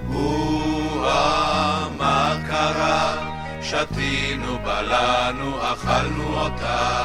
הוא 0.06 1.06
המכרה, 1.06 3.16
שתינו 3.62 4.58
בלענו 4.58 5.72
אכלנו 5.72 6.40
אותה, 6.40 7.02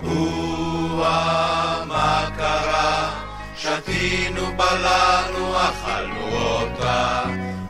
הוא 0.00 1.04
המכרה, 1.06 3.10
שתינו 3.56 4.42
בלענו 4.56 5.56
אכלנו 5.56 6.36
אותה, 6.36 7.22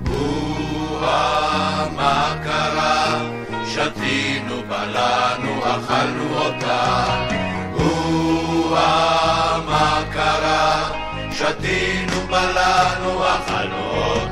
הוא 0.06 0.98
המכרה 1.02 3.25
שתינו, 3.76 4.62
בלענו, 4.68 5.62
אכלנו 5.64 6.38
אותה. 6.38 7.04
מה 9.66 10.02
קרה? 10.12 10.90
שתינו, 11.32 12.20
בלענו, 12.28 13.22
אכלנו 13.28 13.76
אותה. 13.76 14.25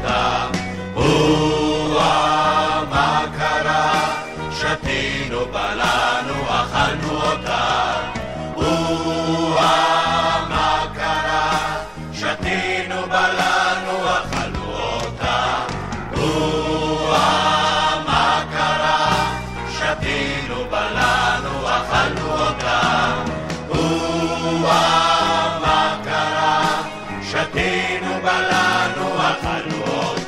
No 28.02 28.20
bala 28.20 28.94
no 28.96 29.06
a 29.28 29.30
canoi. 29.42 30.23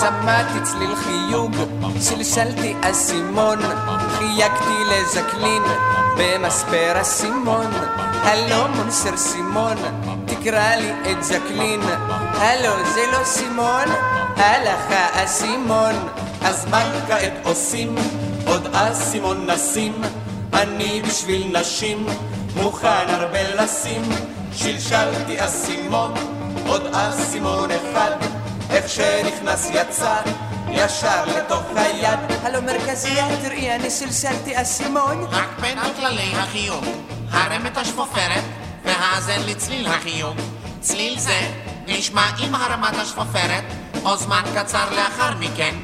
שמעתי 0.00 0.60
צליל 0.62 0.96
חיוג, 0.96 1.52
שלשלתי 2.00 2.74
אסימון, 2.80 3.58
חייגתי 4.18 4.84
לז'קלין, 4.90 5.62
במספר 6.18 7.00
אסימון. 7.00 7.66
הלו 8.22 8.68
מונסר 8.68 9.16
סימון, 9.16 9.76
תקרא 10.24 10.74
לי 10.74 10.90
את 11.12 11.24
ז'קלין. 11.24 11.80
הלו 12.34 12.72
זה 12.94 13.00
לא 13.12 13.24
סימון, 13.24 13.88
הלך 14.36 14.80
האסימון. 14.90 15.94
אז 16.42 16.66
מה 16.70 16.82
כעת 17.08 17.32
עושים? 17.44 17.94
עוד 18.46 18.68
אסימון 18.72 19.50
נשים, 19.50 19.92
אני 20.52 21.02
בשביל 21.08 21.58
נשים, 21.60 22.06
מוכן 22.56 23.08
הרבה 23.08 23.54
לשים. 23.54 24.02
שלשלתי 24.52 25.44
אסימון, 25.44 26.14
עוד 26.66 26.82
אסימון 26.92 27.70
אחד. 27.70 28.10
איך 28.70 28.88
שנכנס 28.88 29.70
יצא, 29.70 30.16
ישר 30.70 31.24
לתוך 31.36 31.62
היד. 31.76 32.18
הלו 32.42 32.62
מרכזייה, 32.62 33.26
תראי, 33.42 33.74
אני 33.74 33.90
שלשלתי 33.90 34.62
אסימון. 34.62 35.26
רק 35.30 35.48
בין 35.60 35.78
הכללי 35.78 36.32
החיוג, 36.34 36.84
הרם 37.38 37.66
את 37.66 37.76
השפופרת 37.76 38.44
והאזן 38.84 39.40
לצליל 39.46 39.86
החיוג. 39.86 40.36
צליל 40.80 41.18
זה 41.18 41.50
נשמע 41.86 42.26
עם 42.38 42.54
הרמת 42.54 42.94
השפופרת, 42.94 43.64
או 44.04 44.16
זמן 44.16 44.42
קצר 44.56 44.94
לאחר 44.96 45.34
מכן, 45.40 45.74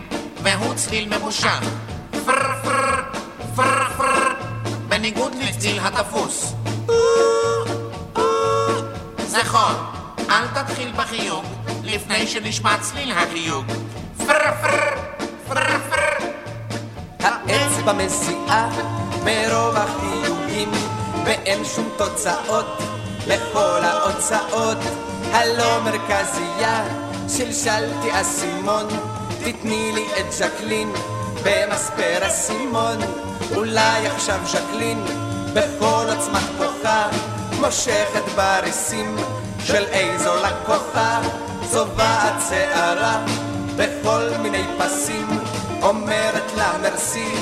והוא 0.43 0.74
צליל 0.74 1.18
ממושך. 1.18 1.60
פר 2.10 2.62
פר 2.62 3.02
פר 3.56 3.85
פר 3.97 4.35
בניגוד 4.89 5.32
לצליל 5.35 5.81
התפוס. 5.82 6.55
זכור, 9.26 9.70
אל 10.31 10.47
תתחיל 10.55 10.93
בחיוג 10.97 11.44
לפני 11.82 12.26
שנשמע 12.26 12.76
צליל 12.81 13.12
החיוג. 13.12 13.66
פר 14.16 14.52
פר 14.62 14.97
פר 15.48 15.78
פר 15.90 16.26
האצבע 17.20 17.93
מזיעה 17.93 18.68
מרוב 19.24 19.76
החיוגים 19.76 20.70
ואין 21.24 21.64
שום 21.64 21.88
תוצאות 21.96 22.66
לכל 23.26 23.80
ההוצאות 23.84 24.78
הלא 25.32 25.80
מרכזייה 25.80 26.84
שלשלתי 27.28 28.20
אסימון. 28.20 28.86
תתני 29.44 29.92
לי 29.94 30.06
את 30.20 30.32
ז'קלין 30.32 30.92
במספר 31.44 32.26
אסימון. 32.26 32.98
אולי 33.56 34.06
עכשיו 34.06 34.40
ז'קלין 34.46 35.05
בכל 35.55 36.06
עוצמת 36.09 36.48
כוחה 36.59 37.09
מושכת 37.60 38.22
בריסים 38.36 39.16
של 39.64 39.84
איזו 39.84 40.34
לקוחה, 40.36 41.20
צובעת 41.70 42.34
שערה 42.48 43.24
בכל 43.76 44.28
מיני 44.42 44.64
פסים, 44.78 45.28
אומרת 45.82 46.52
לה 46.56 46.72
מרסי, 46.82 47.34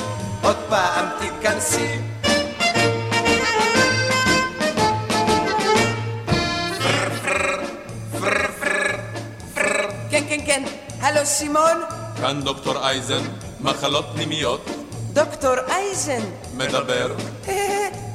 עוד 0.43 0.57
פעם 0.69 1.05
תיכנסי. 1.19 2.12
סימון? 11.25 11.81
כאן 12.21 12.41
דוקטור 12.41 12.87
אייזן, 12.87 13.23
מחלות 13.59 14.05
פנימיות, 14.13 14.65
דוקטור 15.13 15.55
אייזן. 15.69 16.21
מדבר. 16.57 17.15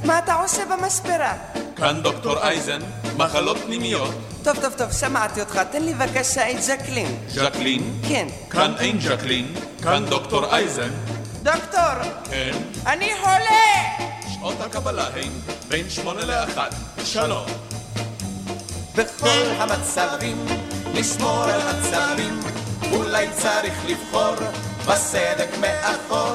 מה 0.04 0.18
אתה 0.18 0.34
עושה 0.34 0.62
במספרה? 0.64 1.32
כאן 1.76 2.02
דוקטור 2.02 2.38
אייזן, 2.38 2.78
מחלות 3.16 3.56
פנימיות, 3.58 4.14
טוב, 4.44 4.56
טוב, 4.60 4.72
טוב, 4.72 4.92
שמעתי 4.92 5.40
אותך. 5.40 5.60
תן 5.70 5.82
לי 5.82 5.94
בבקשה 5.94 6.50
את 6.50 6.62
ז'קלין. 6.62 7.16
ז'קלין, 7.28 8.00
כן. 8.08 8.28
כאן 8.50 8.74
אין 8.78 9.00
ז'קלין, 9.00 9.54
כאן 9.82 10.04
דוקטור 10.08 10.54
אייזן, 10.54 10.90
דוקטור, 11.42 12.12
כן, 12.30 12.52
אני 12.86 13.10
חולה! 13.20 14.08
שעות 14.34 14.60
הקבלה 14.60 15.06
הן 15.06 15.32
בין 15.68 15.90
שמונה 15.90 16.24
לאחת, 16.24 16.74
שלום. 17.04 17.46
בכל 18.94 19.44
המצבים, 19.58 20.46
לשמור 20.94 21.42
על 21.42 21.60
עצבים, 21.60 22.40
אולי 22.92 23.26
צריך 23.36 23.74
לבחור 23.86 24.34
בסדק 24.86 25.48
מאחור. 25.60 26.34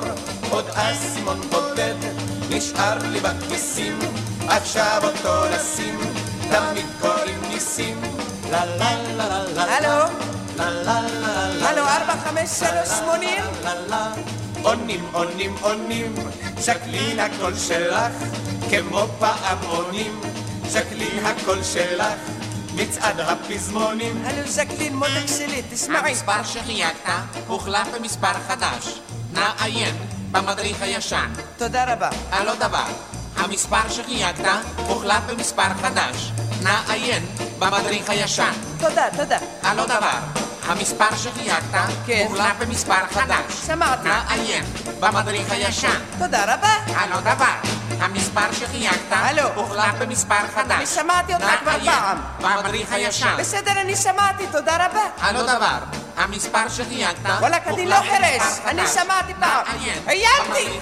עוד 0.49 0.65
אסימון 0.73 1.41
בודד 1.41 1.95
נשאר 2.49 2.97
לי 3.11 3.19
בכיסים, 3.19 3.99
עכשיו 4.47 5.01
אותו 5.03 5.43
נשים, 5.55 5.99
תמיד 6.41 6.85
קוראים 7.01 7.41
ניסים. 7.49 8.01
לה 8.51 8.65
לה 8.65 8.95
לה 9.17 9.27
לה 9.27 9.43
לה 9.53 9.63
הלו? 9.77 10.13
הלו, 10.59 11.81
ארבע, 11.81 12.13
חמש, 12.23 12.49
שלוש, 12.49 12.89
שמונים? 12.99 13.43
עונים, 14.61 15.05
עונים, 15.11 15.55
עונים, 15.61 16.15
ז'קלין 16.59 17.19
הקול 17.19 17.53
שלך, 17.67 18.13
כמו 18.69 19.05
פעמונים, 19.19 20.21
ז'קלין 20.67 21.25
הקול 21.25 21.63
שלך, 21.63 22.19
מצעד 22.75 23.19
הפזמונים. 23.19 24.23
הלו, 24.25 24.47
ז'קלין, 24.47 24.95
מותק 24.95 25.27
שלי, 25.37 25.61
תשמעי. 25.71 25.97
המספר 25.97 26.43
שחייגת 26.43 27.09
הוחלף 27.47 27.87
במספר 27.95 28.33
חדש. 28.47 28.99
נא 29.33 29.49
עיין 29.59 29.95
במדריך 30.31 30.81
הישן. 30.81 31.29
תודה 31.57 31.93
רבה. 31.93 32.09
על 32.31 32.49
עוד 32.49 32.59
דבר, 32.59 32.85
המספר 33.37 33.89
שחייגת 33.89 34.45
הוחלף 34.87 35.23
במספר 35.27 35.73
חדש. 35.81 36.31
נא 36.61 36.81
עיין 36.87 37.25
במדריך 37.59 38.09
הישן. 38.09 38.51
תודה, 38.79 39.05
תודה. 39.17 39.37
על 39.63 39.79
עוד 39.79 39.87
דבר, 39.87 40.19
המספר 40.65 41.15
שחייגת 41.17 41.63
הוחלף 42.23 42.55
במספר 42.59 43.07
חדש. 43.11 43.53
שמעתי. 43.67 44.07
נא 44.07 44.21
עיין 44.29 44.65
במדריך 44.99 45.51
הישן. 45.51 45.99
תודה 46.19 46.43
רבה. 46.43 46.73
על 46.95 47.13
עוד 47.13 47.23
דבר, 47.23 47.55
המספר 47.99 48.51
שחייגת 48.51 49.13
הוחלף 49.55 49.95
במספר 49.99 50.47
חדש. 50.55 50.71
אני 50.71 50.85
שמעתי 50.85 51.33
אותך 51.33 51.45
כבר 51.61 51.77
פעם. 51.85 52.17
במדריך 52.39 52.91
הישן. 52.91 53.35
בסדר, 53.39 53.71
אני 53.81 53.95
שמעתי, 53.95 54.47
תודה 54.51 54.75
רבה. 54.75 55.01
על 55.21 55.35
עוד 55.35 55.45
דבר, 55.45 55.77
המספר 56.17 56.69
שחייגת 56.69 57.15
וואלכ, 57.39 57.67
אני 57.67 57.85
לא 57.85 57.95
חירש, 57.95 58.41
במספר 58.41 58.69
אני 58.69 58.81
חדש. 58.87 58.95
שמעתי 59.03 59.33
פעם. 59.39 59.65
עיינתי! 60.07 60.79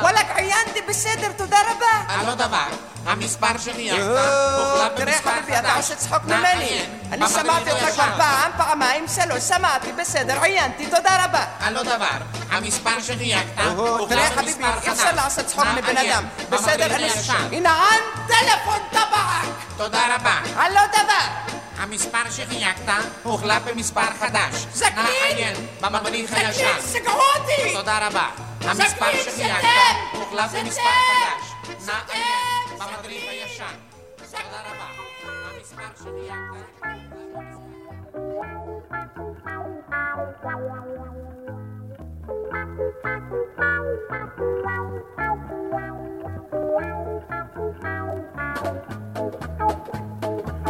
וואלכ, 0.00 0.26
עיינתי, 0.34 0.80
בסדר, 0.88 1.32
תודה 1.36 1.58
רבה. 1.70 2.14
על 2.14 2.28
עוד 2.28 2.38
דבר, 2.38 2.66
המספר 3.06 3.58
שחייגת 3.58 3.98
או, 3.98 4.08
הוחלף 4.08 4.92
תראה 4.96 5.06
במספר 5.06 5.30
חביבי, 5.30 5.58
אתה 5.58 5.68
חדש. 5.68 5.76
עושה 5.76 5.94
צחוק 5.96 6.24
ממני. 6.24 6.82
אני 7.12 7.28
שמעתי 7.28 7.70
אותך. 7.70 7.84
כבר 7.94 8.04
פעם, 8.16 8.50
פעמיים, 8.56 9.04
שלוש, 9.14 9.42
שמעתי, 9.42 9.92
בסדר, 9.92 10.42
עיינתי, 10.42 10.86
תודה 10.86 11.24
רבה. 11.24 11.44
על 11.60 11.76
עוד 11.76 11.86
דבר, 11.86 12.06
המספר 12.50 13.00
שחייגת 13.02 13.58
תראה 13.58 13.98
הוחלף 13.98 14.32
חביבי, 14.36 14.64
במספר 14.64 14.74
אי 14.74 14.80
חדש. 14.80 14.88
אפשר 14.88 15.14
לעשות 15.14 15.46
צחוק 15.46 15.64
מבן 15.76 15.96
אדם. 15.96 16.24
בסדר, 16.50 16.86
אני... 16.94 17.08
הנה, 17.52 17.88
ען 17.90 18.26
טלפון 18.26 18.78
טבק! 18.90 19.48
תודה 19.76 20.00
רבה. 20.14 20.38
על 20.56 20.72
לא 20.74 20.80
דבר. 20.86 21.53
המספר 21.76 22.30
שחייגת 22.30 22.88
הוחלף 23.22 23.62
במספר 23.66 24.10
חדש. 24.20 24.66
זקנין! 24.72 24.94
נא 24.96 25.08
עיין 25.24 25.56
במדריך 25.80 26.30
זקנין, 26.30 26.46
הישן. 26.46 26.80
סגרו 26.80 27.20
אותי! 27.38 27.72
תודה 27.74 28.06
רבה. 28.06 28.28
המספר 28.60 29.06
זקנין, 29.06 29.24
שחייגת! 29.24 29.96
הוחלף 30.12 30.50
במספר! 30.52 30.80
חדש. 30.82 31.76
נא 31.86 31.92
עיין 32.12 32.78
במדריך 32.78 33.22
הישן. 33.28 33.74
תודה 34.16 34.60
רבה. 34.60 34.86
המספר 35.26 35.82
שחייגת... 35.96 36.64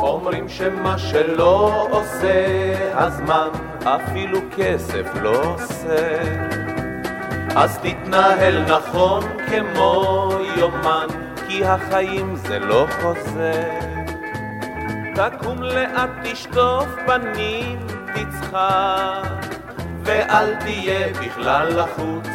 אומרים 0.09 0.49
שמה 0.49 0.99
שלא 0.99 1.87
עושה 1.91 2.75
הזמן, 2.95 3.49
אפילו 3.85 4.39
כסף 4.57 5.07
לא 5.23 5.55
עושה. 5.55 6.19
אז 7.57 7.79
תתנהל 7.79 8.65
נכון 8.65 9.23
כמו 9.47 10.29
יומן, 10.57 11.07
כי 11.49 11.65
החיים 11.65 12.37
זה 12.37 12.59
לא 12.59 12.87
חוזה. 13.01 13.81
תקום 15.15 15.63
לאט, 15.63 16.11
תשטוף 16.23 16.87
פנים, 17.07 17.87
תצחק, 18.15 19.47
ואל 20.05 20.55
תהיה 20.55 21.09
בכלל 21.13 21.81
לחוץ. 21.81 22.29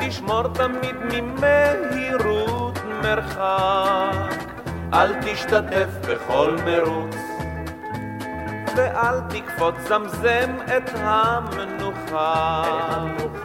תשמור 0.00 0.42
תמיד 0.42 0.96
ממהירות 1.12 2.78
מרחק, 3.02 4.55
אל 4.94 5.12
תשתתף 5.22 5.88
בכל 6.08 6.56
מרוץ. 6.64 7.16
ואל 8.76 9.20
תקפוץ 9.28 9.74
זמזם 9.88 10.56
את 10.76 10.90
המנוחה, 10.94 12.62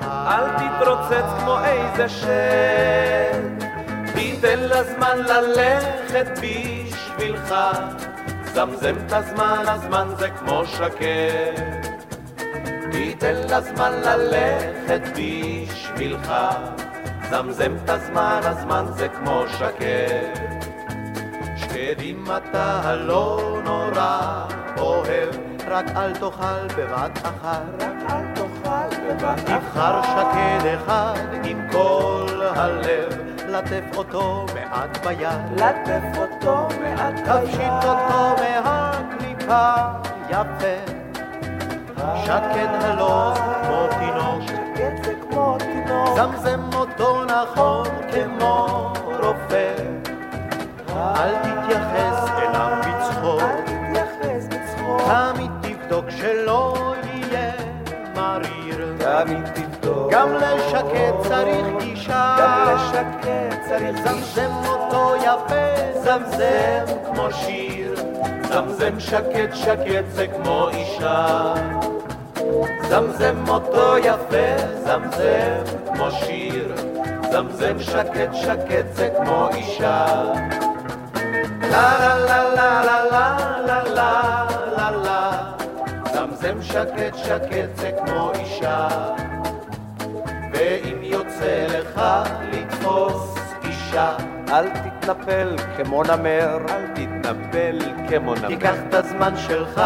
אל 0.03 0.45
תתרוצץ 0.57 1.39
כמו 1.39 1.57
איזה 1.65 2.09
שד, 2.09 3.65
תיתן 4.13 4.59
לזמן 4.59 5.17
ללכת 5.17 6.39
בשבילך, 6.41 7.55
זמזם 8.53 8.95
את 9.05 9.13
הזמן, 9.13 9.63
הזמן 9.67 10.07
זה 10.17 10.29
כמו 10.29 10.65
שקט. 10.65 11.87
תיתן 12.91 13.35
לזמן 13.35 13.91
ללכת 13.91 15.01
בשבילך, 15.15 16.33
זמזם 17.29 17.75
את 17.83 17.89
הזמן, 17.89 18.39
הזמן 18.43 18.85
זה 18.95 19.07
כמו 19.09 19.43
שקט. 19.47 20.50
שקדים 21.73 22.25
אתה 22.37 22.95
לא 22.95 23.57
נורא 23.65 24.45
אוהב, 24.77 25.29
רק 25.67 25.85
אל 25.95 26.13
תאכל 26.13 26.67
בבת 26.77 27.19
אחת, 27.23 27.61
רק 27.79 28.11
אל 28.11 28.35
תאכל 28.35 28.95
בבת 29.07 29.49
אחת. 29.49 29.61
תבחר 29.61 30.01
שקד 30.01 30.75
אחד 30.75 31.19
עם 31.43 31.67
כל 31.71 32.41
הלב, 32.55 33.13
לטף 33.47 33.97
אותו 33.97 34.45
מעט 34.53 35.05
ביד, 35.05 35.51
לטף 35.55 36.17
אותו 36.17 36.67
מעט 36.81 37.13
ביד, 37.13 37.45
תפשיט 37.45 37.83
אותו 37.83 38.35
מהקליפה 38.41 39.75
יפה. 40.29 40.91
שקד 42.25 42.67
הלא 42.81 43.33
כמו 43.35 43.87
תינוק, 43.99 44.41
שקד 44.47 45.03
זה 45.03 45.13
כמו 45.29 45.57
תינוק, 45.59 46.09
זמזם 46.15 46.69
אותו 46.73 47.25
נכון 47.25 47.87
כמו 48.11 48.93
רופא. 49.05 50.00
אל 51.01 51.35
תתייחס 51.35 52.29
אליו 52.37 52.77
בצחוק, 52.79 53.41
תמיד 55.05 55.51
תבדוק 55.61 56.09
שלא 56.09 56.93
יהיה 57.03 57.51
מריר, 58.15 58.95
תמיד 58.97 59.45
תבדוק, 59.53 60.11
גם 60.11 60.33
לשקט 60.33 61.15
צריך 61.21 61.65
גישה, 61.79 62.35
גם 62.39 62.75
לשקט 62.75 63.57
צריך 63.67 63.95
גישה, 63.95 64.11
זמזם 64.11 64.51
אותו 64.67 65.15
יפה, 65.15 65.99
זמזם 66.03 66.85
כמו 67.05 67.27
שיר, 67.31 67.95
זמזם 68.53 68.99
שקט 68.99 69.53
שקט 69.53 70.05
זה 70.09 70.27
כמו 70.27 70.67
אישה. 70.69 71.53
זמזם 72.89 73.47
אותו 73.47 73.97
יפה, 73.97 74.65
זמזם 74.83 75.77
כמו 75.93 76.11
שיר, 76.11 76.75
זמזם 77.31 77.79
שקט 77.79 78.33
שקט 78.33 78.85
זה 78.93 79.09
כמו 79.17 79.49
אישה. 79.55 80.05
זמזם 86.13 86.61
שקט 86.61 87.15
שקט 87.15 87.75
זה 87.75 87.91
כמו 88.05 88.31
אישה 88.39 88.87
ואם 90.53 90.97
יוצא 91.01 91.65
לך 91.69 92.01
לתפוס 92.51 93.37
אישה 93.63 94.15
אל 94.51 94.69
תתנפל 94.69 95.55
כמו 95.77 96.03
נמר, 96.03 96.57
אל 96.69 96.87
תתנפל 96.87 97.79
כמו 98.09 98.35
נמר. 98.35 98.47
תיקח 98.47 98.75
את 98.87 98.93
הזמן 98.93 99.33
שלך, 99.37 99.81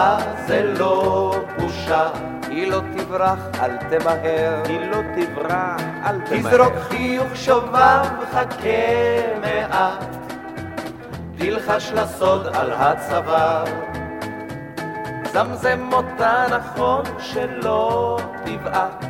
זה 0.48 0.74
לא 0.80 1.36
בושה. 1.60 2.10
היא 2.49 2.72
לא 2.72 2.82
תברח, 2.98 3.40
אל 3.60 3.78
תמהר. 3.78 4.62
היא 4.66 4.80
לא 4.80 4.98
תברח, 5.16 5.82
אל 6.06 6.22
תמהר. 6.22 6.52
תזרוק 6.52 6.74
חיוך 6.90 7.36
שובב, 7.36 8.06
חכה 8.32 8.68
מעט. 9.41 10.25
תלחש 11.46 11.92
לסוד 11.92 12.48
על 12.54 12.72
הצוואר. 12.74 13.64
זמזם 15.34 15.90
אותה 15.94 16.46
נכון 16.50 17.04
שלא 17.20 18.18
תבעט. 18.46 19.06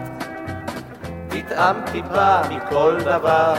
תטעם 1.30 1.76
טיפה 1.92 2.42
מכל 2.50 2.98
דבר. 3.00 3.54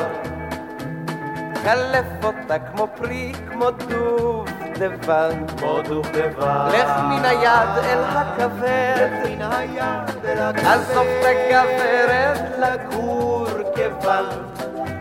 קלף 1.64 2.06
אותה 2.24 2.58
כמו 2.58 2.88
פרי, 2.96 3.32
כמו 3.50 3.70
דובדבן. 3.70 5.46
כמו 5.46 5.78
דובדבן. 5.88 6.68
לך 6.68 6.90
מן 6.98 7.24
היד 7.24 7.84
אל 7.84 8.04
הכבד. 8.04 8.96
לך 8.96 9.30
מן 9.30 9.42
היד 9.42 10.24
אל 10.24 10.38
הכבד. 10.38 10.66
עזוב 10.66 11.06
את 11.06 11.26
הגברת 11.26 12.58
לגור 12.58 13.46
כבן. 13.74 14.24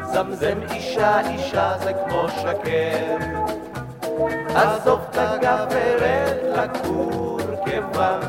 זמזם 0.04 0.58
אישה, 0.72 1.20
אישה 1.30 1.74
זה 1.84 1.92
כמו 1.94 2.26
שקר. 2.30 3.55
עזוב 4.56 5.00
את 5.10 5.18
הגברת 5.18 6.44
לגור 6.44 7.40
כבן. 7.66 8.20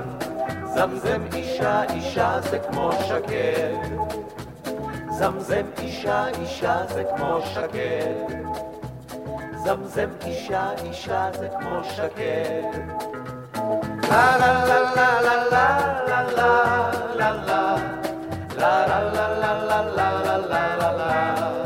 זמזם 0.74 1.22
אישה, 1.34 1.82
אישה 1.94 2.40
זה 2.40 2.58
כמו 2.58 2.90
שקר. 2.92 3.74
זמזם 5.10 5.66
אישה, 5.78 6.26
אישה 6.40 6.76
זה 6.88 7.04
כמו 7.16 7.38
שקר. 7.54 8.12
זמזם 9.64 10.08
אישה, 10.26 10.70
אישה 10.84 11.28
זה 11.38 11.48
כמו 11.60 11.84
שקר. 11.84 12.60
לה 14.10 14.36
לה 14.38 14.64
לה 14.64 14.80
לה 14.96 15.20
לה 15.20 15.36
לה 15.50 15.76
לה 16.36 16.52
לה 17.14 17.30
לה 17.34 17.76
לה 18.58 18.86
לה 18.86 18.98
לה 18.98 19.28
לה 19.34 19.60
לה 19.64 19.82
לה 19.96 20.38
לה 20.38 20.76
לה 20.76 20.92
לה 20.92 21.65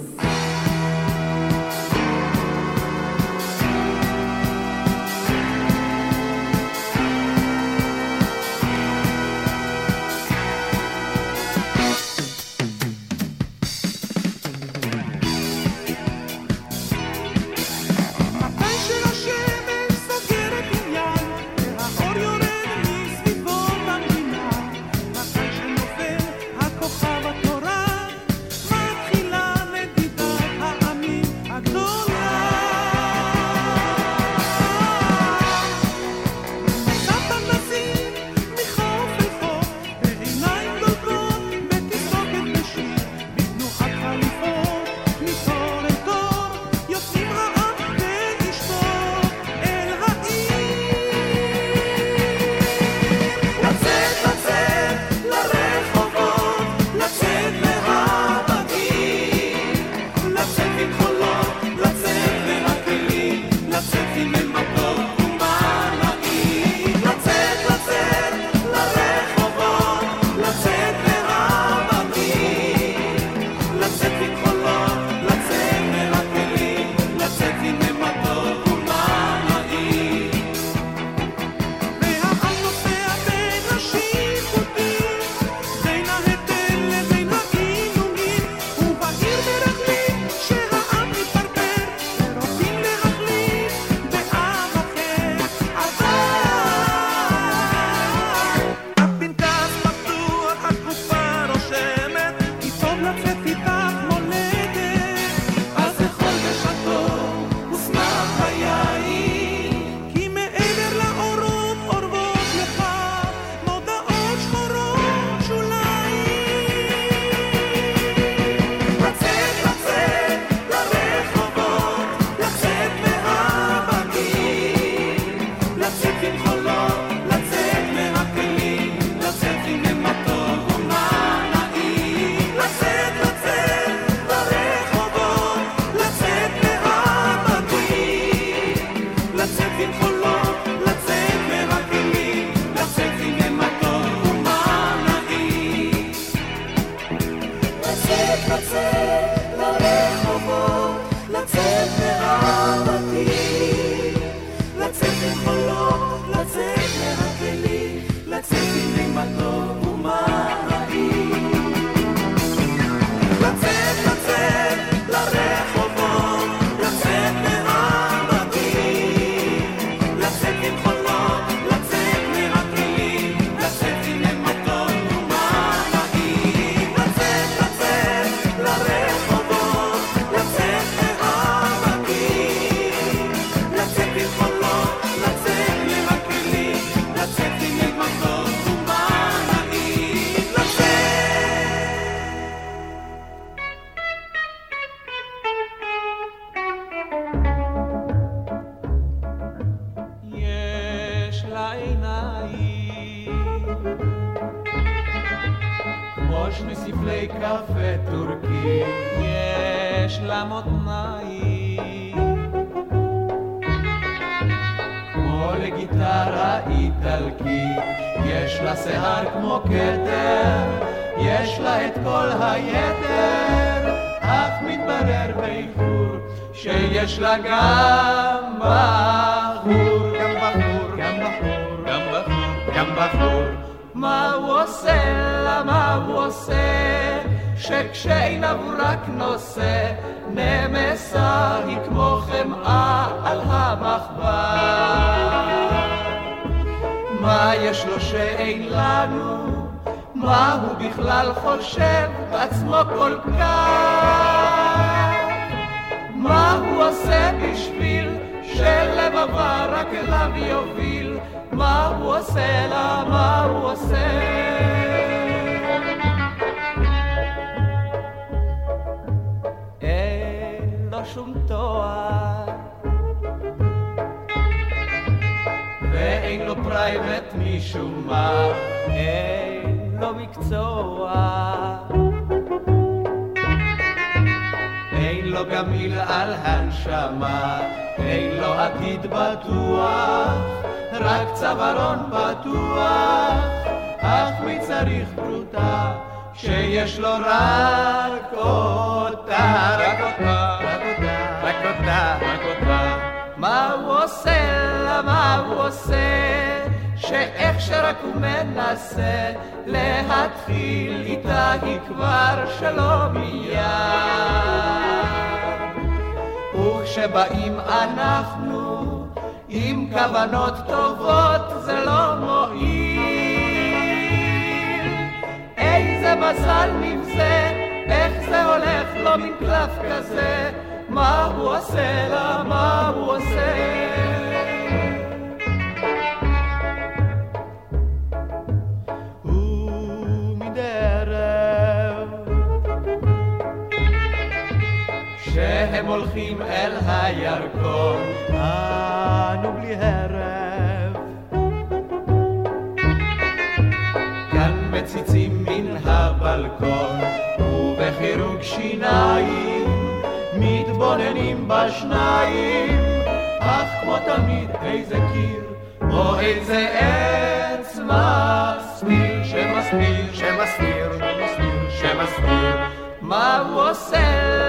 תמיד 364.31 364.49
איזה 364.61 364.95
קיר, 365.13 365.43
או 365.91 366.19
איזה 366.19 366.67
עץ 366.79 367.79
מסתיר, 367.79 369.23
שמסתיר, 369.23 370.13
שמסתיר, 370.13 370.91
שמסתיר, 370.99 371.69
שמסתיר. 371.69 372.57
מה 373.01 373.43
הוא 373.49 373.61
עושה 373.69 373.99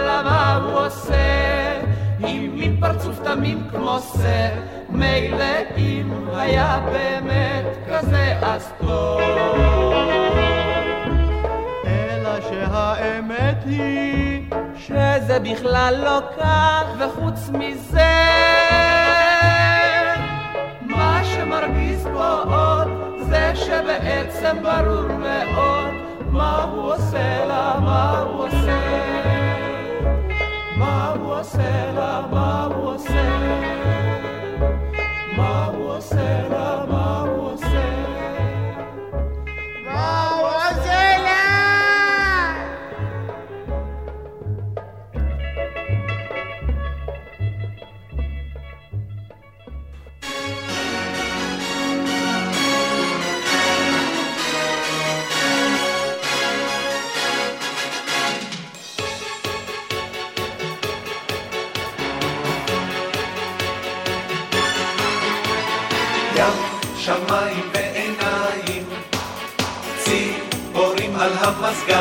לה, 0.06 0.22
מה 0.22 0.60
הוא 0.64 0.86
עושה? 0.86 1.80
עם 2.18 2.56
מין 2.56 2.76
פרצוף 2.80 3.20
תמים 3.24 3.62
כמו 3.70 3.98
סר, 3.98 4.48
מילא 4.88 5.44
אם 5.76 6.12
היה 6.34 6.80
באמת 6.92 7.64
כזה 7.88 8.38
אז 8.42 8.72
טוב. 8.80 9.20
אלא 11.86 12.40
שהאמת 12.40 13.64
היא 13.66 14.50
שזה 14.76 15.38
בכלל 15.40 15.94
לא 16.04 16.20
כך, 16.38 16.84
וחוץ 16.98 17.50
מזה, 17.52 18.71
שמרגיז 21.42 22.06
פה 22.12 22.34
עוד, 22.42 22.88
זה 23.20 23.52
שבעצם 23.54 24.56
ברור 24.62 25.18
מאוד 25.18 25.90
מה 26.30 26.62
הוא 26.62 26.92
עושה 26.94 27.44
לה, 27.46 27.80
מה 27.80 28.18
הוא 28.18 28.44
עושה? 28.44 28.78
מה 30.76 31.14
הוא 31.20 31.34
עושה 31.34 31.92
לה, 31.94 32.22
מה 32.30 32.68
הוא 32.74 32.94
עושה? 32.94 33.38
מה 35.36 35.66
הוא 35.66 35.92
עושה 35.96 36.48
לה, 36.50 36.81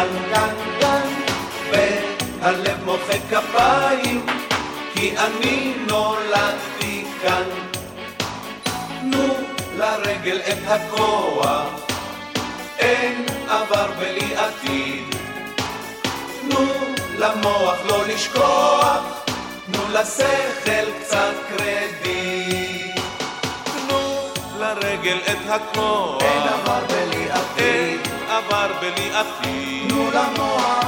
המזגן, 0.01 0.55
גן, 0.79 1.07
גן, 1.71 1.81
והלב 2.41 2.85
מוחא 2.85 3.17
כפיים, 3.29 4.25
כי 4.93 5.13
אני 5.17 5.73
נולדתי 5.87 7.05
כאן. 7.21 7.43
תנו 9.01 9.33
לרגל 9.77 10.39
את 10.39 10.67
הכוח, 10.67 11.65
אין 12.79 13.25
עבר 13.49 13.87
בלי 13.99 14.35
עתיד. 14.35 15.15
תנו 16.41 16.65
למוח 17.17 17.75
לא 17.85 18.07
לשכוח, 18.07 18.99
תנו 19.65 19.83
לשכל 19.93 20.91
קצת 21.01 21.33
קרדיט. 21.49 23.01
לרגל 24.59 25.17
את 25.31 25.49
הכוח. 25.49 26.21
אין 26.21 26.41
עבר 26.47 26.85
בלי 26.87 27.20
עבר 28.45 28.71
בלי 28.79 29.09
עתיד. 29.15 29.89
תנו 29.89 30.11
למוח, 30.11 30.85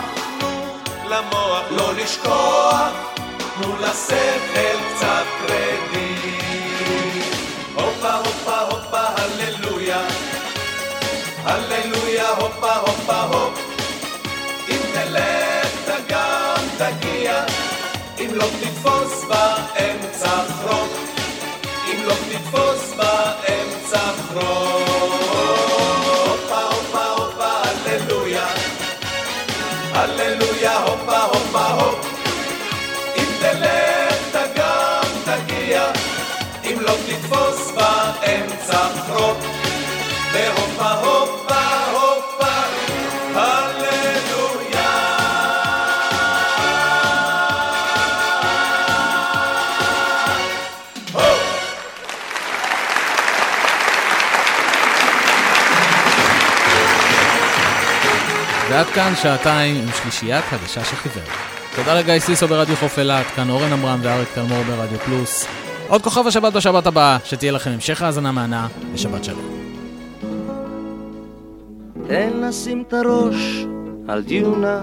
למוח 1.09 1.63
לא 1.71 1.93
לשכוח, 1.93 2.91
תנו 3.55 3.75
לשכל 3.79 4.77
קצת 4.95 5.25
קרדיט. 5.39 6.43
הופה 7.75 8.13
הופה 8.13 8.59
הופה 8.59 8.99
הללויה, 8.99 10.01
הללויה 11.43 12.29
הופה 12.29 12.75
הופה 12.75 13.21
הופ. 13.21 13.59
אם 14.69 14.79
תלך 14.93 15.73
אתה 15.83 15.95
גם 16.09 16.55
תגיע, 16.77 17.43
אם 18.19 18.29
לא 18.33 18.45
תתפוס 18.61 19.23
באמצע 19.23 20.43
חרוק. 20.47 20.91
אם 21.91 22.03
לא 22.05 22.13
תתפוס 22.13 22.93
באמצע 22.97 23.99
חרוק. 24.27 24.72
כאן 58.95 59.13
שעתיים 59.21 59.75
עם 59.75 59.89
שלישיית 60.01 60.45
הגשה 60.51 60.83
שחיוור. 60.83 61.23
תודה 61.75 61.99
לגיא 61.99 62.19
סיסו 62.19 62.47
ברדיו 62.47 62.75
חוף 62.75 62.99
אילת, 62.99 63.25
כאן 63.25 63.49
אורן 63.49 63.73
עמרם 63.73 63.99
ואריק 64.03 64.27
תלמור 64.33 64.63
ברדיו 64.63 64.99
פלוס. 64.99 65.47
עוד 65.87 66.01
כוכב 66.01 66.27
השבת 66.27 66.53
בשבת 66.53 66.87
הבאה, 66.87 67.17
שתהיה 67.23 67.51
לכם 67.51 67.71
המשך 67.71 68.01
האזנה 68.01 68.31
מהנה, 68.31 68.67
ושבת 68.93 69.23
שלום. 69.23 69.45
תן 72.07 72.29
לשים 72.33 72.83
את 72.87 72.93
הראש 72.93 73.65
על 74.07 74.21
דיונה, 74.21 74.81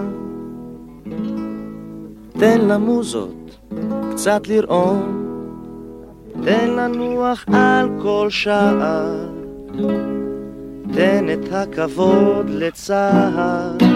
תן 2.39 2.61
למוזות 2.61 3.57
קצת 4.11 4.47
לרעום, 4.47 5.25
תן 6.43 6.69
לנוח 6.69 7.45
על 7.53 7.89
כל 8.01 8.27
שעה, 8.29 9.05
תן 10.93 11.25
את 11.33 11.53
הכבוד 11.53 12.49
לצהר, 12.49 13.90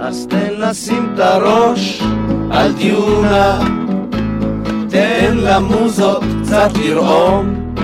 אז 0.00 0.26
תן 0.26 0.54
לשים 0.58 1.12
את 1.14 1.20
הראש 1.20 2.02
על 2.50 2.72
דיונה, 2.72 3.60
תן 4.90 5.36
למוזות 5.36 6.22
קצת 6.42 6.70
לרעום, 6.84 7.74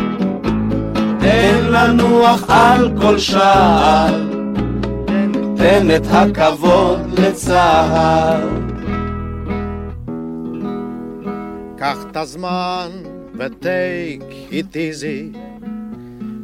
תן 1.20 1.64
לנוח 1.70 2.50
על 2.50 2.90
כל 3.00 3.18
שער, 3.18 4.22
תן 5.56 5.86
את 5.96 6.06
הכבוד 6.10 7.18
לצהר. 7.18 8.48
קח 11.76 11.96
את 12.10 12.16
הזמן 12.16 12.90
ותייק 13.38 14.22
it 14.50 14.76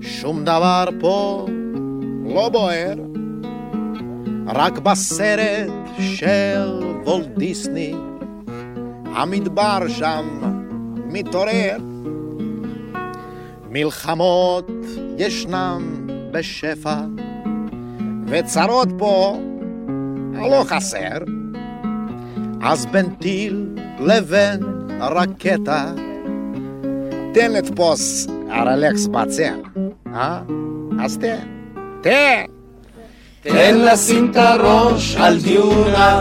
שום 0.00 0.44
דבר 0.44 0.84
פה 1.00 1.46
לא 2.34 2.48
בוער, 2.48 3.09
רק 4.54 4.78
בסרט 4.78 5.70
של 5.98 6.80
וולט 7.04 7.26
דיסני, 7.36 7.94
המדבר 9.14 9.88
שם 9.88 10.40
מתעורר. 11.06 11.76
מלחמות 13.70 14.70
ישנם 15.18 16.06
בשפע, 16.32 16.96
וצרות 18.26 18.88
פה 18.98 19.38
לא 20.34 20.64
חסר. 20.66 21.18
אז 22.62 22.86
בין 22.86 23.14
טיל 23.14 23.78
לבין 24.00 24.60
רקטה, 25.00 25.92
תן 27.34 27.52
לתפוס 27.52 28.26
הרלקס 28.50 29.06
בצל, 29.06 29.60
אה? 30.14 30.40
אז 31.00 31.18
תן, 31.18 31.46
תן. 32.00 32.59
תן 33.42 33.78
לשים 33.78 34.30
את 34.30 34.36
הראש 34.36 35.16
על 35.16 35.38
דיונה, 35.38 36.20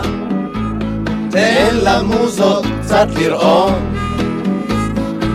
תן 1.30 1.76
למוזות 1.82 2.64
קצת 2.82 3.06
לרעום, 3.16 3.74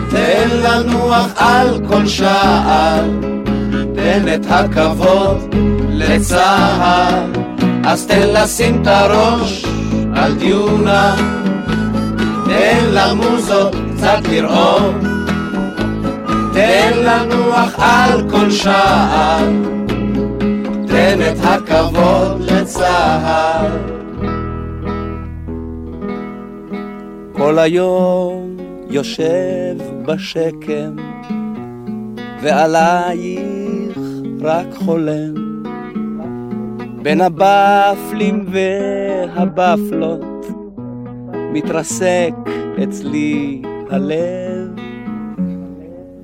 תן 0.09 0.47
לנוח 0.51 1.27
על 1.35 1.79
כל 1.87 2.07
שער, 2.07 3.03
תן 3.95 4.25
את 4.35 4.45
הכבוד 4.49 5.55
לצהר, 5.89 7.25
אז 7.85 8.07
תן 8.07 8.27
לשים 8.33 8.81
את 8.81 8.87
הראש 8.87 9.65
על 10.15 10.33
דיונה, 10.33 11.15
תן 12.45 12.85
למוזות 12.91 13.75
קצת 13.95 14.19
לרעום, 14.31 14.99
תן 16.53 16.91
לנוח 16.95 17.75
על 17.77 18.29
כל 18.29 18.51
שער, 18.51 19.47
תן 21.05 21.21
את 21.21 21.37
הכבוד 21.43 22.41
לצהר. 22.41 23.77
כל 27.33 27.59
היום 27.59 28.57
יושב 28.89 29.75
בשקם, 30.05 30.95
ועלייך 32.41 33.97
רק 34.41 34.73
חולם. 34.73 35.63
בין 37.01 37.21
הבפלים 37.21 38.45
והבפלות, 38.51 40.45
מתרסק 41.53 42.33
אצלי 42.83 43.61
הלב. 43.89 44.75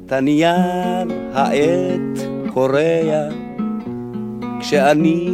תניאן 0.06 1.08
העט 1.34 2.28
קורע, 2.54 3.30
כשאני 4.62 5.30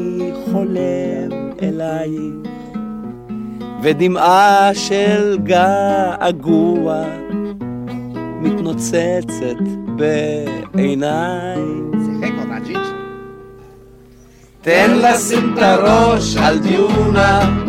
חולם 0.51 1.51
אלייך. 1.61 2.47
ודמעה 3.83 4.69
של 4.73 5.37
געגוע 5.43 7.03
מתנוצצת 8.41 9.63
בעיניי. 9.95 11.61
תן 14.61 14.97
לשים 14.97 15.53
את 15.53 15.63
הראש 15.63 16.37
על 16.37 16.59
דיונה, 16.59 17.59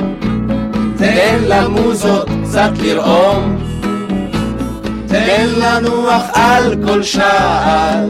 תן 0.97 1.39
למוזות 1.49 2.29
קצת 2.45 2.71
לרעום, 2.83 3.57
תן 5.07 5.47
לנוח 5.59 6.23
על 6.33 6.75
כל 6.87 7.03
שער, 7.03 8.07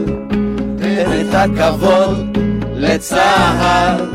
תן 0.77 1.11
את 1.21 1.33
הכבוד 1.33 2.37
לצהר, 2.79 4.05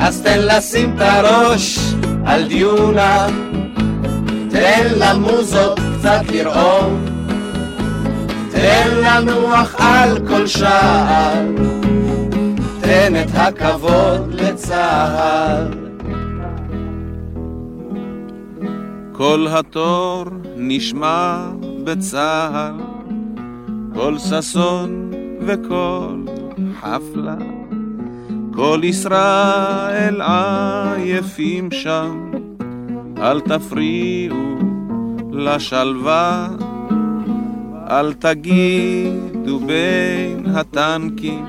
אז 0.00 0.22
תן 0.22 0.38
לשים 0.40 0.96
את 0.96 1.00
הראש 1.00 1.78
על 2.26 2.48
דיונה, 2.48 3.26
תן 4.50 4.86
למוזות 4.96 5.80
קצת 5.98 6.20
לרעום, 6.32 7.04
תן 8.50 8.88
לנוח 8.94 9.74
על 9.78 10.18
כל 10.28 10.46
שער, 10.46 11.44
תן 12.80 13.14
את 13.22 13.30
הכבוד 13.34 14.34
לצהר. 14.34 15.66
כל 19.12 19.46
התור 19.50 20.24
נשמע 20.56 21.46
בצהר, 21.84 22.72
כל 23.94 24.18
ששון 24.18 25.10
וכל 25.46 26.16
חפלה, 26.80 27.36
כל 28.56 28.80
ישראל 28.84 30.22
עייפים 30.22 31.70
שם, 31.70 32.30
אל 33.18 33.40
תפריעו 33.40 34.58
לשלווה, 35.32 36.48
אל 37.90 38.12
תגידו 38.12 39.58
בין 39.58 40.46
הטנקים, 40.46 41.44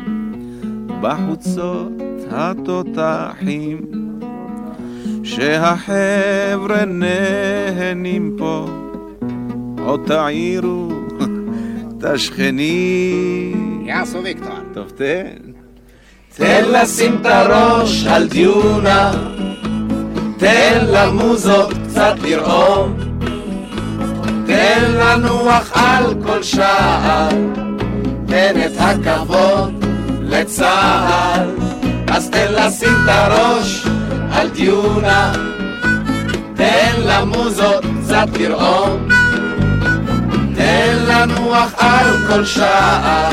בחוצות 1.01 1.91
התותחים, 2.31 3.81
שהחבר'ה 5.23 6.85
נהנים 6.85 8.35
פה, 8.38 8.67
עוד 9.85 10.01
תעירו 10.05 10.89
את 11.97 12.03
השכנים. 12.03 13.84
יאסו 13.85 14.23
ויקטור. 14.23 14.55
טוב, 14.73 14.89
תן. 14.89 15.47
תן 16.38 16.64
לשים 16.72 17.18
את 17.22 17.26
הראש 17.26 18.05
על 18.05 18.27
דיונה, 18.27 19.11
תן 20.38 20.85
למוזות 20.88 21.73
קצת 21.88 22.14
לרעום, 22.23 22.97
תן 24.45 24.84
לנוח 24.84 25.72
על 25.73 26.03
כל 26.26 26.43
שער, 26.43 27.30
תן 28.27 28.55
את 28.65 28.72
הכבוד 28.80 29.85
לצה"ל, 30.22 31.49
אז 32.07 32.30
תן 32.30 32.53
לשים 32.53 32.93
את 33.03 33.09
הראש 33.09 33.85
על 34.31 34.49
דיונה, 34.49 35.34
תן 36.55 36.93
למוזות 37.05 37.85
קצת 38.01 38.27
לרעום, 38.39 39.07
תן 40.55 40.97
לנוח 41.07 41.73
על 41.77 42.27
כל 42.27 42.45
שער, 42.45 43.31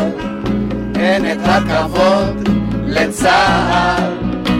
תן 0.92 1.22
את 1.32 1.38
הכבוד 1.44 2.63
לצה"ל, 2.94 4.02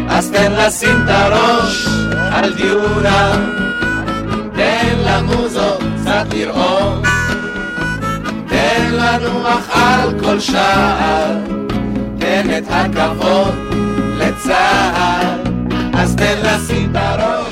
אז 0.09 0.31
תן 0.31 0.52
לשים 0.52 0.97
את 1.05 1.09
הראש 1.09 1.86
על 2.32 2.55
דיונה, 2.55 3.32
תן 4.55 4.94
למוזות 5.06 5.82
קצת 6.01 6.27
לראות, 6.35 7.02
תן 8.48 8.90
לנו 8.90 9.47
על 9.73 10.20
כל 10.20 10.40
שער, 10.40 11.32
תן 12.19 12.47
את 12.59 12.65
הכבוד 12.70 13.55
לצה"ל, 14.19 15.52
אז 15.94 16.16
תן 16.16 16.36
לשים 16.43 16.90
את 16.90 16.97
הראש. 16.97 17.43